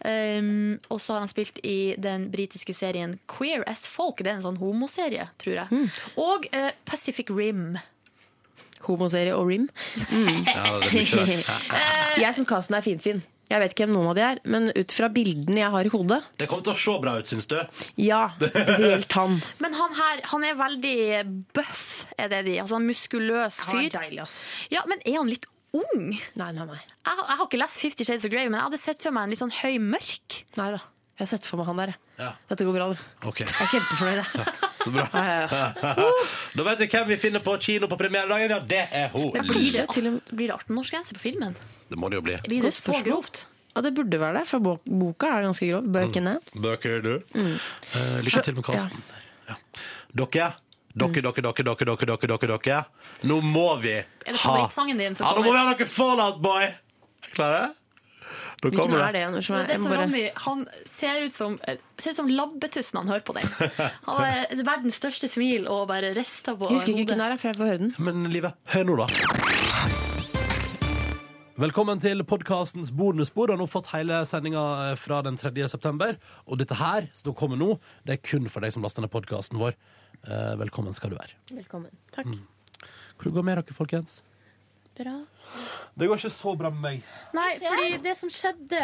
[0.00, 4.18] Um, og så har han spilt i den britiske serien Queer as Folk.
[4.18, 5.66] Det er en sånn homoserie, tror jeg.
[5.70, 5.88] Mm.
[6.24, 7.76] Og uh, Pacific Rim.
[8.86, 9.68] Homoserie og Rim.
[10.10, 10.46] Mm.
[10.48, 10.70] Ja.
[12.24, 13.22] Jeg syns casten er finfin.
[13.50, 15.90] Jeg vet ikke hvem noen av de er, men ut fra bildene jeg har i
[15.90, 17.56] hodet Det kommer til å se bra ut, syns du?
[17.98, 19.40] Ja, spesielt han.
[19.64, 20.94] Men han her han er veldig
[21.56, 21.86] buff,
[22.16, 22.58] er det de.
[22.62, 24.36] Altså en muskuløs Han er deilig, ass.
[24.70, 26.14] Ja, Men er han litt ung?
[26.38, 26.78] Nei, nei, nei.
[26.78, 29.26] Jeg, jeg har ikke lest Fifty Shades of Grey, men jeg hadde sett for meg
[29.26, 30.40] en litt sånn høy mørk.
[30.60, 30.80] Nei da.
[31.18, 31.92] Jeg har sett for meg han der.
[31.94, 32.06] jeg.
[32.50, 33.04] Dette går bra, du.
[33.30, 33.46] Okay.
[33.48, 34.18] Jeg er kjempefornøyd.
[34.20, 35.06] Ja, så bra.
[36.56, 38.56] da vet vi hvem vi finner på kino på premieredagen.
[38.56, 39.30] Ja, det er hun.
[39.34, 41.56] Blir, det, til, blir det 18-årsgrense på filmen?
[41.90, 42.40] Det må det jo bli.
[42.48, 43.44] Blir det så grovt?
[43.74, 45.86] Ja, det burde være det, for boka er ganske grov.
[45.94, 46.38] Bøkene.
[46.50, 46.64] Mm.
[46.64, 47.12] Bøker, du.
[47.38, 47.56] Mm.
[47.94, 49.06] Uh, lykke til med casten.
[49.48, 49.58] Ja.
[50.10, 50.52] Dere
[50.90, 52.78] dere, dere, dere, dere, dere, dere, dere, dere.
[53.30, 56.66] Nå må vi ha Ja, nå må vi ha noe Fallout Boy!
[57.30, 57.76] Klarer jeg?
[58.62, 59.44] Da Hvilken er det?
[59.44, 62.92] Som Det er som bare- Ronny, han ser ut som, eh, ser ut som labbetuss
[62.94, 63.48] når han hører på den.
[64.06, 67.08] Han har verdens største smil og bare rister på Jeg husker ikke hodet.
[67.08, 67.94] hvem det er, for jeg får høre den.
[67.98, 69.06] Men Live, hør nå, da.
[71.60, 73.50] Velkommen til podkastens bonusbord.
[73.50, 75.66] Du har nå fått hele sendinga fra den 3.
[75.68, 76.16] september.
[76.48, 77.74] Og dette her som kommer nå,
[78.08, 79.74] det er kun for deg som laster ned podkasten vår.
[80.24, 81.36] Eh, Velkommen skal du være.
[81.52, 81.92] Velkommen.
[82.16, 82.24] Takk.
[83.20, 84.22] Hvordan går det med dere, folkens?
[84.96, 85.18] Bra.
[85.98, 87.02] Det går ikke så bra med meg.
[87.34, 88.80] Nei, fordi det som skjedde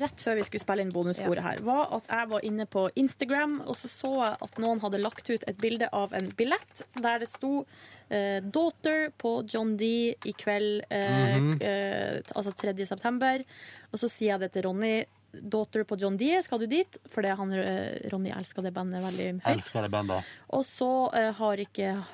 [0.00, 3.60] rett før vi skulle spille inn bonussporet her, var at jeg var inne på Instagram,
[3.66, 7.18] og så så jeg at noen hadde lagt ut et bilde av en billett der
[7.24, 7.66] det sto
[8.10, 11.58] eh, 'Daughter' på John D i kveld, eh, Mhm.
[11.62, 12.86] eh, altså 3.
[12.86, 13.42] september.
[13.92, 15.04] Og så sier jeg det til Ronny.
[15.34, 16.98] 'Daughter' på John Dee skal du dit?
[17.12, 19.72] Fordi han, eh, Ronny elsker det bandet veldig høyt.
[19.72, 20.24] Det bandet.
[20.56, 22.04] Og så uh, har ikke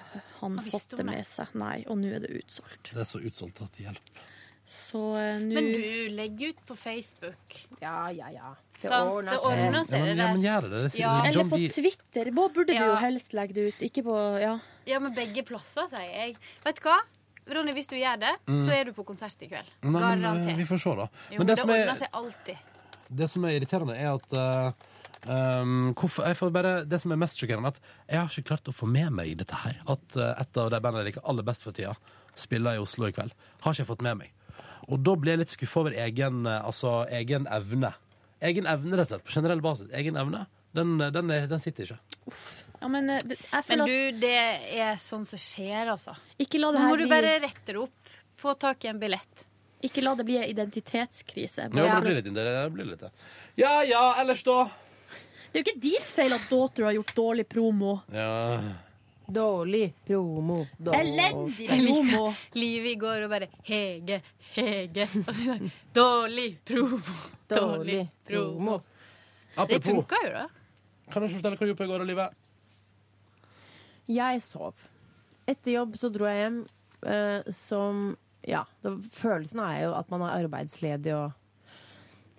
[0.40, 1.46] han fått det med seg.
[1.54, 2.90] Nei, og nå er det utsolgt.
[2.94, 4.28] Det er så utsolgt at det hjelper.
[4.66, 7.56] Så uh, nå Men du legger ut på Facebook.
[7.80, 8.54] Ja, ja, ja.
[8.82, 10.98] Det ordner, det ordner seg, Ja, men, ja, men gjør det det?
[10.98, 11.12] Ja.
[11.28, 12.30] Eller på Twitter.
[12.34, 13.82] Hva burde du jo helst legge det ut?
[13.86, 14.56] Ikke på Ja.
[14.86, 16.36] Ja, men begge plasser, sier jeg.
[16.64, 16.96] Vet du hva?
[17.46, 18.56] Ronny, hvis du gjør det, Mm.
[18.66, 19.66] så er du på konsert i kveld.
[19.82, 20.56] Nei, men, eh, Garantert.
[20.56, 21.08] vi får se, da.
[21.30, 22.56] Jo, Men men det det, som er- ordner seg alltid.
[23.18, 24.36] Det som er irriterende, er at
[25.28, 27.80] um, hvorfor, jeg får bare, Det som er mest sjokkerende, er at
[28.14, 29.80] jeg har ikke klart å få med meg dette her.
[29.86, 31.94] At uh, et av de bandene jeg liker aller best for tida,
[32.38, 33.34] spiller i Oslo i kveld.
[33.64, 34.32] Har ikke jeg fått med meg.
[34.88, 37.92] Og da blir jeg litt skuffa over egen, uh, altså, egen evne.
[38.42, 39.26] Egen evne, rett og slett.
[39.28, 39.92] På generell basis.
[39.94, 40.46] Egen evne.
[40.74, 42.00] Den, den, er, den sitter ikke.
[42.80, 44.34] Ja, men det- jeg Men du, det
[44.80, 46.16] er sånn som skjer, altså.
[46.40, 48.14] Ikke la det Nå her må du bare rette det opp.
[48.40, 49.44] Få tak i en billett.
[49.82, 51.66] Ikke la det bli en identitetskrise.
[51.66, 53.10] Ja, men det blir litt, det, det blir litt det.
[53.58, 54.64] Ja ja, ellers da?
[55.52, 57.96] Det er jo ikke din feil at Daughter har gjort dårlig promo.
[58.14, 58.60] Ja.
[59.32, 60.66] Dårlig promo.
[60.78, 61.00] Dårlig.
[61.00, 62.22] Elendig promo.
[62.56, 64.20] Livet i går og bare Hege,
[64.54, 65.08] Hege.
[65.92, 67.18] Dårlig promo.
[67.52, 68.78] Dårlig promo.
[69.52, 70.46] Det Apropos, funka jo, da.
[71.12, 72.28] kan du ikke fortelle hva du gjorde på i går, Olive?
[74.08, 74.86] Jeg sov.
[75.48, 76.60] Etter jobb så dro jeg hjem
[77.12, 78.14] eh, som
[78.48, 81.32] Ja, Det, følelsen er jo at man er arbeidsledig og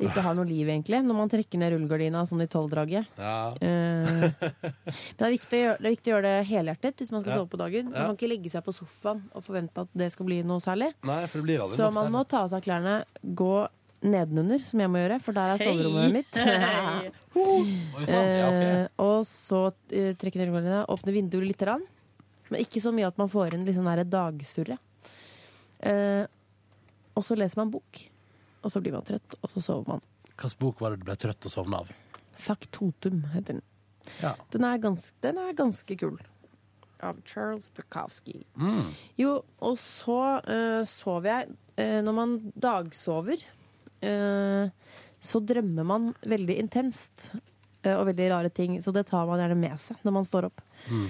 [0.04, 3.06] ikke har noe liv, egentlig, når man trekker ned rullegardina sånn i tolvdraget.
[3.22, 3.54] Ja.
[3.62, 4.34] Uh, men
[5.20, 7.32] det er, viktig å gjøre, det er viktig å gjøre det helhjertet hvis man skal
[7.34, 7.38] Ja.
[7.40, 7.86] sove på dagen.
[7.92, 8.06] Man Ja.
[8.10, 10.92] kan ikke legge seg på sofaen og forvente at det skal bli noe særlig.
[11.04, 12.12] Nei, for det blir aldri Så man særlig.
[12.18, 13.68] må ta av seg klærne, gå
[14.04, 16.34] nedenunder, som jeg må gjøre, for der er soverommet mitt.
[16.36, 17.12] Hey.
[17.38, 18.64] uh, sann, ja, ok.
[18.64, 21.86] Eh, og så uh, trekke ned rullegardina, åpne vinduet litt, grann.
[22.50, 24.10] men ikke så mye at man får inn liksom dagsurret.
[24.10, 24.78] dagsurre.
[25.84, 26.26] Eh,
[27.14, 28.00] og så leser man bok,
[28.64, 30.04] og så blir man trøtt, og så sover man.
[30.34, 31.92] Hvilken bok var det du ble trøtt og sovna av?
[32.42, 33.66] Faktotum heter den.
[34.24, 34.34] Ja.
[34.52, 36.18] Den er ganske, den er ganske kul.
[37.04, 38.42] Av Charles Bukowski.
[38.56, 38.90] Mm.
[39.20, 43.44] Jo, og så uh, sov jeg uh, Når man dagsover,
[44.08, 44.72] uh,
[45.20, 47.34] så drømmer man veldig intenst.
[47.84, 50.62] og veldig rare ting, så det tar man gjerne med seg når man står opp.
[50.88, 51.08] Mm.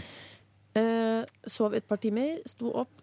[1.53, 3.02] Sov et par timer, sto opp.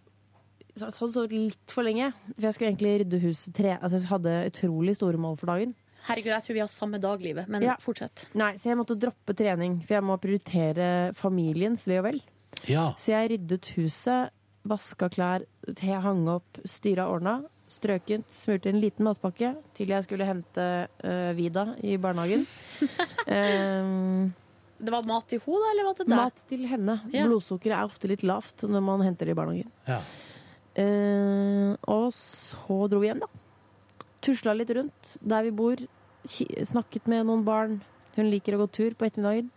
[0.79, 3.77] Så så hadde sovet litt for lenge, for jeg skulle egentlig rydde huset tre.
[3.83, 5.75] Altså, jeg hadde utrolig store mål for dagen.
[6.07, 7.75] Herregud, jeg tror vi har samme daglivet, men Ja.
[7.83, 8.27] fortsett.
[8.35, 12.21] Nei, så jeg måtte droppe trening, for jeg må prioritere familiens ve og vel.
[12.67, 12.93] Ja.
[12.97, 14.31] Så jeg ryddet huset,
[14.67, 17.43] vaska klær, jeg hang opp, styra ordna.
[17.71, 22.45] Strøkent, smurte en liten matpakke til jeg skulle hente uh, Vida i barnehagen.
[23.29, 24.33] um,
[24.81, 26.17] Det var mat til henne, da, eller var det deg?
[26.17, 26.95] mat til henne.
[27.13, 27.27] Ja.
[27.29, 29.71] Blodsukkeret er ofte litt lavt når man henter det i barnehagen.
[29.87, 29.99] Ja.
[30.81, 33.31] Eh, og så dro vi hjem, da.
[34.25, 35.83] Tusla litt rundt der vi bor.
[36.25, 37.79] Snakket med noen barn.
[38.17, 39.51] Hun liker å gå tur på ettermiddagen.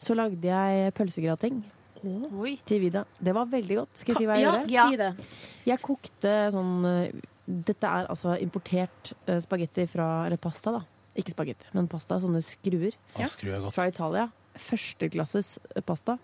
[0.00, 1.60] Så lagde jeg pølsegrateng
[2.02, 2.54] Oi.
[2.66, 3.04] til Vida.
[3.20, 4.00] Det var veldig godt.
[4.00, 4.88] Skal jeg si hva jeg ja, gjorde?
[4.88, 5.66] si det.
[5.68, 10.84] Jeg kokte sånn eh, Dette er altså importert uh, spagetti fra Eller pasta, da.
[11.18, 12.20] Ikke spagetti, men pasta.
[12.22, 13.28] Sånne skruer Ja.
[13.74, 14.28] Fra Italia.
[14.60, 16.16] Førsteklasses eh, pasta.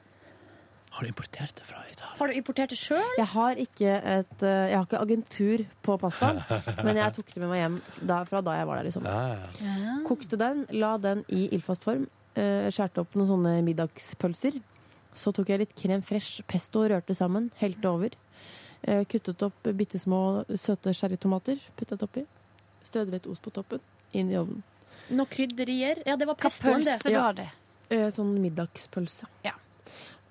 [0.97, 2.15] Har du importert det fra Italia?
[2.17, 3.03] Har du importert det sjøl?
[3.19, 6.39] Jeg har ikke et eh, Jeg har ikke agentur på pastaen,
[6.87, 7.77] men jeg tok det med meg hjem
[8.09, 8.89] da, fra da jeg var der.
[8.89, 9.09] Liksom.
[9.11, 9.27] Ja,
[9.61, 9.97] ja.
[10.09, 12.07] Kokte den, la den i ildfast form.
[12.37, 14.57] eh, skjærte opp noen sånne middagspølser.
[15.17, 17.51] Så tok jeg litt krem fresh, pesto og rørte sammen.
[17.61, 18.17] Helte over.
[18.83, 21.61] Eh, kuttet opp bitte små søte sherrytomater.
[21.77, 22.25] Puttet oppi.
[22.85, 23.81] Stødret ost på toppen.
[24.17, 24.65] Inn i ovnen.
[25.13, 26.01] Noen krydderier?
[26.09, 26.97] Ja, det var pestoen, det.
[27.05, 27.49] pølse hadde?
[27.93, 29.29] Eh, sånn middagspølse.
[29.47, 29.53] Ja.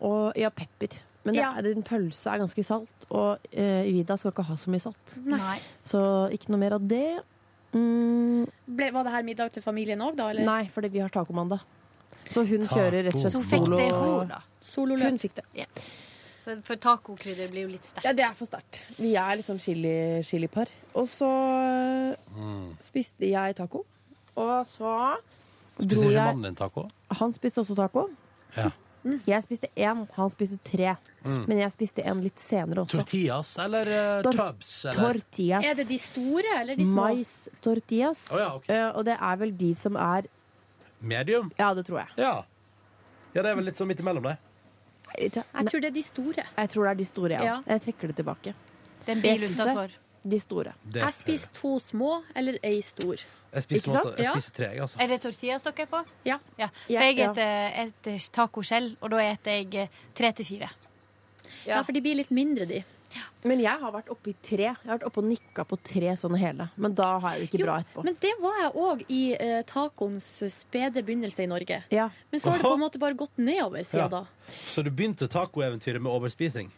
[0.01, 0.97] Og ja, pepper.
[1.25, 1.53] Men Ja.
[1.61, 5.15] det, din pølse er ganske salt, og eh, Vida skal ikke ha så mye salt.
[5.25, 5.59] Nei.
[5.83, 7.19] Så ikke noe mer av det.
[7.73, 10.29] Mm, Ble, var det her middag til familien òg, da?
[10.29, 10.45] Eller?
[10.45, 11.59] nei, fordi vi har tacomandag.
[12.29, 12.75] Så hun Taco.
[12.79, 13.77] kjører rett og slett Så hun fikk solo.
[13.77, 14.31] det hun.
[14.61, 15.09] Sololøp.
[15.09, 15.67] Hun fikk det.
[16.45, 18.05] For, for tacokrydder blir jo litt sterkt.
[18.05, 18.79] Ja, det er for sterkt.
[19.01, 20.69] Vi er liksom chili, chilipar.
[20.93, 21.29] Og så
[22.81, 23.83] spiste jeg taco.
[24.35, 24.91] Og så
[25.79, 26.85] Spiser ikke mannen din taco?
[27.19, 28.07] Han spiste også taco.
[28.55, 28.69] Ja.
[29.05, 30.95] Jeg spiste én, han spiste tre.
[31.25, 31.43] Mm.
[31.49, 32.97] Men jeg spiste en litt senere også.
[33.01, 34.71] Tortillas eller uh, tubs?
[34.85, 35.19] Eller?
[35.19, 35.67] Tortillas.
[35.69, 37.05] Er det de store eller de små?
[37.09, 37.35] Mais
[37.65, 38.25] tortillas.
[38.33, 38.79] Oh, ja, okay.
[38.79, 40.29] uh, og det er vel de som er
[41.05, 41.51] Medium?
[41.59, 42.17] Ja, det tror jeg.
[42.17, 42.35] Ja.
[43.35, 44.37] ja, det er vel litt sånn midt imellom, det.
[45.19, 46.47] Jeg tror det er de store.
[46.57, 47.43] Jeg tror det er de store, ja.
[47.45, 47.59] Ja.
[47.75, 48.55] Jeg trekker det tilbake.
[49.05, 49.93] Det er en bil utafor.
[50.25, 50.73] De store.
[50.83, 53.15] Det- Jeg spiser to små eller ei stor.
[53.55, 54.97] Jeg spiser, måte, jeg spiser tre, jeg, altså.
[54.99, 55.99] Er det tortillas dere er på?
[56.25, 56.37] Ja.
[56.57, 58.17] For jeg jeg ja.
[58.33, 60.69] taco selv, og da spiser jeg tre til fire.
[61.65, 62.83] Ja, for de blir litt mindre, de.
[63.45, 64.63] Men jeg har vært oppe i tre.
[64.73, 66.67] Jeg har vært oppe og nikka på tre sånne hele.
[66.75, 68.03] Men da har jeg det ikke bra etterpå.
[68.07, 71.83] Men det var jeg òg i uh, tacoens spede begynnelse i Norge.
[71.93, 72.09] Ja.
[72.31, 74.07] Men så har det på en måte bare gått nedover siden Ja.
[74.09, 74.25] da.
[74.67, 76.71] Så du begynte tacoeventyret med overspising?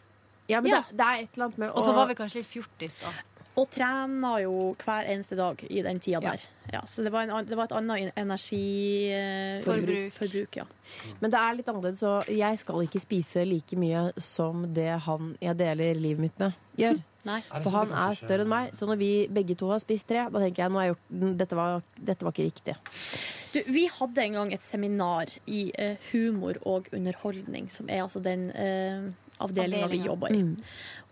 [0.48, 0.84] Ja, men Ja.
[0.88, 3.12] Det, det er et eller annet med Og så var vi kanskje litt fjortis, da.
[3.58, 6.44] Og trener jo hver eneste dag i den tida der.
[6.70, 9.64] Ja, så det var, en, det var et annet energiforbruk.
[9.64, 10.12] Forbruk.
[10.14, 10.66] forbruk, ja.
[11.22, 15.32] Men det er litt annerledes, så jeg skal ikke spise like mye som det han
[15.40, 17.00] jeg deler livet mitt med, gjør.
[17.28, 17.40] Nei.
[17.50, 20.40] For han er større enn meg, så når vi begge to har spist tre, da
[20.40, 22.76] tenker jeg nå har jeg gjort dette var, dette var ikke riktig.
[23.52, 28.22] Du, vi hadde en gang et seminar i uh, humor og underholdning, som er altså
[28.24, 29.08] den uh,
[29.44, 30.42] avdelinga vi jobba i.
[30.42, 30.52] Mm.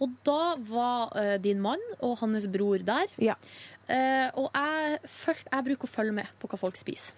[0.05, 3.11] Og da var uh, din mann og hans bror der.
[3.87, 7.15] Eh, og jeg, følte, jeg bruker å følge med på hva folk spiser.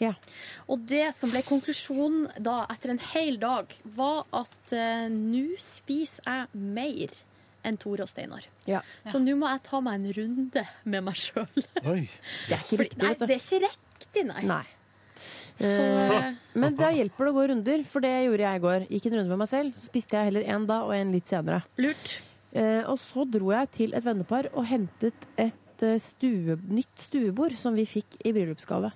[0.69, 6.29] Og det som ble konklusjonen da, etter en hel dag, var at uh, nå spiser
[6.29, 7.17] jeg mer
[7.67, 8.45] enn Tore og Steinar.
[8.69, 8.83] Ja.
[9.09, 11.49] Så nå må jeg ta meg en runde med meg sjøl.
[11.57, 11.87] Det
[12.53, 13.27] er ikke riktig, Nei, vet du.
[13.31, 14.45] det er ikke riktig, nei.
[14.49, 14.65] Nei.
[15.59, 18.87] Så, Eh, men da hjelper det å gå runder, for det gjorde jeg i går.
[18.95, 21.31] Gikk en runde med meg selv, så spiste jeg heller en da og en litt
[21.31, 21.65] senere.
[21.81, 22.15] Lurt.
[22.53, 27.59] Eh, og så dro jeg til et vennepar og hentet et eh, stue, nytt stuebord
[27.61, 28.93] som vi fikk i bryllupsgave.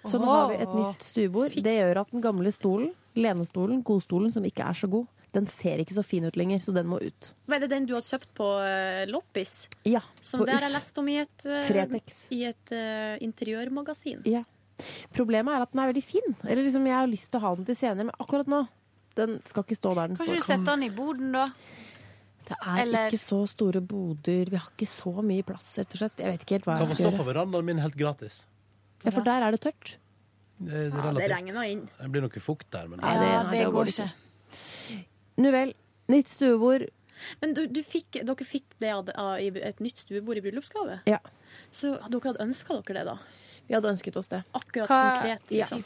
[0.00, 1.54] Så nå har vi et nytt stuebord.
[1.60, 5.78] Det gjør at den gamle stolen, lenestolen, godstolen, som ikke er så god, den ser
[5.82, 7.28] ikke så fin ut lenger, så den må ut.
[7.46, 8.46] Hva er det den du har kjøpt på
[9.10, 9.68] Loppis?
[9.86, 10.02] Ja.
[10.24, 12.22] Som på der har jeg leste lest om i et, eh, Fretex.
[12.34, 14.24] i et uh, interiørmagasin.
[14.26, 14.42] Ja.
[15.16, 16.36] Problemet er at den er veldig fin.
[16.44, 18.66] Eller liksom, Jeg har lyst til å ha den til senere, men akkurat nå
[19.18, 21.46] den skal ikke stå der den Kanskje du setter den i boden, da?
[22.50, 24.44] Det er Eller- ikke så store boder.
[24.50, 26.16] Vi har ikke så mye plass, rett og slett.
[26.18, 28.44] Jeg vet ikke helt hva Kan jeg få stå på verandaen min helt gratis.
[29.04, 29.96] Ja, for der er det tørt.
[30.60, 31.88] Det, det, Ja, det regner nå inn.
[32.00, 34.10] Det blir noe fukt der, men Ja, det- det går ikke.
[35.38, 35.74] Nu vel.
[36.08, 36.88] Nytt stuebord.
[37.40, 41.00] Men du, du fikk, dere fikk det av, av, et nytt stuebord i bryllupsgave?
[41.06, 41.18] Ja.
[41.72, 43.18] Så dere hadde ønska dere det, da?
[43.70, 44.42] Vi hadde ønsket oss det.
[44.50, 45.44] Akkurat Hva konkret?
[45.54, 45.84] Liksom.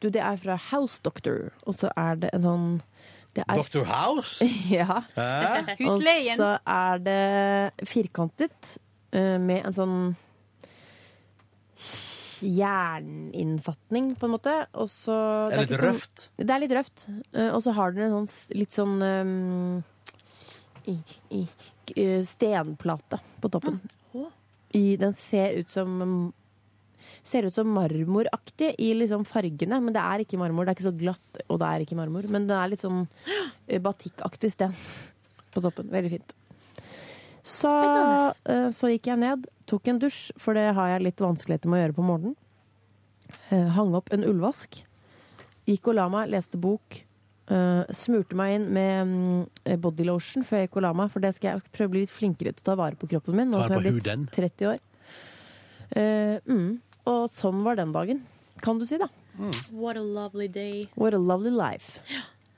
[0.00, 2.66] Du, det er fra House Doctor, og så er det en sånn
[3.32, 3.84] det er, Dr.
[3.86, 4.44] House?
[4.80, 4.98] ja.
[5.78, 6.34] Husleien.
[6.34, 8.74] Og så er det firkantet
[9.16, 9.94] eh, med en sånn
[12.44, 14.56] jerninnfatning, på en måte.
[14.74, 15.16] Og så
[15.48, 16.26] Er det litt røft?
[16.26, 16.42] sånn-?
[16.44, 17.06] Det er litt røft.
[17.46, 19.80] Og så har den en sånn litt sånn um,
[20.90, 20.98] i,
[21.38, 21.46] i,
[21.94, 23.80] eh, stenplate på toppen.
[24.76, 26.32] I, den ser ut som
[27.22, 30.64] Ser ut som marmoraktig i liksom fargene, men det er ikke marmor.
[30.64, 32.28] Det er ikke så glatt, og det er ikke marmor.
[32.32, 33.02] Men det er litt sånn
[33.66, 34.76] eh, batikkaktig sten
[35.52, 35.90] på toppen.
[35.92, 36.32] Veldig fint.
[37.44, 37.72] Så,
[38.48, 41.80] eh, så gikk jeg ned, tok en dusj, for det har jeg litt vanskeligheter med
[41.80, 42.36] å gjøre på morgenen.
[43.52, 44.80] Eh, hang opp en ullvask.
[45.68, 47.04] Gikk og la meg, leste bok.
[47.50, 51.08] smurte meg inn med mm, bodylotion før jeg gikk og la meg.
[51.10, 53.34] For det skal jeg prøve å bli litt flinkere til å ta vare på kroppen
[53.34, 53.50] min.
[53.50, 54.28] Nå som jeg er på blitt huden.
[54.36, 54.78] 30 år.
[55.90, 56.70] Uh, mm.
[57.08, 58.24] Og sånn var den dagen,
[58.64, 59.08] kan du si, da.
[59.72, 60.88] What a lovely day.
[60.96, 62.02] What a lovely life.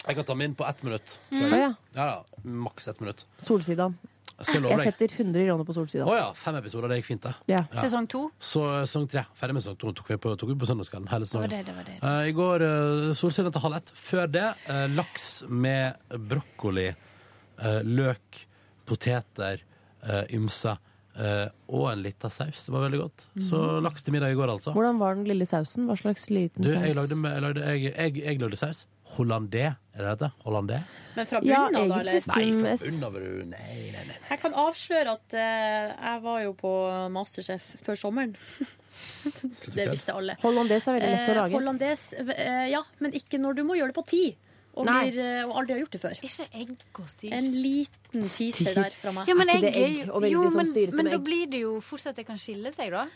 [0.02, 1.18] Jeg kan ta min på ett minutt.
[1.30, 1.52] Mm.
[1.54, 1.74] ja.
[1.94, 2.24] Ja.
[2.42, 3.26] Maks ett minutt.
[3.38, 3.98] Solsidaen.
[4.42, 6.06] Jeg Jeg setter 100 kroner på Solsida.
[6.08, 7.32] Oh, ja, fem episoder, det gikk fint, det.
[7.52, 7.60] Ja.
[7.76, 8.24] Sesong to?
[8.42, 9.22] Så eh, sesong tre.
[9.38, 9.92] Ferdig med sesong to.
[9.94, 11.06] Tok vi på, tok vi på søndagskallen.
[11.12, 11.98] hele Det var det, det var det.
[12.02, 13.92] Eh, I går uh, solsiden til halv ett.
[13.94, 18.42] Før det uh, laks med brokkoli, eh, løk,
[18.88, 19.62] poteter,
[20.08, 20.74] uh, ymse
[21.18, 22.64] eh, og en liten saus.
[22.66, 23.24] Det var veldig godt.
[23.48, 23.82] Så Mhm.
[23.84, 24.72] laks til middag i går, altså.
[24.72, 25.86] Hvordan var den lille sausen?
[25.86, 26.82] Hva slags liten Du, saus?
[26.84, 28.86] jeg lagde, jeg lagde, jeg, jeg, jeg lagde saus.
[29.12, 30.30] Hollandé, er det det heter?
[30.46, 30.78] Hollandé?
[31.16, 32.12] Men fra bunnen av, da, eller?
[32.12, 32.34] Nei, fra
[32.80, 34.16] bunnen av Nei, nei, nei.
[34.30, 36.70] Jeg kan avsløre at uh, jeg var jo på
[37.12, 38.32] Masterchef før sommeren.
[39.74, 40.36] det visste alle.
[40.42, 41.98] Hollandaise er veldig lett å Eh, lage.
[42.22, 44.24] uh, eh, ja, men ikke når du må gjøre det på ti.
[44.72, 46.20] Og, blir, eh, og aldri har gjort det før.
[46.24, 47.34] Ikke egg og styr.
[47.36, 49.28] En liten teaser der fra meg.
[49.28, 52.06] Ja, men egg, egg jo- og jo, sånn men, men da blir det jo fort
[52.08, 53.06] at det kan skille seg, da.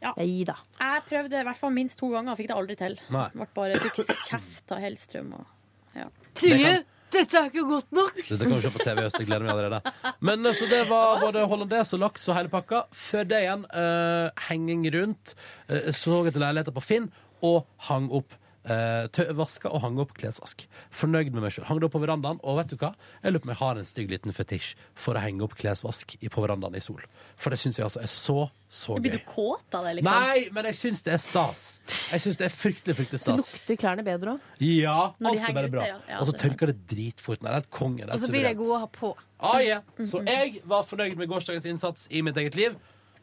[0.00, 0.12] Da.
[0.20, 2.98] Jeg prøvde i hvert fall minst to ganger, fikk det aldri til.
[3.14, 3.28] Nei.
[3.32, 5.32] Ble bare fikk kjeft av Hellstrøm.
[5.38, 5.48] Og,
[5.96, 6.10] ja.
[6.36, 6.74] Silje,
[7.16, 8.16] dette er ikke godt nok!
[8.18, 9.18] Dette kan vi se på TV i høst.
[9.22, 10.14] Jeg gleder meg allerede.
[10.20, 12.84] Men eh, så det var både hollandes og laks og hele pakka.
[12.92, 15.36] Før det igjen, uh, henging rundt.
[15.70, 17.08] Uh, så etter leiligheter på Finn
[17.46, 18.36] og hang opp
[18.66, 20.64] Eh, vaska og hang opp klesvask.
[20.90, 21.66] Fornøyd med meg sjøl.
[21.68, 22.88] Hang det opp på verandaen, og vet du hva?
[23.22, 26.16] Jeg lurer på om jeg har en stygg liten fetisj for å henge opp klesvask
[26.18, 27.04] på verandaen i sol.
[27.38, 28.36] For det syns jeg altså er så,
[28.66, 29.04] så gøy.
[29.06, 30.18] Blir du kåt av det, liksom?
[30.26, 31.68] Nei, men jeg syns det er stas.
[32.10, 33.46] Jeg syns det er fryktelig, fryktelig stas.
[33.52, 34.50] Så lukter klærne bedre òg.
[34.66, 35.86] Ja, Når alt er bare bra.
[35.86, 36.00] ja.
[36.10, 37.46] Ja, og så det er tørker det dritfort.
[37.46, 38.02] Nei, det er konge.
[38.02, 38.58] Det Og så blir de suverent.
[38.64, 39.14] gode å ha på.
[39.46, 39.82] Ah, yeah.
[40.02, 42.74] Så jeg var fornøyd med gårsdagens innsats i mitt eget liv.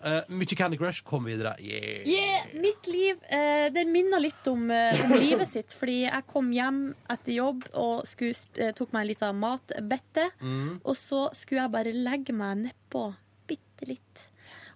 [0.03, 1.03] Uh, mye Candy Crush.
[1.07, 1.53] Kom videre.
[1.63, 2.03] Yeah.
[2.09, 5.71] Yeah, mitt liv uh, Det minner litt om, uh, om livet sitt.
[5.79, 6.81] Fordi jeg kom hjem
[7.13, 10.27] etter jobb og skulle, tok meg en liten matbette.
[10.43, 10.81] Mm.
[10.83, 13.07] Og så skulle jeg bare legge meg nedpå
[13.47, 14.27] bitte litt.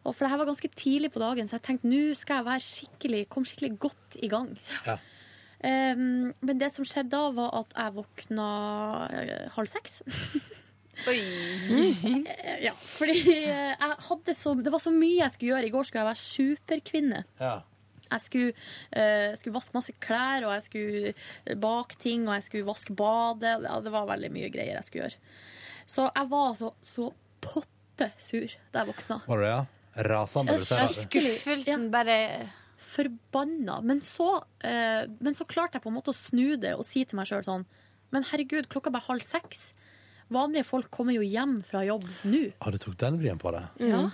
[0.07, 2.47] Og for det her var ganske tidlig på dagen, så jeg tenkte nå skal jeg
[2.47, 4.53] være skikkelig, kom skikkelig godt i gang.
[4.87, 4.95] Ja.
[5.57, 8.47] Um, men det som skjedde da, var at jeg våkna
[9.57, 9.99] halv seks.
[11.05, 15.67] Eh, ja, fordi eh, jeg hadde så, det var så mye jeg skulle gjøre.
[15.67, 17.23] I går skulle jeg være superkvinne.
[17.41, 17.55] Ja.
[18.07, 18.51] Jeg skulle,
[18.95, 23.57] uh, skulle vaske masse klær, og jeg skulle bake ting, og jeg skulle vaske badet.
[23.65, 25.33] Ja, det var veldig mye greier jeg skulle gjøre.
[25.87, 27.09] Så jeg var så, så
[27.43, 29.19] potte sur da jeg våkna.
[29.27, 29.59] Var det ja?
[30.07, 31.03] Rasende, vil du si?
[31.07, 32.17] Skuffelsen bare
[32.77, 33.81] Forbanna.
[33.81, 37.03] Men så, uh, men så klarte jeg på en måte å snu det og si
[37.03, 37.67] til meg sjøl sånn
[38.13, 39.71] Men herregud, klokka er bare halv seks.
[40.33, 42.41] Vanlige folk kommer jo hjem fra jobb nå.
[42.59, 43.63] Ah, du tok den vrien på det?
[43.87, 44.07] Ja.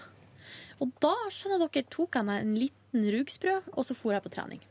[0.81, 4.31] Og da skjønner dere, tok jeg meg en liten rugsprø, og så for jeg på
[4.33, 4.61] trening.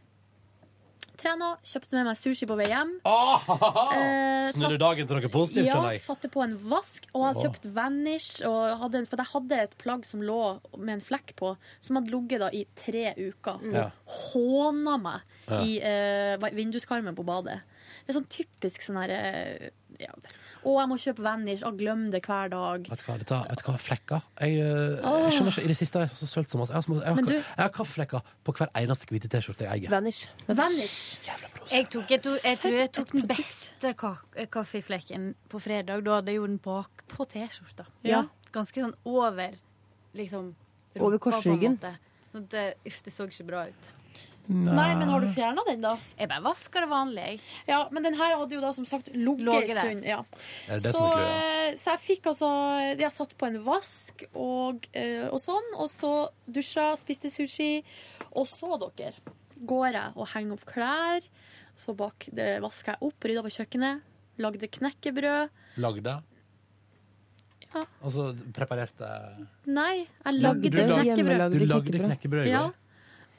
[1.23, 2.97] Trena, kjøpte med meg sushi på vei hjem.
[3.07, 8.41] Eh, Snudde dagen til noe positivt, ja, satte på en vask og hadde kjøpt Vanish.
[8.49, 10.39] Og hadde, for jeg hadde et plagg som lå
[10.79, 11.53] med en flekk på,
[11.85, 13.63] som hadde ligget da i tre uker.
[13.75, 13.89] Ja.
[14.19, 15.61] Håna meg Ja.
[15.67, 17.61] i eh, vinduskarmen på badet.
[18.03, 19.71] Det er sånn typisk sånn herre
[20.03, 20.11] ja.
[20.63, 21.63] Å, jeg må kjøpe Vanish.
[21.67, 22.85] Og glem det hver dag.
[22.89, 24.21] Vet du hva, dette, vet du hva flekker?
[24.41, 26.73] Jeg, eh, jeg skjønner ikke, I det siste har jeg så sølt så masse.
[26.73, 29.91] Jeg har, jeg har, du- jeg har kaffeflekker på hver eneste hvite T-skjorte jeg eier.
[29.91, 30.29] Vanish.
[30.47, 30.99] Vanish.
[31.73, 33.95] Jeg, tok, jeg, tok, jeg tror jeg tok den beste
[34.51, 36.05] kaffeflekken på fredag.
[36.07, 37.87] Da hadde jeg gjort den bak på T-skjorta.
[38.07, 38.23] Ja.
[38.53, 39.55] Ganske sånn over
[40.15, 40.55] liksom
[40.99, 41.77] Over rumpa, på en korsryggen.
[41.79, 41.95] måte.
[42.33, 43.91] Sånn at uff, det så ikke bra ut.
[44.49, 45.93] Nei, men har du fjerna den, da?
[46.19, 47.41] Jeg bare vasker det vanlig.
[47.69, 50.05] Ja, men den her hadde jo da som sagt ligget en stund.
[50.05, 50.25] Ja.
[50.69, 52.49] Er det det så, som er eh, så jeg fikk altså
[52.99, 56.11] Jeg satt på en vask og, eh, og sånn, og så
[56.51, 57.85] dusja, spiste sushi.
[58.35, 59.15] Og så, dere,
[59.63, 61.23] går jeg og henger opp klær.
[61.79, 64.03] Så bak det vasker jeg opp, rydda på kjøkkenet.
[64.43, 65.51] Lagde knekkebrød.
[65.79, 66.19] Lagde?
[67.73, 67.87] Ja.
[68.05, 69.09] Altså preparerte
[69.67, 71.53] Nei, jeg Du- lagde du lag- knekkebrød.
[71.53, 72.71] Du lagde knekkebrød i Ja.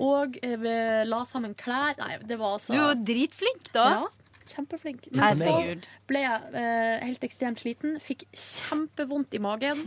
[0.03, 0.75] Og vi
[1.07, 1.95] la sammen klær.
[2.01, 3.87] Nei, det var altså Du var dritflink, da.
[3.95, 4.03] Ja,
[4.51, 5.07] kjempeflink.
[5.15, 5.55] Men så
[6.09, 7.97] ble jeg eh, helt ekstremt sliten.
[8.03, 9.85] Fikk kjempevondt i magen.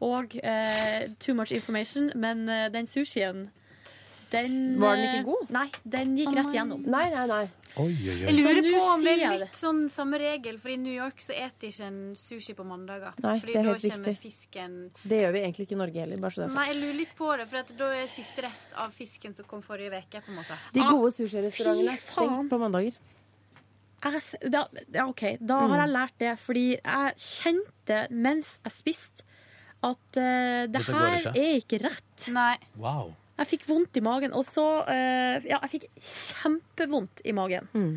[0.00, 2.10] Og eh, too much information.
[2.16, 3.48] Men eh, den sushien
[4.30, 5.50] den Var den eh, ikke god?
[5.56, 6.82] Nei, den gikk rett gjennom.
[6.86, 7.40] Nei, nei, nei.
[7.78, 10.94] Oi, oi, Jeg lurer på om det er litt sånn samme regel, for i New
[10.94, 13.12] York så eter ikke en sushi på mandager.
[13.22, 14.32] Nei, Fordi det er da helt kommer riktig.
[14.32, 16.22] fisken Det gjør vi egentlig ikke i Norge heller.
[16.24, 18.46] Bare så det er Nei, jeg lurer litt på det, for at da er siste
[18.46, 20.58] rest av fisken som kom forrige uke, på en måte.
[20.74, 22.98] De Ah, gode sushirestaurantene er stengt på mandager.
[24.00, 24.62] Jeg, da,
[25.06, 26.34] OK, da har jeg lært det.
[26.40, 29.26] Fordi jeg kjente mens jeg spiste
[29.84, 31.32] at uh, det Dette her ikke.
[31.40, 32.28] er ikke rett.
[32.32, 32.54] Nei.
[32.80, 33.12] Wow.
[33.40, 34.34] Jeg fikk vondt i magen.
[34.36, 37.68] Og så eh, Ja, jeg fikk kjempevondt i magen.
[37.74, 37.92] Mm.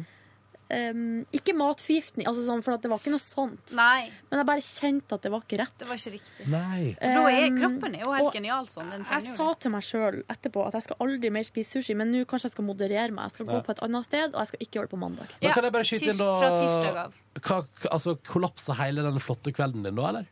[0.73, 3.73] Um, ikke matforgiftning, altså sånn, for at det var ikke noe sånt.
[3.77, 5.73] Nei, Men jeg bare kjente at det var ikke rett.
[5.77, 6.47] det var ikke riktig.
[6.49, 6.79] Nei.
[6.97, 8.89] Um, da er kroppen er jo helt genial sånn.
[8.89, 9.59] Den Jeg sa det.
[9.61, 12.55] til meg sjøl etterpå at jeg skal aldri mer spise sushi, men nå kanskje jeg
[12.55, 13.27] skal moderere meg.
[13.27, 13.51] Jeg skal Ja.
[13.59, 15.27] gå på et annet sted, og jeg skal ikke gjøre det på mandag.
[15.35, 17.13] Men Ja, kan jeg bare skyte inn da fra tirsdag av.
[17.43, 17.59] Hva,
[17.91, 20.25] altså, Kollapsa hele den flotte kvelden din da, eller?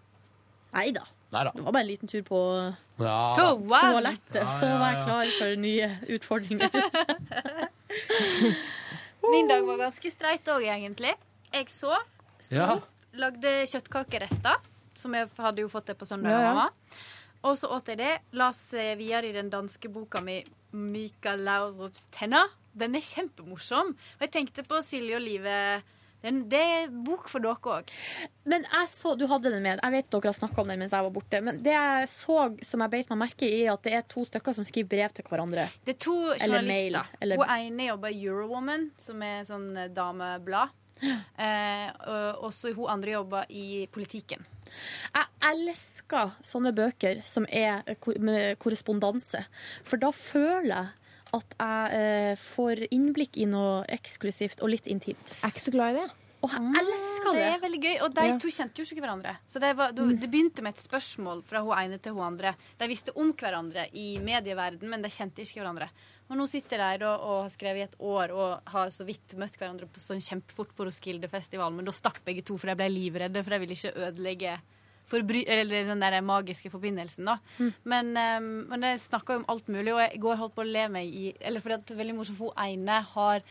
[0.74, 1.06] Nei da.
[1.32, 1.52] Nei da.
[1.56, 2.40] Det var bare en liten tur på
[3.00, 3.36] Ja.
[3.40, 5.88] Toalettet, Ja, så var jeg klar for nye
[6.18, 6.70] utfordringer.
[9.32, 11.14] Min dag var ganske streit òg, egentlig.
[11.54, 11.96] Jeg sov,
[12.40, 12.80] sto, Ja.
[13.14, 14.60] lagde kjøttkakerester,
[14.98, 16.32] som jeg hadde jo fått det på søndag.
[16.32, 16.54] Ja, av ja.
[16.54, 16.70] mamma.
[17.44, 18.20] Og så åt jeg det.
[18.34, 20.44] Las eh, videre i den danske boka mi
[20.74, 22.50] 'Mikael Laurups tenner'.
[22.78, 23.88] Den er kjempemorsom.
[23.96, 25.82] Og jeg tenkte på Silje og Live.
[26.22, 27.92] Den, det er bok for dere òg.
[28.46, 29.80] Men jeg så, du hadde den med.
[29.82, 31.40] Jeg vet dere har snakka om den mens jeg var borte.
[31.42, 32.38] Men det jeg så
[32.68, 35.16] som jeg beit meg merke i, er at det er to stykker som skriver brev
[35.18, 35.66] til hverandre.
[35.86, 37.18] Det er to Eller mail, journalister.
[37.22, 40.70] eller- Hun ene jobber i Eurowoman, som er sånn eh, dameblad.
[41.42, 41.90] Eh,
[42.46, 44.44] og så hun andre jobber i politikken.
[45.16, 47.82] Jeg elsker sånne bøker som er
[48.62, 49.42] korrespondanse.
[49.84, 50.88] For da føler jeg
[51.34, 55.36] at jeg eh, får innblikk i noe eksklusivt og litt intimt.
[55.38, 56.10] Jeg er ikke så glad i det.
[56.42, 57.50] Og jeg elsker Det det.
[57.54, 57.96] er veldig gøy.
[58.02, 58.38] Og de Ja.
[58.42, 59.36] to kjente jo ikke hverandre.
[59.46, 62.56] Så det, var, det begynte med et spørsmål fra hun ene til hun andre.
[62.80, 65.90] De visste om hverandre i medieverden, men de kjente ikke hverandre.
[66.32, 69.36] Og nå sitter de og, og har skrevet i et år og har så vidt
[69.38, 72.90] møtt hverandre på sånn kjempefort på Roskilde-festivalen, men da stakk begge to, for de ble
[72.90, 74.58] livredde, for de ville ikke ødelegge
[75.12, 77.38] forbry eller den der magiske forbindelsen, da.
[77.84, 80.64] Men, um, men jeg snakka jo om alt mulig, og jeg i går holdt på
[80.66, 83.42] å le meg i Eller fordi at veldig morsomt, hun ene har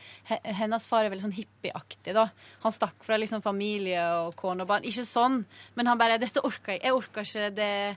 [0.61, 2.29] Hennes far er veldig sånn hippieaktig, da.
[2.65, 4.87] Han stakk fra liksom familie og kone og barn.
[4.89, 5.45] Ikke sånn,
[5.77, 6.83] men han bare 'Dette orker jeg.
[6.85, 7.97] Jeg orker ikke det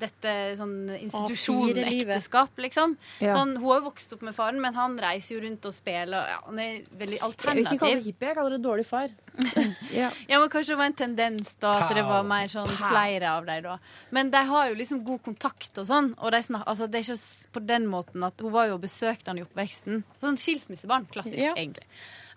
[0.00, 2.96] dette sånn institusjonekteskap, liksom.
[3.22, 3.34] Ja.
[3.36, 6.28] Sånn, hun har jo vokst opp med faren, men han reiser jo rundt og spiller.
[6.34, 7.50] Ja, han er veldig alternativ.
[7.50, 9.10] Jeg vil ikke kalle det hippie, jeg kaller det dårlig far.
[10.00, 10.10] ja.
[10.28, 13.46] Ja, men Kanskje det var en tendens da at det var mer sånn flere av
[13.48, 13.76] dem da.
[14.10, 16.12] Men de har jo liksom god kontakt og sånn.
[16.18, 18.82] Og de snak, altså, det er ikke på den måten at Hun var jo og
[18.84, 20.02] besøkte han i oppveksten.
[20.22, 21.06] Sånn skilsmissebarn.
[21.12, 21.54] Klassisk, Ja.
[21.54, 21.86] egentlig.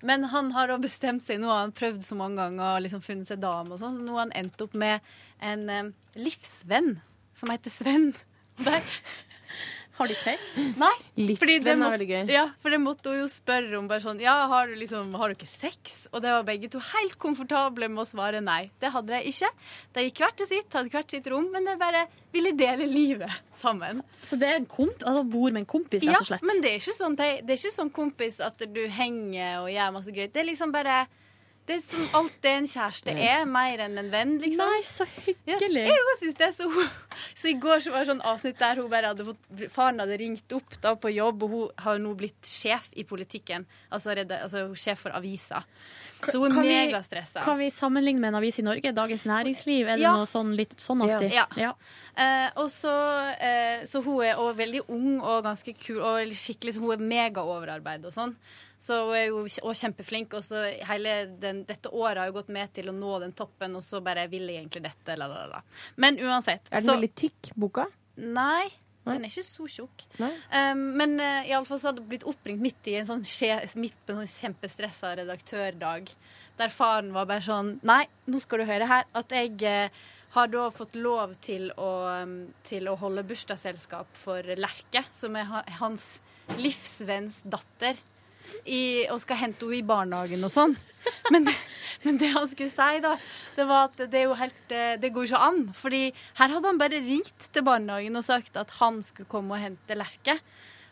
[0.03, 3.01] Men han har da bestemt seg, nå har han prøvd så mange ganger og liksom
[3.05, 4.99] funnet seg dame og sånn, så nå har han endt opp med
[5.39, 6.97] en eh, livsvenn
[7.35, 8.11] som heter Sven.
[8.59, 8.89] Og der-
[9.93, 10.39] Har de sex?
[10.81, 10.87] Nei.
[11.13, 12.29] fordi Sven Livsvenn er veldig gøy.
[12.33, 13.87] Ja, for det måtte hun jo spørre om.
[13.87, 16.07] bare sånn, ja, Har du liksom, har du ikke sex?
[16.11, 18.71] Og det var begge to helt komfortable med å svare nei.
[18.81, 19.51] Det hadde de ikke.
[19.93, 23.29] De gikk hvert til sitt, hadde hvert sitt rom, men de bare ville dele livet
[23.61, 24.01] sammen.
[24.23, 26.41] Så det er en komp altså bor med en kompis, rett og slett?
[26.41, 29.69] Ja, men det er ikke sånn, det er ikke sånn kompis at du henger og
[29.69, 30.25] gjør masse gøy.
[30.33, 31.03] Det er liksom bare
[31.67, 34.59] det er som alt det en kjæreste er, mer enn en venn, liksom.
[34.73, 35.85] Nei, så hyggelig.
[35.87, 36.67] Ja, jeg synes det er så
[37.39, 40.17] Så i går så var det sånn avsnitt der hun bare hadde fått Faren hadde
[40.19, 43.65] ringt opp da på jobb, og hun har nå blitt sjef i politikken.
[43.91, 45.63] Altså, redde, altså sjef for avisa.
[46.23, 47.41] Så hun er Kan megastressa.
[47.43, 48.93] Kan vi sammenligne med en avis i Norge?
[48.95, 49.87] Dagens Næringsliv?
[49.87, 50.13] Er det Ja.
[50.15, 51.33] noe sånn litt sånn aktig?
[51.33, 51.73] Ja.
[52.15, 52.93] Eh, og så,
[53.39, 57.03] eh, så hun er også veldig ung og ganske kul, og skikkelig, så hun er
[57.31, 58.35] megaoverarbeid og sånn.
[58.83, 62.49] Så hun er jo også kjempeflink, og så hele den, dette året har jo gått
[62.51, 65.43] med til å nå den toppen, og så bare vil jeg egentlig dette, la, la,
[65.53, 65.61] la.
[66.03, 66.67] Men uansett.
[66.67, 67.85] Er den så, veldig tykk, boka?
[68.19, 68.65] Nei.
[69.03, 70.03] Den er ikke så tjukk.
[70.21, 70.31] Nei.
[70.55, 73.97] Um, men uh, iallfall så hadde hun blitt oppringt midt i en sånn skje, midt
[74.05, 76.11] på en sånn kjempestressa redaktørdag.
[76.59, 80.03] Der faren var bare sånn Nei, nå skal du høre her at jeg uh,
[80.37, 81.89] har da fått lov til å,
[82.23, 82.37] um,
[82.67, 86.07] til å holde bursdagsselskap for Lerke, som er ha- hans
[86.59, 87.99] livsvenns datter.
[88.65, 90.75] I, og skal hente henne i barnehagen og sånn.
[91.33, 91.47] Men,
[92.05, 93.17] men det han skulle si, da,
[93.57, 95.61] det var at det er jo helt eh, Det går ikke an.
[95.75, 96.03] Fordi
[96.39, 99.97] her hadde han bare ringt til barnehagen og sagt at han skulle komme og hente
[99.99, 100.37] Lerke.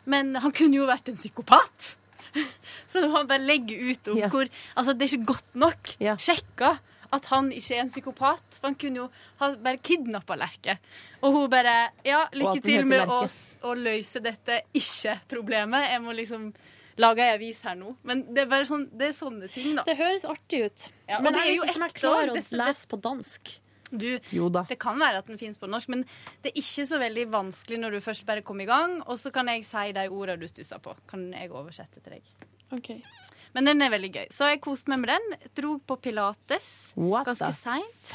[0.10, 1.94] Men han kunne jo vært en psykopat.
[2.92, 4.30] Så han bare legge ut om Ja.
[4.32, 6.78] hvor Altså, det er ikke godt nok sjekka
[7.12, 8.44] at han ikke er en psykopat.
[8.58, 9.08] For han kunne jo
[9.42, 10.78] ha bare kidnappa Lerke.
[11.22, 13.24] Og hun bare Ja, lykke til med å,
[13.68, 15.90] å løse dette ikke-problemet.
[15.92, 16.52] Jeg må liksom
[17.00, 17.96] lage ei avis her nå.
[18.08, 19.86] Men det er bare sånn, det er sånne ting, da.
[19.88, 20.88] Det høres artig ut.
[21.08, 23.54] Ja, men, men det jeg er jo ikke jeg klarer å lese på dansk.
[23.92, 24.64] Du, Jo da.
[24.70, 26.06] Det kan være at den finnes på norsk, men
[26.44, 29.02] det er ikke så veldig vanskelig når du først bare kommer i gang.
[29.04, 30.96] Og så kan jeg si de ordene du stusser på.
[31.12, 33.04] Kan jeg oversette til deg.
[33.52, 34.28] Men den er veldig gøy.
[34.32, 35.50] Så jeg koste meg med den.
[35.60, 38.14] Dro på pilates What ganske seint.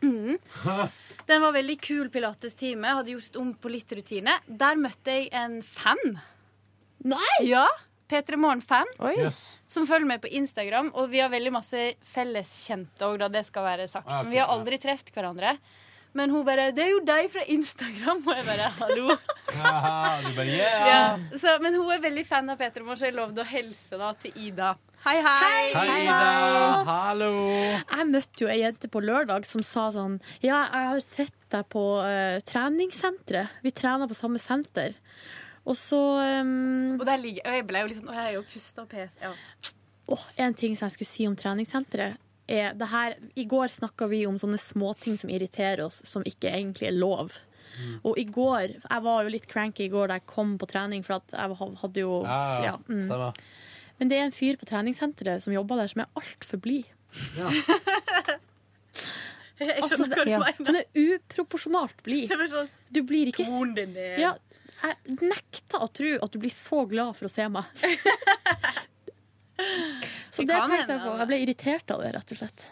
[0.00, 0.38] Mm.
[1.28, 2.94] Den var veldig kul pilates-time.
[2.96, 4.38] Hadde gjort om på litt rutine.
[4.48, 6.16] Der møtte jeg en fan.
[7.04, 7.36] Nei!
[7.44, 7.66] Ja.
[8.10, 8.88] P3 Morgen-fan.
[9.14, 9.60] Yes.
[9.70, 10.90] Som følger med på Instagram.
[10.98, 14.10] Og vi har veldig masse felleskjente òg, da det skal være sagt.
[14.10, 14.56] Ah, Men vi har ja.
[14.56, 15.54] aldri truffet hverandre.
[16.12, 19.18] Men hun bare 'Det er jo deg fra Instagram.' Og jeg bare 'hallo'.
[19.62, 20.86] Haha, du bare, yeah.
[20.90, 21.38] Ja.
[21.38, 24.12] Så, men hun er veldig fan av P3 Morgen, så jeg lovde å hilse da
[24.18, 24.74] til Ida.
[25.04, 25.72] Hei, hei!
[25.72, 26.84] Hei, Ida.
[26.84, 27.30] Hallo.
[27.78, 31.70] Jeg møtte jo ei jente på lørdag som sa sånn Ja, jeg har sett deg
[31.72, 33.62] på uh, treningssenteret.
[33.62, 34.98] Vi trener på samme senter.
[35.70, 36.00] Og så
[36.42, 38.82] um, Og der ligger Og jeg ble jo litt sånn Å, jeg er jo pusta
[38.82, 39.12] og pes.
[39.22, 39.30] Ja.
[40.10, 42.18] Oh, en ting som jeg skulle si om treningssenteret
[42.50, 46.50] er det her, I går snakka vi om sånne småting som irriterer oss, som ikke
[46.50, 47.36] egentlig er lov.
[48.02, 51.04] Og i går Jeg var jo litt cranky i går da jeg kom på trening,
[51.06, 53.38] for at jeg hadde jo Ja, ja, ja, mm.
[54.00, 56.90] Men det er en fyr på treningssenteret som jobber der, som er altfor blid.
[59.60, 60.60] Jeg Altså, skjønner hva du mener.
[60.66, 62.32] Han er uproporsjonalt blid.
[62.48, 64.30] Sånn Du blir ikke Tonen din er ja,
[64.80, 67.64] Jeg nekter å tro at du blir så glad for å se meg.
[70.30, 71.14] Så Det tenkte jeg på.
[71.20, 72.62] Jeg ble irritert av det, rett og slett.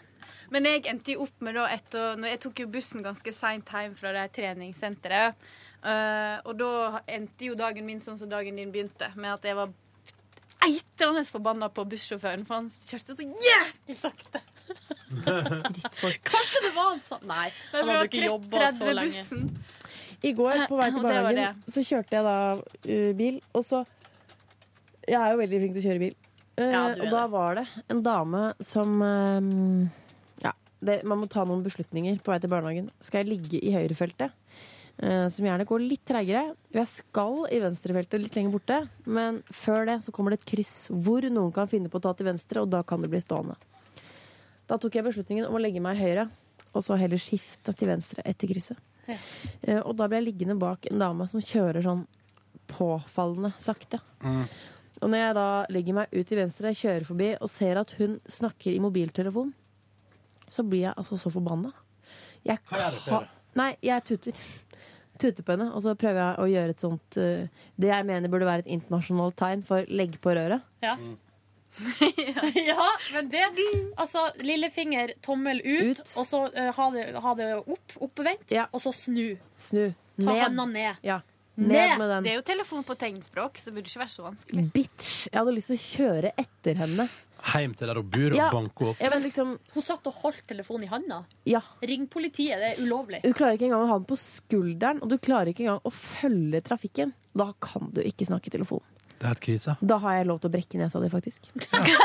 [0.49, 3.69] Men jeg endte jo opp med da etter når Jeg tok jo bussen ganske seint
[3.69, 5.37] hjem fra det treningssenteret.
[5.79, 6.71] Uh, og da
[7.07, 9.69] endte jo dagen min sånn som dagen din begynte, med at jeg var
[10.65, 14.41] eitrende forbanna på bussjåføren, for han kjørte så jævlig sakte.
[16.29, 19.23] Kanskje det var han sa Nei, han hadde ikke jobbet så lenge.
[19.23, 19.47] Bussen.
[20.25, 23.85] I går på vei til barnehagen så kjørte jeg da uh, bil, og så
[25.07, 26.17] Jeg er jo veldig flink til å kjøre bil.
[26.59, 27.29] Uh, Ja, og da det.
[27.33, 29.85] var det en dame som um,
[30.43, 30.51] Ja,
[30.83, 32.91] det, man må ta noen beslutninger på vei til barnehagen.
[33.01, 34.35] Skal jeg ligge i høyrefeltet
[34.99, 36.55] eh, som gjerne går litt treigere.
[36.75, 40.75] Jeg skal i venstrefeltet litt lenger borte, men før det så kommer det et kryss
[40.91, 43.57] hvor noen kan finne på å ta til venstre, og da kan det bli stående.
[44.69, 46.27] Da tok jeg beslutningen om å legge meg høyre,
[46.75, 48.77] og så heller skifte til venstre etter krysset.
[49.09, 49.17] Ja.
[49.61, 52.05] Eh, Og da ble jeg liggende bak en dame som kjører sånn
[52.69, 53.99] påfallende sakte.
[54.99, 58.17] Og når jeg da legger meg ut til venstre, kjører forbi og ser at hun
[58.29, 59.53] snakker i mobiltelefon,
[60.51, 61.71] så blir jeg altså så forbanna.
[62.45, 63.27] Jeg kan-?
[63.59, 64.33] Nei, jeg tuter.
[65.19, 68.31] Tuter på henne, og så prøver jeg å gjøre et sånt uh, Det jeg mener
[68.31, 70.63] burde være et internasjonalt tegn for legg på røret.
[70.85, 70.93] Ja.
[72.69, 73.45] ja, men det
[73.97, 78.93] Altså, lillefinger, tommel ut, og så uh, ha, det, ha det opp, oppvendt, og så
[78.95, 79.37] snu.
[79.57, 79.85] Snu.
[80.19, 80.41] Ta Ned.
[80.43, 81.03] hendene ned.
[81.05, 81.21] Ja.
[81.59, 81.71] Ned.
[81.75, 82.23] Ned med den.
[82.23, 84.67] Det er jo telefon på tegnspråk, så det burde ikke være så vanskelig.
[84.75, 85.15] Bitch!
[85.27, 87.07] Jeg hadde lyst til å kjøre etter henne.
[87.53, 88.49] Heim til der hun bor, og Ja.
[88.51, 88.99] banke opp.
[88.99, 91.25] Ja, men liksom, Hun satt og holdt telefonen i handa.
[91.45, 91.61] ja.
[91.81, 93.21] Ring politiet, det er ulovlig.
[93.23, 95.91] Du klarer ikke engang å ha den på skulderen, og du klarer ikke engang å
[95.91, 97.13] følge trafikken.
[97.35, 98.81] Da kan du ikke snakke i telefon.
[99.43, 99.75] Krise.
[99.81, 101.51] Da har jeg lov til å brekke nesa di, faktisk.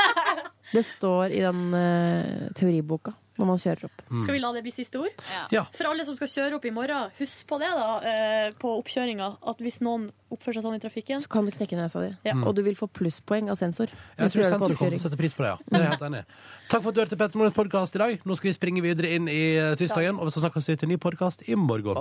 [0.75, 4.03] Det står i den uh, teoriboka når man kjører opp.
[4.09, 5.23] Skal vi la det bli siste ord?
[5.53, 5.65] Ja.
[5.75, 9.27] For alle som skal kjøre opp i morgen, husk på det da, eh, på oppkjøringa.
[9.51, 12.11] At hvis noen oppfører seg sånn i trafikken Så kan du knekke nesa di.
[12.27, 12.35] Ja.
[12.43, 13.91] Og du vil få plusspoeng av sensor.
[14.17, 15.57] Jeg tror det sensor kommer til å sette pris på det, ja.
[15.67, 16.25] Det er jeg helt enig i.
[16.71, 18.25] Takk for at du hørte Petter Morgens podkast i dag.
[18.25, 20.95] Nå skal vi springe videre inn i eh, tirsdagen, og vi skal vi til en
[20.95, 21.99] ny podkast i morgen.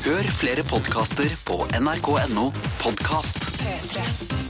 [0.00, 2.50] Hør flere podkaster på nrk.no
[2.82, 3.44] podkast.
[3.60, 4.49] P3.